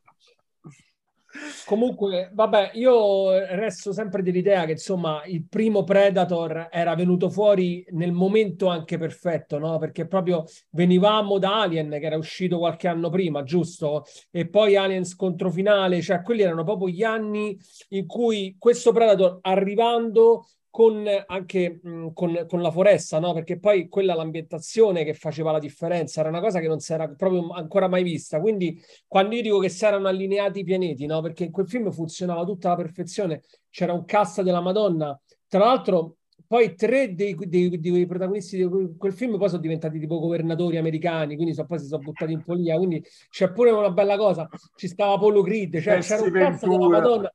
Comunque, 1.66 2.30
vabbè, 2.34 2.72
io 2.74 3.32
resto 3.56 3.92
sempre 3.92 4.22
dell'idea 4.22 4.66
che 4.66 4.72
insomma 4.72 5.22
il 5.26 5.46
primo 5.48 5.84
Predator 5.84 6.70
era 6.72 6.96
venuto 6.96 7.30
fuori 7.30 7.86
nel 7.92 8.12
momento 8.12 8.68
anche 8.68 8.98
perfetto, 8.98 9.58
no? 9.58 9.78
Perché 9.78 10.08
proprio 10.08 10.46
venivamo 10.72 11.38
da 11.40 11.62
Alien 11.62 11.90
che 11.90 12.06
era 12.06 12.18
uscito 12.18 12.58
qualche 12.58 12.88
anno 12.88 13.10
prima, 13.10 13.44
giusto? 13.44 14.06
E 14.32 14.48
poi 14.48 14.76
Alien 14.76 15.06
scontro 15.06 15.52
finale, 15.52 16.02
cioè 16.02 16.22
quelli 16.22 16.42
erano 16.42 16.64
proprio 16.64 16.88
gli 16.88 17.04
anni 17.04 17.58
in 17.90 18.06
cui 18.06 18.56
questo 18.58 18.92
Predator 18.92 19.40
arrivando 19.42 20.46
con 20.78 21.08
anche 21.26 21.80
mh, 21.82 22.10
con, 22.14 22.46
con 22.48 22.62
la 22.62 22.70
foresta, 22.70 23.18
no? 23.18 23.34
Perché 23.34 23.58
poi 23.58 23.88
quella 23.90 24.14
l'ambientazione 24.14 25.04
che 25.04 25.16
faceva 25.16 25.52
la 25.52 25.58
differenza, 25.58 26.20
era 26.20 26.30
una 26.30 26.40
cosa 26.40 26.60
che 26.60 26.68
non 26.68 26.78
si 26.80 26.94
era 26.94 27.08
proprio 27.10 27.50
ancora 27.50 27.88
mai 27.88 28.04
vista. 28.04 28.40
Quindi 28.40 28.80
quando 29.08 29.34
io 29.34 29.42
dico 29.42 29.58
che 29.58 29.70
si 29.70 29.86
erano 29.86 30.08
allineati 30.08 30.60
i 30.60 30.64
pianeti, 30.64 31.08
no? 31.08 31.20
Perché 31.22 31.46
in 31.46 31.52
quel 31.52 31.68
film 31.68 31.90
funzionava 31.92 32.44
tutta 32.44 32.68
alla 32.68 32.78
perfezione, 32.78 33.42
c'era 33.72 33.92
un 33.94 34.06
cast 34.06 34.44
della 34.44 34.62
Madonna. 34.62 35.20
Tra 35.48 35.62
l'altro, 35.66 36.18
poi 36.46 36.76
tre 36.76 37.16
dei, 37.16 37.36
dei- 37.36 37.80
dei 37.80 38.06
protagonisti 38.06 38.58
di 38.58 38.96
quel- 39.00 39.14
film 39.14 39.36
poi 39.40 39.50
sono 39.50 39.62
diventati 39.62 39.98
tipo 39.98 40.20
governatori 40.20 40.78
americani, 40.78 41.34
quindi 41.38 41.56
so- 41.56 41.66
poi 41.66 41.80
si 41.80 41.88
sono 41.88 42.04
buttati 42.04 42.34
in 42.34 42.42
follia. 42.42 42.78
Quindi 42.78 43.04
c'è 43.32 43.52
pure 43.52 43.72
una 43.72 43.90
bella 43.90 44.16
cosa. 44.16 44.48
Ci 44.76 44.88
stava 44.88 45.14
Apollo 45.14 45.42
Creed, 45.42 45.80
cioè, 45.80 45.96
Jesse 45.96 46.18
c'era 46.18 46.28
un 46.28 46.32
cast 46.34 46.68
della. 46.68 46.88
Madonna. 46.88 47.34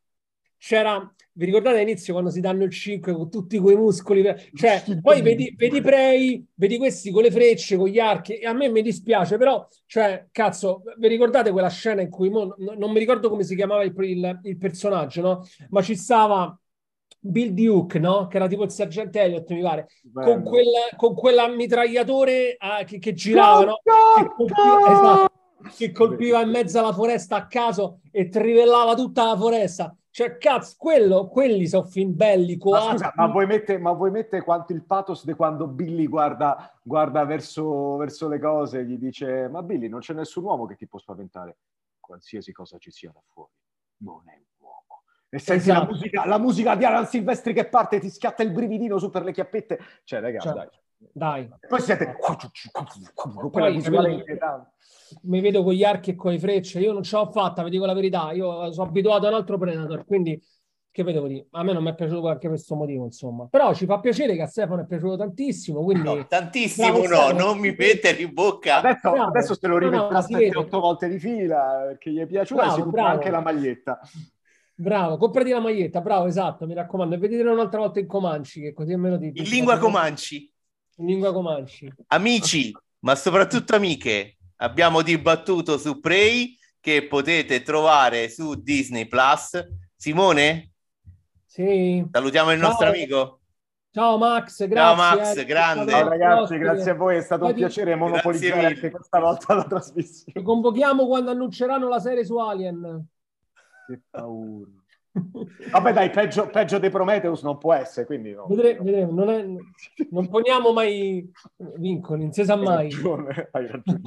C'era, 0.65 1.13
vi 1.33 1.45
ricordate 1.47 1.75
all'inizio 1.79 2.13
quando 2.13 2.31
si 2.31 2.39
danno 2.39 2.63
il 2.63 2.71
5 2.71 3.13
con 3.13 3.29
tutti 3.29 3.59
quei 3.59 3.75
muscoli? 3.75 4.23
Cioè, 4.55 4.85
poi 5.03 5.21
vedi, 5.21 5.53
vedi 5.57 5.81
Prey, 5.81 6.47
vedi 6.55 6.79
questi 6.79 7.11
con 7.11 7.23
le 7.23 7.33
frecce, 7.33 7.77
con 7.77 7.89
gli 7.89 7.99
archi, 7.99 8.35
e 8.39 8.47
a 8.47 8.53
me 8.53 8.69
mi 8.69 8.81
dispiace, 8.81 9.39
però, 9.39 9.67
cioè, 9.87 10.29
cazzo, 10.31 10.83
vi 10.99 11.09
ricordate 11.09 11.51
quella 11.51 11.69
scena 11.69 12.01
in 12.01 12.11
cui, 12.11 12.31
mo, 12.31 12.55
n- 12.59 12.77
non 12.79 12.93
mi 12.93 13.01
ricordo 13.01 13.29
come 13.29 13.43
si 13.43 13.57
chiamava 13.57 13.83
il, 13.83 13.93
il- 14.05 14.41
il 14.45 14.57
personaggio, 14.57 15.21
no? 15.21 15.45
Ma 15.71 15.83
ci 15.83 15.97
stava 15.97 16.57
Bill 17.19 17.51
Duke, 17.55 17.99
no? 17.99 18.29
Che 18.29 18.37
era 18.37 18.47
tipo 18.47 18.63
il 18.63 18.71
sergente 18.71 19.21
Elliott, 19.21 19.51
mi 19.51 19.63
pare, 19.63 19.89
con, 20.13 20.45
quel, 20.45 20.67
con 20.97 21.15
quella 21.17 21.49
mitragliatore 21.49 22.55
ah, 22.57 22.85
che, 22.85 23.01
che 23.01 23.15
girava, 23.15 23.65
no? 23.65 23.81
Colpiva, 24.37 24.79
esatto, 24.93 25.33
che 25.77 25.91
colpiva 25.91 26.41
in 26.41 26.51
mezzo 26.51 26.79
alla 26.79 26.93
foresta 26.93 27.35
a 27.35 27.47
caso 27.49 27.99
e 28.13 28.29
trivellava 28.29 28.95
tutta 28.95 29.25
la 29.25 29.37
foresta. 29.37 29.97
Cioè, 30.13 30.37
cazzo, 30.37 30.75
quello, 30.77 31.27
quelli 31.29 31.67
sono 31.67 31.85
film 31.87 32.15
belli, 32.15 32.59
Ma 32.61 32.91
scusa, 32.91 33.13
ma 33.17 33.29
vuoi 33.29 33.47
mettere, 33.47 33.79
ma 33.79 33.93
vuoi 33.93 34.11
mettere 34.11 34.43
quanto 34.43 34.75
il 34.75 34.85
pathos 34.85 35.25
di 35.25 35.33
quando 35.33 35.67
Billy 35.67 36.07
guarda, 36.07 36.79
guarda 36.83 37.25
verso, 37.25 37.97
verso 37.97 38.29
le 38.29 38.39
cose 38.39 38.81
e 38.81 38.85
gli 38.85 38.99
dice 38.99 39.49
ma 39.49 39.63
Billy 39.63 39.89
non 39.89 40.01
c'è 40.01 40.13
nessun 40.13 40.45
uomo 40.45 40.67
che 40.67 40.77
ti 40.77 40.87
può 40.87 40.99
spaventare, 40.99 41.57
qualsiasi 41.99 42.53
cosa 42.53 42.77
ci 42.77 42.91
sia 42.91 43.11
da 43.11 43.23
fuori, 43.27 43.53
non 44.01 44.23
è 44.27 44.35
un 44.37 44.45
uomo. 44.59 45.03
E 45.31 45.39
senti 45.39 45.69
la, 45.69 45.77
Esatto. 45.77 45.93
musica, 45.93 46.27
la 46.27 46.39
musica 46.39 46.77
di 46.77 46.85
Alan 46.85 47.07
Silvestri 47.07 47.55
che 47.55 47.69
parte 47.71 47.99
ti 47.99 48.11
scatta 48.11 48.43
il 48.43 48.53
brividino 48.53 48.99
su 48.99 49.09
per 49.09 49.25
le 49.25 49.33
chiappette. 49.33 49.79
Cioè, 50.05 50.21
raga, 50.21 50.41
Cioè, 50.41 50.53
dai. 50.53 50.69
Dai, 51.13 51.49
Poi 51.69 51.81
si 51.81 51.87
sente 51.87 52.15
quella 52.17 53.49
Poi, 53.51 53.73
visuale 53.73 54.09
capito? 54.09 54.19
inquietante. 54.19 54.71
mi 55.23 55.41
vedo 55.41 55.63
con 55.63 55.73
gli 55.73 55.85
archi 55.85 56.11
e 56.11 56.15
con 56.15 56.33
le 56.33 56.39
frecce, 56.39 56.81
io 56.81 56.93
non 56.93 57.03
ce 57.03 57.17
l'ho 57.17 57.31
fatta, 57.31 57.63
vi 57.65 57.71
dico 57.71 57.85
la 57.87 57.95
verità, 57.95 58.33
io 58.33 58.71
sono 58.73 58.89
abituato 58.89 59.27
a 59.27 59.29
un 59.31 59.35
altro 59.35 59.59
Predator, 59.59 60.05
quindi 60.05 60.41
che 60.93 61.05
vedevo 61.05 61.27
dire, 61.27 61.47
a 61.53 61.63
me 61.63 61.73
non 61.73 61.83
mi 61.83 61.89
è 61.91 61.95
piaciuto 61.95 62.27
anche 62.27 62.41
per 62.41 62.51
questo 62.51 62.75
motivo, 62.75 63.05
insomma. 63.07 63.47
Però 63.51 63.73
ci 63.73 63.87
fa 63.87 63.99
piacere 63.99 64.35
che 64.35 64.43
a 64.43 64.47
Stefano 64.47 64.83
è 64.83 64.87
piaciuto 64.87 65.17
tantissimo, 65.17 65.83
quindi... 65.83 66.05
No, 66.05 66.27
tantissimo 66.27 66.99
no, 66.99 67.05
Stefano. 67.05 67.39
non 67.39 67.59
mi 67.59 67.75
mettere 67.75 68.21
in 68.21 68.35
bocca. 68.35 68.77
Adesso, 68.77 69.11
Bravo. 69.11 69.29
adesso 69.29 69.55
se 69.55 69.67
lo 69.69 69.79
No, 69.79 69.89
no, 69.89 69.91
rimetterà 69.91 70.39
vede. 70.39 70.51
7-8 70.51 70.69
volte 70.81 71.09
di 71.09 71.19
fila 71.19 71.85
perché 71.87 72.11
gli 72.11 72.19
è 72.19 72.27
piaciuta 72.27 72.67
e 72.67 72.71
si 72.73 72.81
compra 72.83 73.01
bravo. 73.03 73.17
anche 73.17 73.31
la 73.31 73.41
maglietta. 73.41 74.01
Bravo, 74.75 75.17
comprati 75.17 75.51
la 75.51 75.61
maglietta, 75.61 76.01
bravo, 76.03 76.27
esatto, 76.27 76.67
mi 76.67 76.75
raccomando, 76.75 77.15
e 77.15 77.19
vedetela 77.19 77.53
un'altra 77.53 77.79
volta 77.81 77.99
in 77.99 78.07
Comanci, 78.07 78.61
che 78.61 78.73
così 78.75 78.93
almeno 78.93 79.19
ti... 79.19 79.33
In 79.35 79.45
lingua 79.45 79.79
Comanci. 79.79 80.52
In 80.97 81.07
lingua 81.07 81.33
Comanci. 81.33 81.93
Amici, 82.09 82.73
ma 83.01 83.15
soprattutto 83.15 83.75
amiche, 83.75 84.37
abbiamo 84.57 85.03
dibattuto 85.03 85.79
su 85.79 86.01
Prey 86.01 86.57
che 86.81 87.07
potete 87.07 87.63
trovare 87.63 88.29
su 88.29 88.55
Disney 88.55 89.07
Plus. 89.07 89.61
Simone, 89.97 90.73
Sì. 91.47 92.05
salutiamo 92.11 92.53
il 92.53 92.59
nostro 92.59 92.87
Ciao. 92.87 92.95
amico. 92.95 93.41
Ciao 93.93 94.17
Max, 94.19 94.67
grazie. 94.67 94.75
Ciao, 94.77 94.95
Max, 94.97 95.37
eh, 95.37 95.45
grande. 95.45 95.91
Ciao 95.93 96.09
ragazzi, 96.09 96.57
grazie 96.59 96.91
a 96.93 96.95
voi, 96.95 97.17
è 97.19 97.21
stato 97.21 97.45
un 97.45 97.53
piacere 97.55 97.95
monopolizzare 97.95 98.67
anche 98.67 98.91
questa 98.91 99.19
volta 99.21 99.55
la 99.55 99.65
trasmissione. 99.65 100.43
convochiamo 100.43 101.07
quando 101.07 101.31
annunceranno 101.31 101.89
la 101.89 102.01
serie 102.01 102.25
su 102.25 102.37
Alien. 102.39 103.07
Che 103.87 104.01
paura. 104.09 104.71
Vabbè 105.71 105.93
dai, 105.93 106.11
peggio, 106.11 106.49
peggio 106.49 106.79
dei 106.79 106.89
Prometheus 106.91 107.43
non 107.43 107.59
può 107.59 107.75
essere, 107.75 108.07
quindi 108.07 108.33
no. 108.33 108.47
Vedremo, 108.47 108.83
vedremo. 108.83 109.13
Non, 109.13 109.29
è- 109.31 109.47
non 110.11 110.29
poniamo 110.29 110.73
mai 110.73 111.31
vincoli, 111.77 112.23
non 112.23 112.33
si 112.33 112.45
sa 112.45 112.55
Hai 112.55 112.63
mai. 112.63 112.91
ragione, 112.91 113.49
hai 113.53 113.67
ragione. 113.67 114.01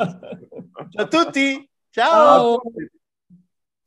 Ciao 0.89 1.03
a 1.03 1.07
tutti, 1.07 1.69
ciao. 1.89 2.09
Ciao. 2.09 2.57
tutti. 2.61 2.91